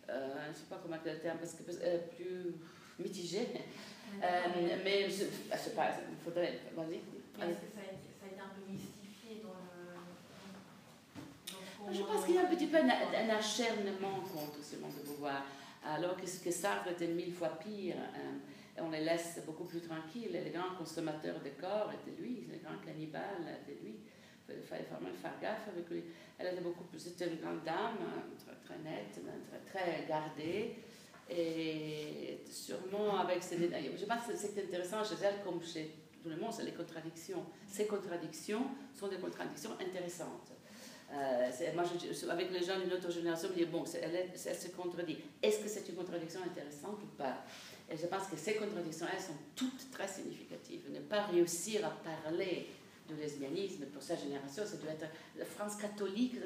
[0.09, 2.55] je ne sais pas comment dire le terme, parce que plus
[2.99, 3.49] mitigée.
[4.85, 6.59] mais je, ne sais pas, il faudrait.
[6.77, 6.97] Vas-y.
[6.97, 9.95] Est-ce que ça a, ça a, été un peu mystifié dans le.
[11.87, 14.93] Dans je pense qu'il y a un petit peu un, un acharnement contre ce monde
[14.93, 15.45] de pouvoir
[15.85, 17.97] alors que, que Sartre était mille fois pire.
[17.97, 20.31] Euh, on les laisse beaucoup plus tranquilles.
[20.33, 23.97] Les grands consommateurs de corps étaient lui, les grands cannibales étaient lui.
[24.49, 26.03] Il fallait vraiment faire gaffe avec lui.
[26.39, 27.99] Elle était beaucoup plus, c'était une grande dame,
[28.39, 30.77] très, très nette, très, très gardée.
[31.29, 36.37] Et sûrement avec ses Je pense que c'est intéressant chez elle comme chez tout le
[36.37, 37.45] monde, c'est les contradictions.
[37.69, 40.53] Ces contradictions sont des contradictions intéressantes.
[41.13, 41.85] Euh, moi,
[42.31, 45.19] avec les gens d'une autre génération, je me dis, bon, elle, se contredit.
[45.43, 47.45] Est-ce que c'est une contradiction intéressante ou pas?
[47.91, 50.83] Et je pense que ces contradictions, elles sont toutes très significatives.
[50.93, 52.69] Ne pas réussir à parler
[53.09, 55.07] du lesbianisme pour sa génération, ça doit être
[55.37, 56.37] la France catholique,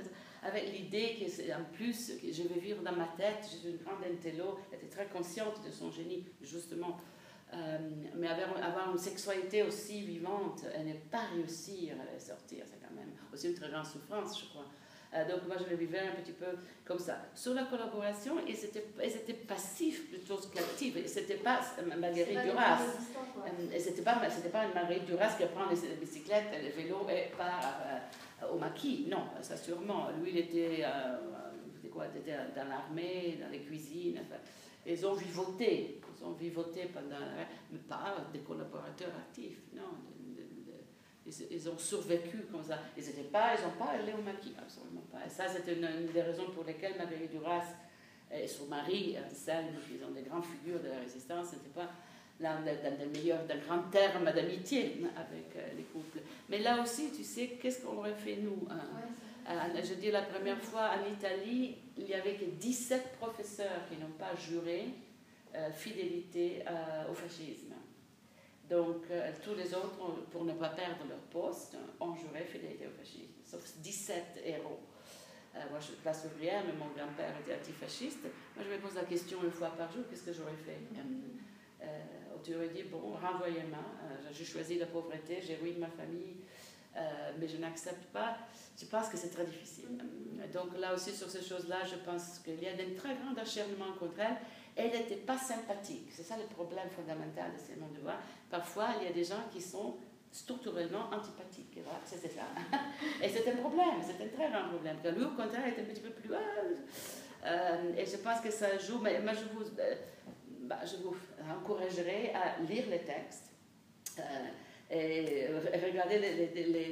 [0.43, 3.77] avec l'idée que, en plus, que je vais vivre dans ma tête, je suis une
[3.77, 6.99] grande intello, elle était très consciente de son génie, justement.
[7.53, 7.79] Euh,
[8.17, 13.12] mais avoir, une sexualité aussi vivante et ne pas réussir à sortir, c'est quand même
[13.35, 14.64] aussi une très grande souffrance, je crois.
[15.14, 16.47] Euh, donc moi je le vivais un petit peu
[16.85, 17.18] comme ça.
[17.35, 20.97] Sur la collaboration, ils étaient, ils étaient passifs plutôt qu'actifs.
[21.07, 21.61] C'était pas
[22.01, 22.80] Marguerite Duras.
[23.72, 27.30] Et c'était pas, c'était pas une Marguerite Duras qui prend les, bicyclettes, les vélos et
[27.37, 27.80] part
[28.43, 29.07] euh, au maquis.
[29.09, 30.09] Non, ça sûrement.
[30.20, 34.18] Lui, il était, euh, quoi, était dans l'armée, dans les cuisines.
[34.20, 34.41] Enfin,
[34.85, 36.01] ils ont vivoté.
[36.18, 37.24] Ils ont vivoté pendant,
[37.70, 39.59] mais pas des collaborateurs actifs.
[39.74, 39.82] Non,
[41.27, 42.79] ils, ont survécu comme ça.
[42.97, 45.25] Ils n'ont pas, ils pas allé au maquis, absolument pas.
[45.27, 47.64] Et ça, c'est une, des raisons pour lesquelles Marguerite Duras
[48.33, 51.91] et son mari, Anselme, qui sont des grandes figures de la résistance, n'étaient pas
[52.41, 56.20] dans, dans, meilleurs, dans grands termes d'amitié avec euh, les couples.
[56.49, 58.81] Mais là aussi, tu sais, qu'est-ce qu'on aurait fait nous hein?
[59.49, 63.97] euh, Je dis la première fois en Italie, il n'y avait que 17 professeurs qui
[63.99, 64.87] n'ont pas juré
[65.55, 66.64] euh, fidélité
[67.09, 67.74] au fascisme.
[68.69, 69.99] Donc, euh, tous les autres,
[70.31, 74.81] pour ne pas perdre leur poste, ont juré fidélité au fascisme, sauf 17 héros.
[75.55, 78.23] Euh, moi, je suis classe ouvrière, mais mon grand-père était antifasciste.
[78.57, 80.79] Moi, je me pose la question une fois par jour qu'est-ce que j'aurais fait?
[81.83, 81.87] Euh,
[82.43, 83.85] Tu aurais dit bon, renvoyez-moi.
[84.33, 86.37] j'ai choisi la pauvreté, j'ai ruiné ma famille,
[87.39, 88.37] mais je n'accepte pas.
[88.79, 89.89] Je pense que c'est très difficile.
[90.53, 93.93] Donc, là aussi, sur ces choses-là, je pense qu'il y a un très grand acharnement
[93.99, 94.37] contre elle
[94.77, 96.09] elle n'était pas sympathique.
[96.11, 98.16] C'est ça le problème fondamental de ces de voix.
[98.51, 99.97] Parfois, il y a des gens qui sont
[100.33, 101.79] structurellement antipathiques.
[102.05, 102.43] C'était ça.
[103.22, 104.97] Et c'est un problème, c'est un très grand problème.
[105.03, 106.31] Car lui, au contraire, est un petit peu plus.
[107.47, 108.99] Euh, et je pense que ça joue.
[108.99, 109.95] Mais moi, je vous, euh,
[110.62, 111.14] bah, je vous
[111.53, 113.51] encouragerai à lire les textes
[114.18, 114.22] euh,
[114.91, 115.47] et
[115.87, 116.47] regarder les,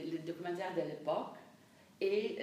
[0.05, 1.37] les documentaires de l'époque
[2.01, 2.37] et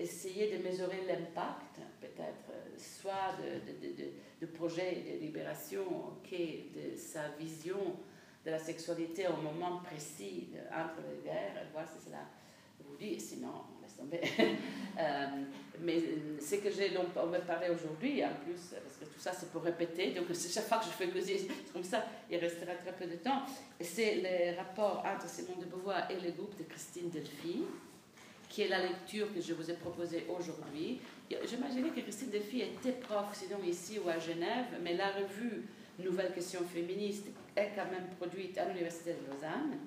[0.00, 4.04] essayer de mesurer l'impact, peut-être, soit de,
[4.46, 5.84] projet de libération
[6.22, 7.96] que de sa vision
[8.44, 12.18] de la sexualité au moment précis entre les guerres, voir si cela
[12.80, 14.20] vous dit, sinon, on laisse tomber.
[14.98, 15.26] euh,
[15.80, 16.02] mais
[16.40, 19.50] ce que j'ai donc on me parler aujourd'hui, en plus, parce que tout ça c'est
[19.50, 23.06] pour répéter, donc chaque fois que je fais causer comme ça, il restera très peu
[23.06, 23.42] de temps,
[23.80, 27.64] c'est le rapport entre Simone de Beauvoir et le groupe de Christine Delphi,
[28.48, 31.00] qui est la lecture que je vous ai proposée aujourd'hui.
[31.30, 35.64] J'imaginais que Christine Delphi était prof, sinon ici ou à Genève, mais la revue
[35.98, 39.78] Nouvelle Question Féministe est quand même produite à l'Université de Lausanne.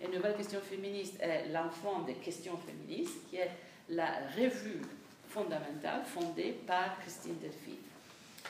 [0.00, 3.50] Et Nouvelle Question Féministe est l'enfant des questions féministes, qui est
[3.88, 4.82] la revue
[5.28, 7.78] fondamentale fondée par Christine Delphi.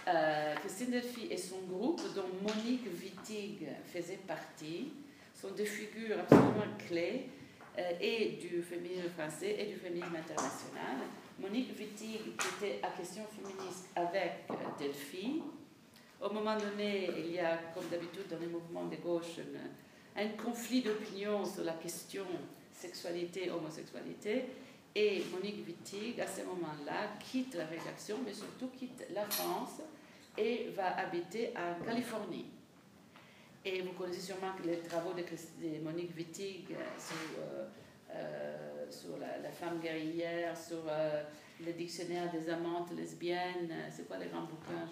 [0.07, 4.93] Euh, Christine Delphi et son groupe, dont Monique Wittig faisait partie,
[5.35, 7.29] sont des figures absolument clés
[7.79, 10.97] euh, et du féminisme français et du féminisme international.
[11.39, 15.43] Monique Wittig, était à question féministe avec euh, Delphi,
[16.21, 19.41] au moment donné, il y a, comme d'habitude dans les mouvements de gauche,
[20.17, 22.25] un conflit d'opinion sur la question
[22.73, 24.45] sexualité-homosexualité.
[24.95, 29.83] Et Monique Wittig, à ce moment-là, quitte la rédaction, mais surtout quitte la France
[30.39, 32.47] et va habiter en Californie.
[33.65, 37.41] Et vous connaissez sûrement les travaux de, Monique Wittig euh, sur,
[38.91, 40.83] sur la, femme guerrière, sur
[41.65, 43.73] le dictionnaire des amantes lesbiennes.
[43.91, 44.89] C'est quoi les grands bouquins?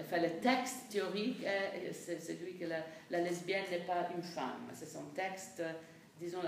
[0.00, 1.44] Enfin, le texte théorique,
[1.92, 4.68] c'est celui que la, lesbienne n'est pas une femme.
[4.72, 5.62] C'est son texte,
[6.18, 6.40] disons,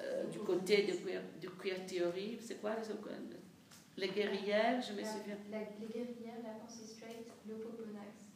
[0.00, 2.38] euh, du côté de queer, du queer théorie.
[2.40, 5.36] C'est quoi les, les guerrières, je me souviens.
[5.50, 7.26] les guerrières, la pensée straight.
[7.44, 8.27] Voilà.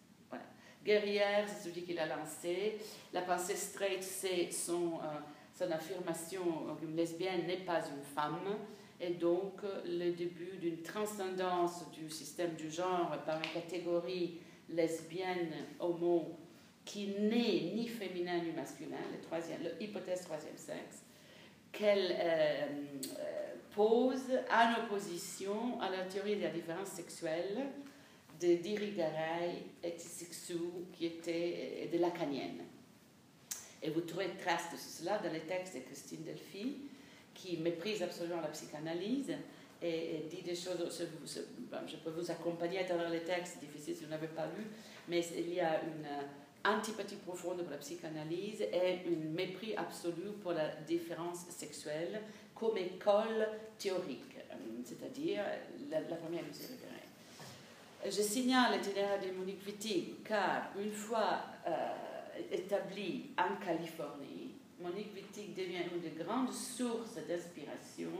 [0.84, 2.78] Guerrière, c'est celui qu'il a lancé.
[3.12, 5.18] La pensée straight, c'est son, euh,
[5.54, 6.42] son affirmation
[6.80, 8.56] qu'une lesbienne n'est pas une femme
[9.02, 16.38] est donc le début d'une transcendance du système du genre par une catégorie lesbienne, homo,
[16.84, 18.96] qui n'est ni féminin ni masculin,
[19.80, 21.04] l'hypothèse troisième sexe,
[21.72, 22.66] qu'elle euh,
[23.18, 27.66] euh, pose en opposition à la théorie de la différence sexuelle
[28.42, 32.62] de Dirigaray et Tissixou, qui était de lacanienne.
[33.82, 36.76] Et vous trouvez trace de cela dans les textes de Christine Delphi,
[37.34, 39.32] qui méprise absolument la psychanalyse
[39.80, 41.08] et, dit des choses.
[41.86, 44.64] Je peux vous accompagner à travers les textes, c'est difficile si vous n'avez pas lu,
[45.08, 46.06] mais il y a une
[46.64, 52.22] antipathie profonde pour la psychanalyse et une mépris absolu pour la différence sexuelle
[52.54, 53.48] comme école
[53.78, 54.36] théorique,
[54.84, 55.42] c'est-à-dire
[55.90, 56.68] la, première mesure
[58.04, 61.72] Je signale l'itinéraire de Monique Wittig car une fois euh,
[62.50, 68.10] établie en Californie, Monique Wittig devient une des grandes sources d'inspiration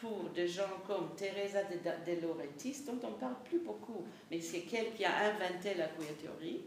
[0.00, 4.40] pour des gens comme Teresa de, de Lauretis, dont on ne parle plus beaucoup, mais
[4.40, 6.62] c'est elle qui a inventé la queer théorie,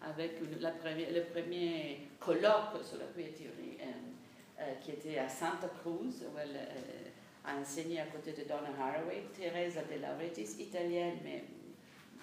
[0.00, 6.22] avec le premier colloque sur la queer théorie, euh, euh, qui était à Santa Cruz,
[6.22, 9.24] où elle euh, a enseigné à côté de Donna Haraway.
[9.36, 11.44] Teresa de Lauretis, italienne, mais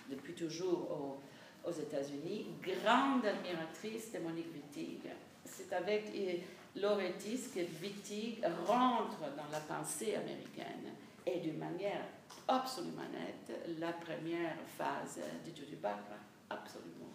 [0.09, 1.19] depuis toujours
[1.65, 5.01] aux, États-Unis, grande admiratrice de Monique Wittig.
[5.43, 6.05] C'est avec
[6.75, 10.93] Loretis que Wittig rentre dans la pensée américaine
[11.25, 12.05] et d'une manière
[12.47, 16.21] absolument nette la première phase de Judith Butler.
[16.49, 17.11] Absolument.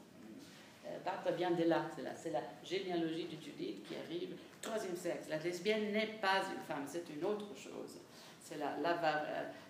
[0.86, 1.86] Euh, Butler vient de là,
[2.16, 4.36] c'est la, généalogie de Judith qui arrive.
[4.60, 8.00] Troisième sexe, la lesbienne n'est pas une femme, c'est une autre chose.
[8.52, 8.76] C'est la,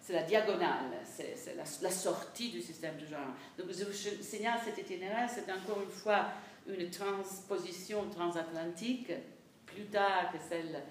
[0.00, 3.20] c'est la diagonale, c'est la, la, sortie du système de genre.
[3.56, 6.26] Donc je vous signale cet itinéraire, c'est encore une fois
[6.66, 9.12] une transposition transatlantique
[9.66, 10.82] plus tard que celle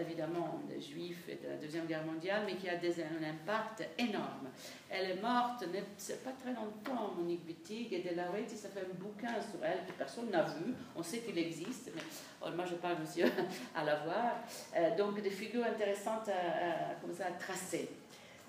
[0.00, 3.84] évidemment des Juifs et de la Deuxième Guerre mondiale, mais qui a des, un impact
[3.98, 4.48] énorme.
[4.90, 5.64] Elle est morte,
[5.96, 9.86] c'est pas très longtemps, Monique Wittig, et de la ça fait un bouquin sur elle
[9.86, 10.74] que personne n'a vu.
[10.96, 12.02] On sait qu'il existe, mais
[12.42, 13.26] oh, moi je parle monsieur
[13.74, 14.36] à la voir.
[14.76, 17.88] Euh, donc des figures intéressantes à, tracer.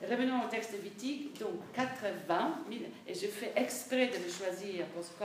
[0.01, 2.65] Revenons au texte de Wittig, donc 80,
[3.07, 5.23] et je fais exprès de le choisir parce que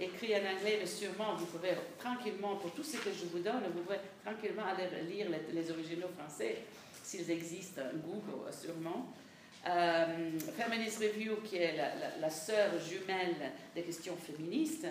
[0.00, 3.62] écrit en anglais, mais sûrement vous pouvez tranquillement, pour tout ce que je vous donne,
[3.74, 6.58] vous pouvez tranquillement aller lire les, originaux français,
[7.02, 9.12] s'ils existent, Google sûrement.
[9.68, 11.76] Euh, Feminist Review, qui est
[12.20, 14.86] la, sœur jumelle des questions féministes.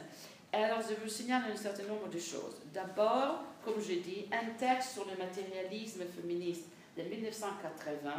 [0.53, 2.61] Alors, je vous signale un certain nombre de choses.
[2.73, 6.65] D'abord, comme je dis, un texte sur le matérialisme féministe
[6.98, 8.11] de 1980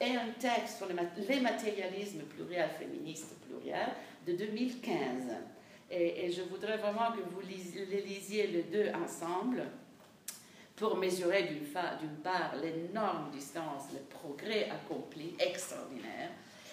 [0.00, 0.94] et un texte sur les
[1.40, 3.88] matérialismes pluriel féministe pluriel
[4.26, 4.94] de 2015.
[5.90, 9.64] Et, je voudrais vraiment que vous les lisiez les deux ensemble
[10.76, 16.30] pour mesurer d'une part l'énorme distance, le progrès accompli, extraordinaire,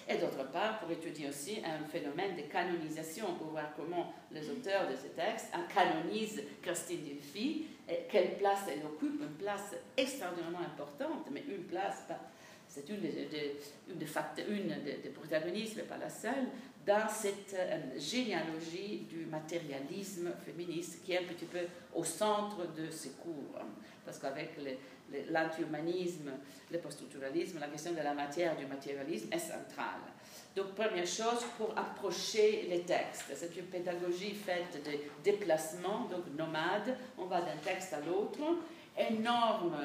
[0.08, 4.88] et d'autre part pour étudier aussi un phénomène de canonisation, pour voir comment les auteurs
[4.88, 11.26] de ces textes canonisent Christine Delphi, et quelle place elle occupe, une place extraordinairement importante,
[11.30, 12.04] mais une place,
[12.68, 13.28] c'est une, des,
[13.88, 16.46] une, une des protagonistes, mais pas la seule,
[16.88, 21.60] dans cette euh, généalogie du matérialisme féministe qui est un petit peu
[21.94, 23.60] au centre de ces cours.
[23.60, 23.66] Hein.
[24.06, 24.52] Parce qu'avec
[25.30, 26.30] l'anti-humanisme,
[26.70, 30.00] le post-structuralisme, la question de la matière du matérialisme est centrale.
[30.56, 34.92] Donc, première chose, pour approcher les textes, c'est une pédagogie faite de
[35.22, 38.40] déplacements, donc nomades, on va d'un texte à l'autre,
[38.98, 39.76] énorme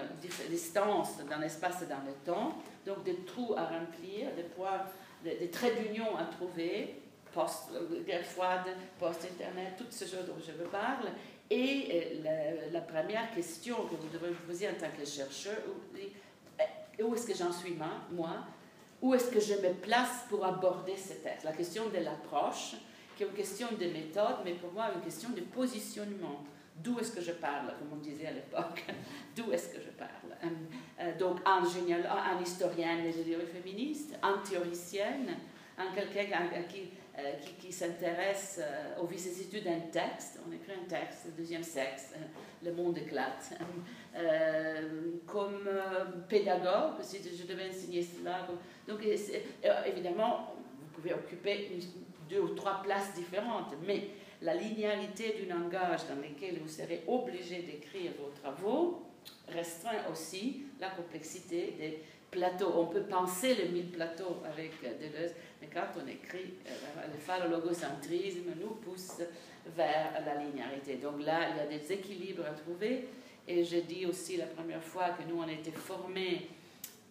[0.49, 4.81] distance dans l'espace et dans le temps, donc des trous à remplir, des points
[5.23, 6.95] des, traits d'union à trouver,
[7.33, 8.67] post-guerre froide,
[8.99, 11.09] post-internet, toutes ces choses dont je vous parle.
[11.49, 17.03] Et euh, la, première question que vous devez vous poser en tant que chercheur, où,
[17.03, 18.45] où est-ce que j'en suis moi?
[19.01, 21.43] Où est-ce que je me place pour aborder ce texte?
[21.43, 22.75] La question de l'approche,
[23.17, 26.43] qui est une question de méthode, mais pour moi une question de positionnement.
[26.77, 28.83] D'où est-ce que je parle, comme on disait à l'époque?
[29.35, 30.09] D'où est-ce que je parle?
[30.43, 30.47] Euh,
[31.01, 35.35] euh, Donc, en, génial, en historienne des idéologies féministes, en théoricienne,
[35.77, 38.59] en quelqu'un qui, euh, qui, qui s'intéresse
[38.99, 40.39] aux vicissitudes d'un texte.
[40.47, 42.13] On écrit un texte, le deuxième sexe,
[42.63, 43.53] le monde éclate.
[45.25, 45.69] comme
[46.29, 48.47] pédagogue, si je devais enseigner cela.
[48.87, 51.79] Donc, évidemment, vous pouvez occuper
[52.29, 54.09] deux ou trois places différentes, mais
[54.43, 59.03] la linéarité du langage dans lequel vous serez obligé d'écrire vos travaux
[59.47, 62.73] restreint aussi la complexité des plateaux.
[62.75, 68.51] On peut penser les mille plateaux avec Deleuze, mais quand on écrit, euh, le phallologocentrisme
[68.59, 69.21] nous pousse
[69.75, 70.95] vers la linéarité.
[70.95, 73.07] Donc là, il y a des équilibres à trouver.
[73.47, 76.47] Et j'ai dit aussi la première fois que nous, on été formés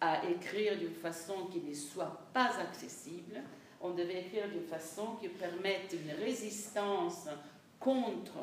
[0.01, 3.41] à écrire d'une façon qui ne soit pas accessible
[3.83, 7.27] on devait écrire d'une façon qui permette une résistance
[7.79, 8.39] contre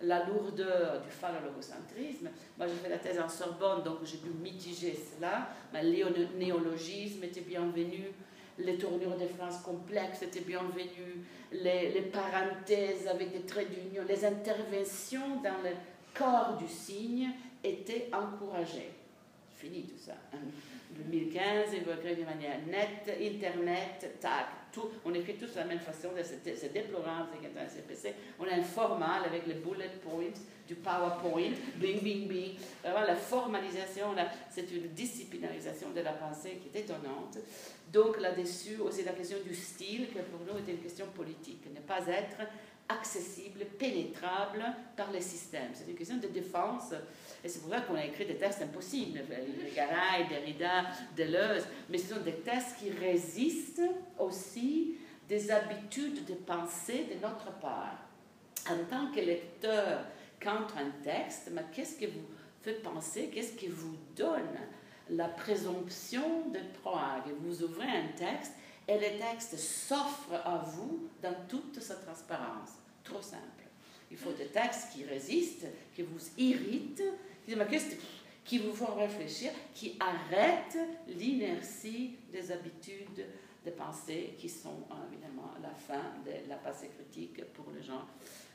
[0.00, 2.30] la lourdeur du phallologocentrisme.
[2.56, 5.48] Moi, j'ai fait la thèse en Sorbonne, donc j'ai pu mitiger cela.
[5.72, 8.12] Mais le néologisme était bienvenu,
[8.58, 14.24] les tournures de phrases complexes étaient bienvenues, les, les parenthèses avec des traits d'union, les
[14.24, 15.74] interventions dans le
[16.14, 17.30] corps du signe
[17.62, 18.92] étaient encouragées.
[19.58, 20.14] Fini tout ça.
[20.90, 25.80] 2015, il écrire de manière nette, Internet, tac, tout, on écrit tous de la même
[25.80, 28.14] façon, c'est déplorable, c'est un CPC.
[28.38, 30.32] On a un format avec les bullet points,
[30.66, 32.54] du PowerPoint, bing, bing, bing.
[32.82, 34.14] Vraiment, la formalisation,
[34.50, 37.38] c'est une disciplinarisation de la pensée qui est étonnante.
[37.92, 41.64] Donc là-dessus, aussi la question du style, qui pour nous est une question politique.
[41.74, 42.36] Ne pas être
[42.88, 44.64] accessible, pénétrable
[44.96, 45.70] par les systèmes.
[45.74, 46.92] C'est une question de défense.
[47.44, 49.20] Et c'est pour ça qu'on a écrit des textes impossibles,
[49.74, 50.86] Garay, Derrida,
[51.16, 53.82] Deleuze, mais ce sont des textes qui résistent
[54.18, 54.96] aussi
[55.28, 57.98] des habitudes de pensée de notre part.
[58.68, 60.04] En tant que lecteur,
[60.42, 62.26] contre un texte, mais qu'est-ce que vous
[62.62, 64.58] fait penser, qu'est-ce qui vous donne
[65.10, 68.52] la présomption de Prague Vous ouvrez un texte
[68.86, 72.70] et le texte s'offre à vous dans toute sa transparence.
[73.04, 73.57] Trop simple.
[74.10, 77.02] Il faut des textes qui résistent, qui vous irritent,
[78.44, 83.26] qui vous font réfléchir, qui arrêtent l'inertie des habitudes
[83.64, 88.06] de pensée qui sont évidemment la fin de la pensée critique pour les gens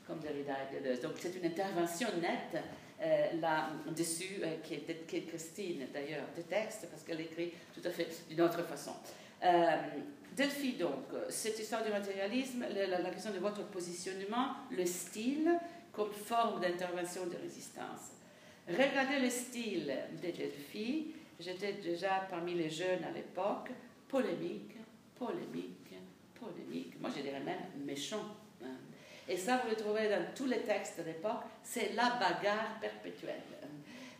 [0.06, 1.00] comme Derrida et Deleuze.
[1.00, 2.62] Donc c'est une intervention nette
[3.00, 8.08] euh, là-dessus euh, qui, est, Christine d'ailleurs de texte parce qu'elle écrit tout à fait
[8.28, 8.92] d'une autre façon.
[9.42, 9.76] Euh,
[10.36, 15.48] Delphi, donc, cette histoire du matérialisme, la, question de votre positionnement, le style
[15.92, 18.10] comme forme d'intervention de résistance.
[18.68, 23.70] Regardez le style de Delphi, j'étais déjà parmi les jeunes à l'époque,
[24.08, 24.76] polémique,
[25.14, 25.94] polémique,
[26.34, 28.34] polémique, moi je dirais même méchant.
[28.64, 28.76] Hein.
[29.28, 33.42] Et ça, vous le trouvez dans tous les textes de l'époque, c'est la bagarre perpétuelle.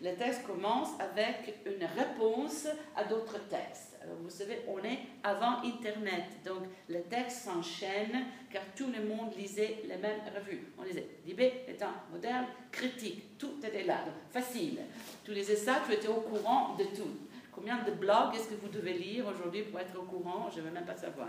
[0.00, 3.93] Le texte commence avec une réponse à d'autres textes.
[4.04, 9.34] Alors, vous savez, on est avant Internet, donc le texte s'enchaîne car tout le monde
[9.36, 10.72] lisait les mêmes revues.
[10.78, 14.80] On lisait Libé, étant moderne, critique, tout était là, facile.
[15.24, 17.16] Tu lisais ça, tu étais au courant de tout.
[17.50, 20.50] Combien de blogs est-ce que vous devez lire aujourd'hui pour être au courant?
[20.54, 21.28] Je ne veux même pas savoir.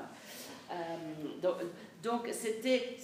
[0.72, 0.76] Euh,
[2.02, 2.98] donc, c'était,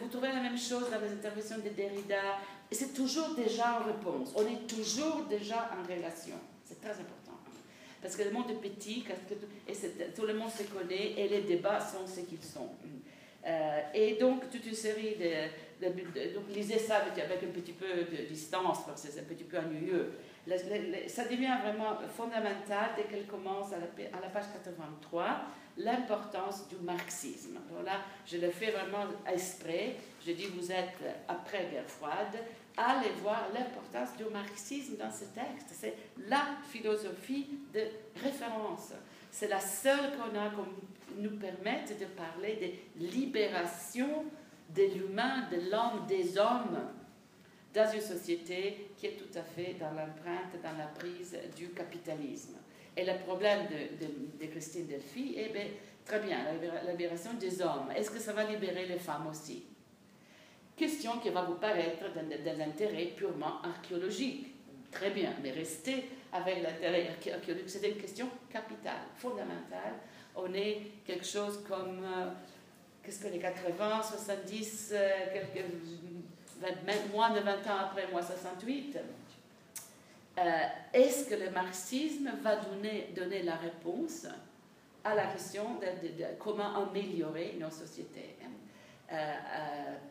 [0.00, 2.38] vous trouvez la même chose dans les interventions de Derrida.
[2.70, 4.34] C'est toujours déjà en réponse.
[4.36, 6.34] On est toujours déjà en relation.
[6.64, 7.19] C'est très important.
[8.02, 9.04] Parce que le monde est petit,
[9.68, 9.74] et
[10.14, 12.70] tout le monde se connaît, et les débats sont ce qu'ils sont.
[13.46, 15.84] Euh, et donc, toute une série de,
[16.34, 19.58] donc, lisez ça avec, un petit peu de distance, parce que c'est un petit peu
[19.58, 20.12] ennuyeux.
[21.06, 25.46] ça devient vraiment fondamental dès qu'elle commence à la, à la page 83
[25.78, 27.58] l'importance du marxisme.
[27.70, 29.96] Alors là, je le fais vraiment exprès.
[30.24, 30.98] Je dis, vous êtes
[31.28, 32.36] après guerre froide,
[32.88, 35.68] allez voir l'importance du marxisme dans ce texte.
[35.72, 35.94] C'est
[36.28, 37.84] la philosophie de
[38.22, 38.92] référence.
[39.30, 44.24] C'est la seule qu'on a qui nous permette de parler de libération
[44.74, 46.78] de l'humain, de l'homme, des hommes
[47.74, 52.56] dans une société qui est tout à fait dans l'empreinte, dans la prise du capitalisme.
[52.96, 53.66] Et le problème
[54.40, 55.66] de, Christine Delphi, eh bien,
[56.04, 56.38] très bien,
[56.84, 57.90] la libération des hommes.
[57.94, 59.64] Est-ce que ça va libérer les femmes aussi?
[60.80, 64.46] Question qui va vous paraître d'un intérêt purement archéologique.
[64.90, 67.68] Très bien, mais restez avec l'intérêt archéologique.
[67.68, 69.92] C'est une question capitale, fondamentale.
[70.34, 72.30] On est quelque chose comme, euh,
[73.02, 75.66] qu'est-ce que les 80, 70, euh, quelques,
[77.12, 78.96] moins de 20 ans après moi 68
[80.38, 80.42] euh,
[80.94, 84.26] est-ce que le marxisme va donner, la réponse
[85.04, 88.36] à la question de, comment améliorer nos sociétés?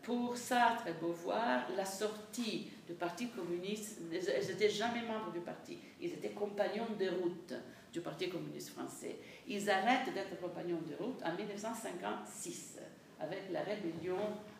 [0.03, 5.77] Pour Sartre et Beauvoir, la sortie du Parti communiste, ils n'étaient jamais membres du parti,
[6.01, 7.53] ils étaient compagnons de route
[7.93, 9.17] du Parti communiste français.
[9.47, 12.79] Ils arrêtent d'être compagnons de route en 1956
[13.19, 14.17] avec la rébellion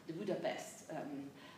[0.08, 0.90] de Budapest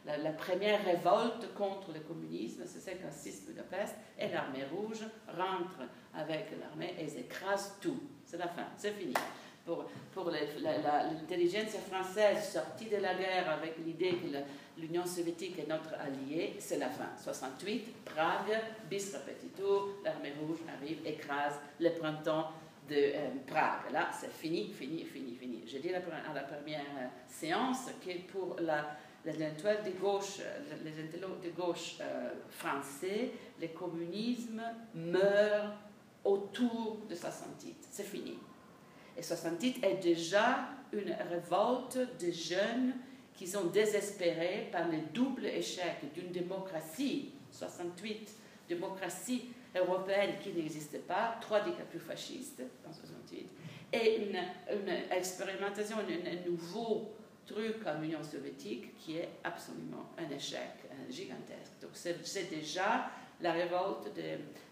[0.06, 5.82] la, première révolte contre le communisme, c'est 56 Budapest, et l'armée rouge rentre
[6.14, 7.99] avec l'armée et écrase tout.
[8.26, 9.14] C'est la fin, c'est fini.
[9.66, 16.56] Pour, l'intelligence française sortie de la guerre avec l'idée que l'Union soviétique est notre allié,
[16.60, 17.10] c'est la fin.
[17.18, 18.60] 68, Prague,
[18.90, 22.52] bis repetito, l'armée rouge arrive, écrase le printemps
[22.90, 23.92] de euh, Prague.
[23.94, 25.62] Là, c'est fini, fini, fini, fini.
[25.68, 26.00] J'ai dit à
[26.34, 30.40] la première euh, séance que pour la les intellectuels de gauche,
[30.84, 34.62] les intellectuels de gauche euh, français, le communisme
[34.96, 35.74] meurt
[36.24, 37.88] autour de 68.
[37.92, 38.38] C'est fini.
[39.22, 42.95] Et 68 est déjà une révolte de jeunes
[43.35, 48.35] qui sont désespérés par le double échec d'une démocratie, 68,
[48.68, 53.48] démocratie européenne qui n'existe pas, trois dictatures fascistes en 68,
[53.93, 54.39] et une,
[55.15, 57.11] expérimentation, un nouveau
[57.45, 61.73] truc comme l'Union soviétique qui est absolument un échec gigantesque.
[61.80, 63.11] Donc c'est déjà
[63.42, 64.10] la révolte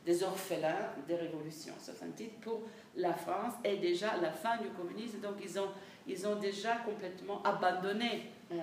[0.06, 1.74] des, orphelins des révolutions.
[1.80, 2.62] 68 pour
[2.96, 5.20] la France est déjà la fin du communisme.
[5.20, 5.70] Donc ils ont,
[6.08, 8.58] ils ont déjà complètement abandonné euh,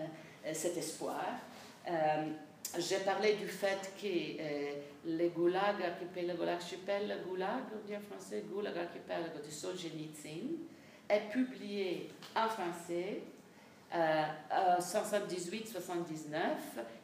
[0.53, 1.25] cet espoir.
[1.89, 1.93] Euh,
[2.79, 4.73] j'ai parlé du fait que euh,
[5.05, 5.77] les goulag
[6.45, 10.57] l'archipel goulag, on dit en français, goulag archipel de Solzhenitsyn,
[11.09, 13.23] est publié en français
[14.51, 16.39] en 78-79,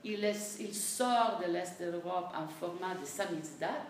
[0.05, 0.25] il,
[0.61, 3.87] il, sort de l'Est de l'Europe en format de samizdat.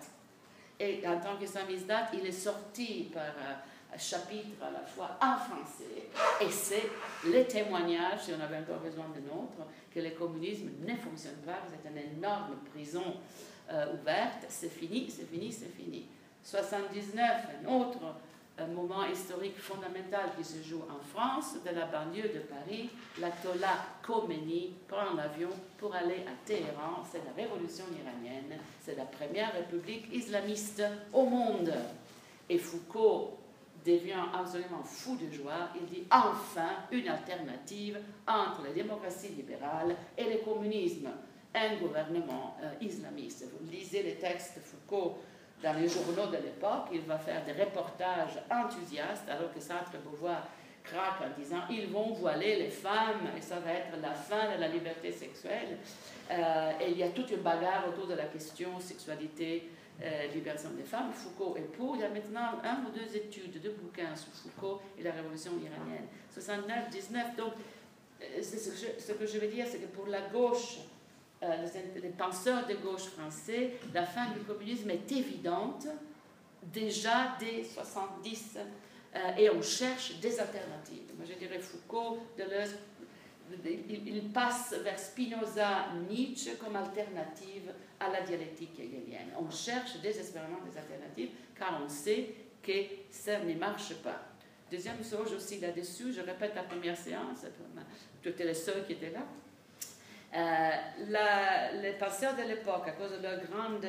[0.78, 5.36] Et en tant que samizdat, il est sorti par un chapitre à la fois en
[5.36, 6.08] français.
[6.40, 6.90] Et c'est
[7.26, 11.58] le témoignage, si on avait encore besoin de nôtre, que le communisme ne fonctionne pas.
[11.68, 13.16] C'est une énorme prison
[13.70, 14.46] euh, ouverte.
[14.48, 16.06] C'est fini, c'est fini, c'est fini.
[16.42, 17.20] 79,
[17.64, 17.98] un autre
[18.62, 22.90] un moment historique fondamental qui se joue en France, de la banlieue de Paris,
[23.20, 23.74] l'Atola
[24.06, 27.02] Khomeini prend l'avion pour aller à Téhéran.
[27.10, 30.82] C'est la révolution iranienne, c'est la première république islamiste
[31.12, 31.72] au monde.
[32.48, 33.38] Et Foucault
[33.84, 35.70] devient absolument fou de joie.
[35.74, 41.08] Il dit enfin une alternative entre la démocratie libérale et le communisme.
[41.54, 43.44] Un gouvernement euh, islamiste.
[43.52, 45.18] Vous lisez les textes de Foucault
[45.62, 50.48] dans les journaux de l'époque, il va faire des reportages enthousiastes, alors que Sartre Beauvoir
[50.82, 54.60] craque en disant ils vont voiler les femmes et ça va être la fin de
[54.60, 55.78] la liberté sexuelle.
[56.30, 59.68] Euh, et il y a toute une bagarre autour de la question sexualité,
[60.02, 61.12] euh, libération des femmes.
[61.12, 61.94] Foucault est pour.
[61.96, 65.52] Il y a maintenant un ou deux études, deux bouquins sur Foucault et la révolution
[65.52, 66.06] iranienne.
[66.32, 67.36] 69, 19.
[67.36, 67.52] Donc,
[68.20, 70.78] euh, ce, que je veux dire, c'est que pour la gauche,
[71.42, 75.86] les, penseurs de gauche français, la fin du communisme est évidente
[76.62, 78.58] déjà dès 70
[79.14, 81.10] euh, et on cherche des alternatives.
[81.16, 82.76] Moi je dirais Foucault, Deleuze,
[83.64, 89.32] il, il, passe vers Spinoza, Nietzsche comme alternative à la dialectique hegelienne.
[89.38, 92.72] On cherche désespérément des alternatives car on sait que
[93.10, 94.20] ça ne marche pas.
[94.70, 97.44] Deuxième chose aussi là-dessus, je répète la première séance,
[98.22, 99.26] tu étais le seul qui était là.
[100.34, 100.70] Euh,
[101.82, 103.86] les penseurs de l'époque, à cause de leur grande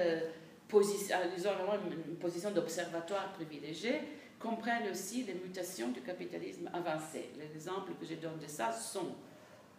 [0.68, 1.52] position, euh, ils ont
[1.90, 4.02] une position d'observatoire privilégié,
[4.40, 7.32] comprennent aussi les mutations du capitalisme avancé.
[7.38, 9.16] Les exemples que je donne de ça sont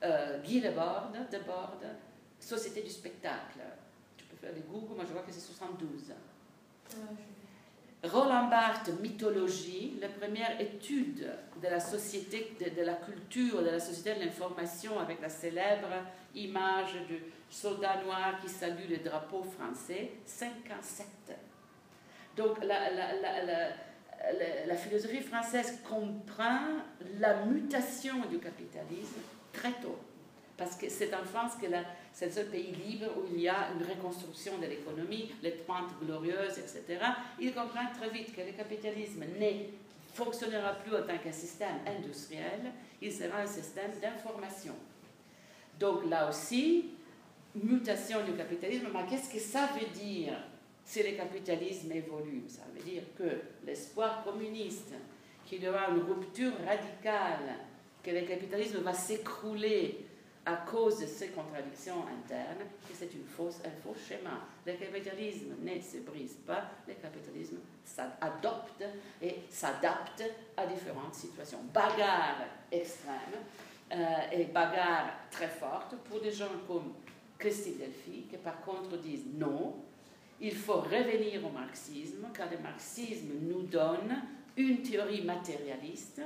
[0.02, 1.80] euh, Guy Debord, Debord,
[2.40, 3.60] Société du spectacle.
[4.16, 6.12] Tu peux faire des Google, moi je vois que c'est 72.
[8.12, 11.30] Roland Barthes, Mythologie, la première étude
[11.62, 15.88] de la société, de, la culture, de la société de l'information avec la célèbre
[16.34, 21.06] image du soldat noir qui salue le drapeau français, 57.
[22.36, 22.90] Donc la,
[24.66, 26.60] la, philosophie française comprend
[27.18, 29.20] la mutation du capitalisme
[29.52, 29.98] très tôt.
[30.56, 31.66] Parce que c'est en France que
[32.14, 35.98] c'est le seul pays libre où il y a une reconstruction de l'économie, les 30
[36.00, 37.04] glorieuses, etc.
[37.40, 39.50] Il comprend très vite que le capitalisme ne
[40.14, 42.72] fonctionnera plus en tant qu'un système industriel,
[43.02, 44.74] il sera un système d'information.
[45.80, 46.90] Donc là aussi,
[47.52, 50.34] mutation du capitalisme, mais qu'est-ce que ça veut dire
[50.84, 52.44] si le capitalisme évolue?
[52.46, 54.94] Ça veut dire que l'espoir communiste,
[55.44, 57.56] qu'il y aura une rupture radicale,
[58.04, 60.06] que le capitalisme va s'écrouler
[60.46, 64.40] à cause de ces contradictions internes, que c'est un faux schéma.
[64.66, 68.84] Le capitalisme ne se brise pas, le capitalisme s'adopte
[69.22, 70.22] et s'adapte
[70.56, 71.60] à différentes situations.
[71.72, 73.40] Bagarre extrême
[73.92, 76.92] euh, et bagarre très forte pour des gens comme
[77.38, 79.76] Christine Delphi, qui par contre disent non,
[80.40, 84.22] il faut revenir au marxisme, car le marxisme nous donne
[84.56, 86.20] une théorie matérialiste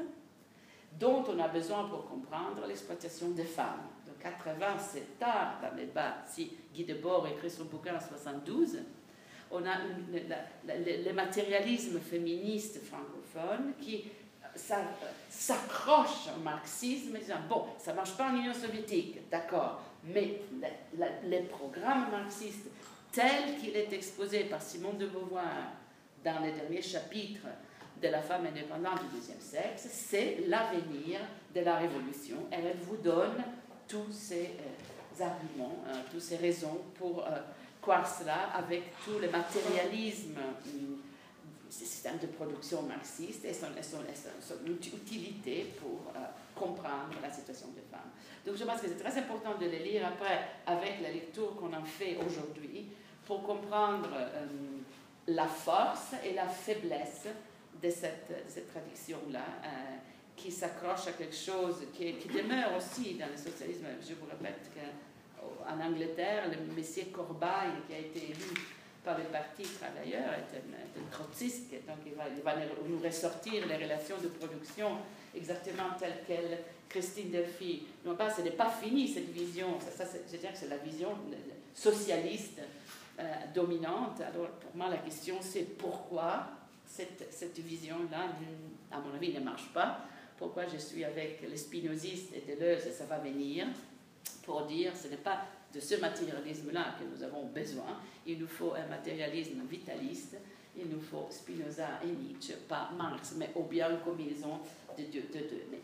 [0.98, 3.86] dont on a besoin pour comprendre l'exploitation des femmes.
[4.18, 6.16] De 80, c'est tard dans les bas.
[6.26, 8.78] Si Guy Debord écrit son bouquin en 72,
[9.50, 14.04] on a le, matérialisme féministe francophone qui
[14.54, 20.42] s'accroche au marxisme en disant bon, ça ne marche pas en Union soviétique, d'accord, mais
[21.24, 22.68] les programmes marxistes
[23.12, 25.72] tels qu'il est exposé par Simone de Beauvoir
[26.24, 27.46] dans les derniers chapitres
[28.00, 31.20] de la femme indépendante du deuxième sexe, c'est l'avenir
[31.54, 32.36] de la révolution.
[32.50, 33.42] Elle vous donne
[33.88, 37.30] tous ces euh, arguments, euh, toutes ces raisons pour euh,
[37.80, 40.98] croire cela avec tout le matérialisme du
[41.70, 43.66] système de production marxiste et son,
[44.66, 46.12] utilité pour
[46.54, 48.10] comprendre la situation des femmes.
[48.46, 51.72] Donc je pense que c'est très important de les lire après avec la lecture qu'on
[51.74, 52.86] en fait aujourd'hui
[53.26, 54.08] pour comprendre
[55.26, 57.26] la force et la faiblesse
[57.82, 59.68] de cette, cette tradition-là, euh,
[60.38, 63.86] qui s'accroche à quelque chose qui, demeure aussi dans le socialisme.
[64.00, 68.54] Je vous répète qu'en Angleterre, le monsieur Corbeil, qui a été élu
[69.04, 72.54] par le Parti travailleur, est un, trotskiste, donc il va,
[72.88, 74.98] nous ressortir les relations de production
[75.34, 76.58] exactement telles qu'elles
[76.88, 77.82] Christine Delphi.
[78.04, 80.78] Non pas, ce n'est pas fini cette vision, ça, ça je dirais que c'est la
[80.78, 81.10] vision
[81.74, 82.60] socialiste
[83.18, 83.24] euh,
[83.54, 84.20] dominante.
[84.20, 86.48] Alors pour moi, la question c'est pourquoi
[86.86, 88.28] cette, cette vision-là,
[88.90, 90.06] à mon avis, ne marche pas.
[90.38, 93.66] Pourquoi je suis avec les spinozistes et Deleuze, et ça va venir,
[94.44, 95.44] pour dire ce n'est pas
[95.74, 100.36] de ce matérialisme-là que nous avons besoin, il nous faut un matérialisme vitaliste,
[100.76, 104.60] il nous faut Spinoza et Nietzsche, pas Marx, mais ou bien une combinaison
[104.96, 105.28] de deux.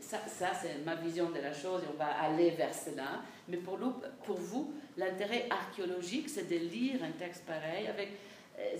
[0.00, 3.22] Ça, ça c'est ma vision de la chose et on va aller vers cela.
[3.48, 3.76] Mais pour,
[4.36, 8.10] vous, l'intérêt archéologique, c'est de lire un texte pareil avec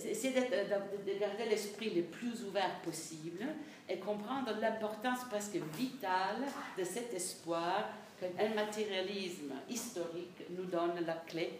[0.05, 3.45] essayer de, garder l'esprit le plus ouvert possible
[3.87, 6.43] et comprendre l'importance presque vitale
[6.77, 7.89] de cet espoir
[8.19, 11.59] qu'un matérialisme historique nous donne la clé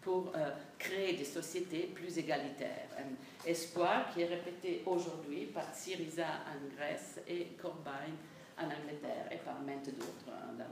[0.00, 2.88] pour euh, créer des sociétés plus égalitaires.
[2.98, 8.10] Un espoir qui est répété aujourd'hui par Syriza en Grèce et Corbyn
[8.58, 10.28] en Angleterre et par maintes d'autres.
[10.28, 10.62] Hein,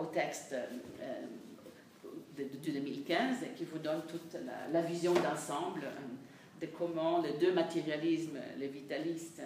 [0.00, 1.22] au texte euh,
[2.36, 4.36] de, 2015 qui vous donne toute
[4.72, 9.42] la, vision d'ensemble euh, de comment les deux matérialismes, les vitalistes,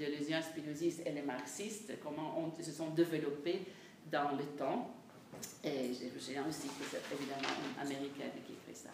[0.00, 3.62] euh, deleuzien, spinozistes et les marxistes, comment on, se sont développés
[4.10, 4.90] dans le temps
[5.64, 8.90] et j'ai aussi que c'est évidemment une américaine qui fait ça.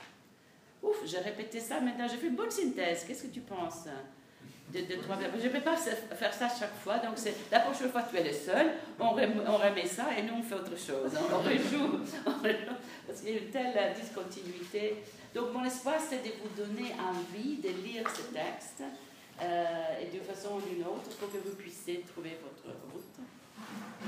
[0.82, 3.04] Ouf, j'ai répété ça, maintenant j'ai fait une bonne synthèse.
[3.06, 3.84] Qu'est-ce que tu penses
[4.72, 5.16] de, de toi?
[5.38, 7.14] Je ne peux pas faire ça chaque fois, donc
[7.50, 10.76] la prochaine fois tu es le seul, on, remet ça et nous on fait autre
[10.76, 11.12] chose.
[11.32, 12.00] On, rejoue,
[13.06, 14.96] parce qu'il y a une telle discontinuité.
[15.34, 18.82] Donc mon espoir c'est de vous donner envie de lire ce texte
[19.40, 23.04] euh, et d'une façon ou d'une autre pour que vous puissiez trouver votre route.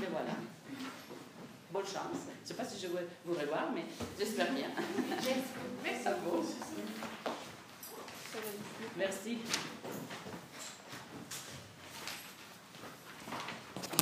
[0.03, 0.31] Et voilà
[1.75, 2.23] bonne chance.
[2.27, 3.83] Je ne sais pas si je vais vous revoir, mais
[4.17, 4.69] j'espère bien.
[5.83, 6.07] Merci.
[6.07, 6.45] à vous.
[8.97, 9.37] Merci.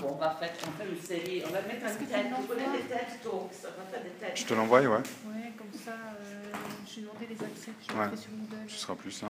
[0.01, 2.71] Bon, on va faire, on fait une série, on va mettre un tête, vous connaissez
[2.71, 4.87] des TED Talks, on va faire des TED Je te l'envoie, ouais.
[4.87, 6.51] Ouais, comme ça, euh,
[6.85, 8.17] j'ai demandé les accès, je ouais.
[8.17, 8.67] sur Google.
[8.67, 9.21] Ce sera plus simple.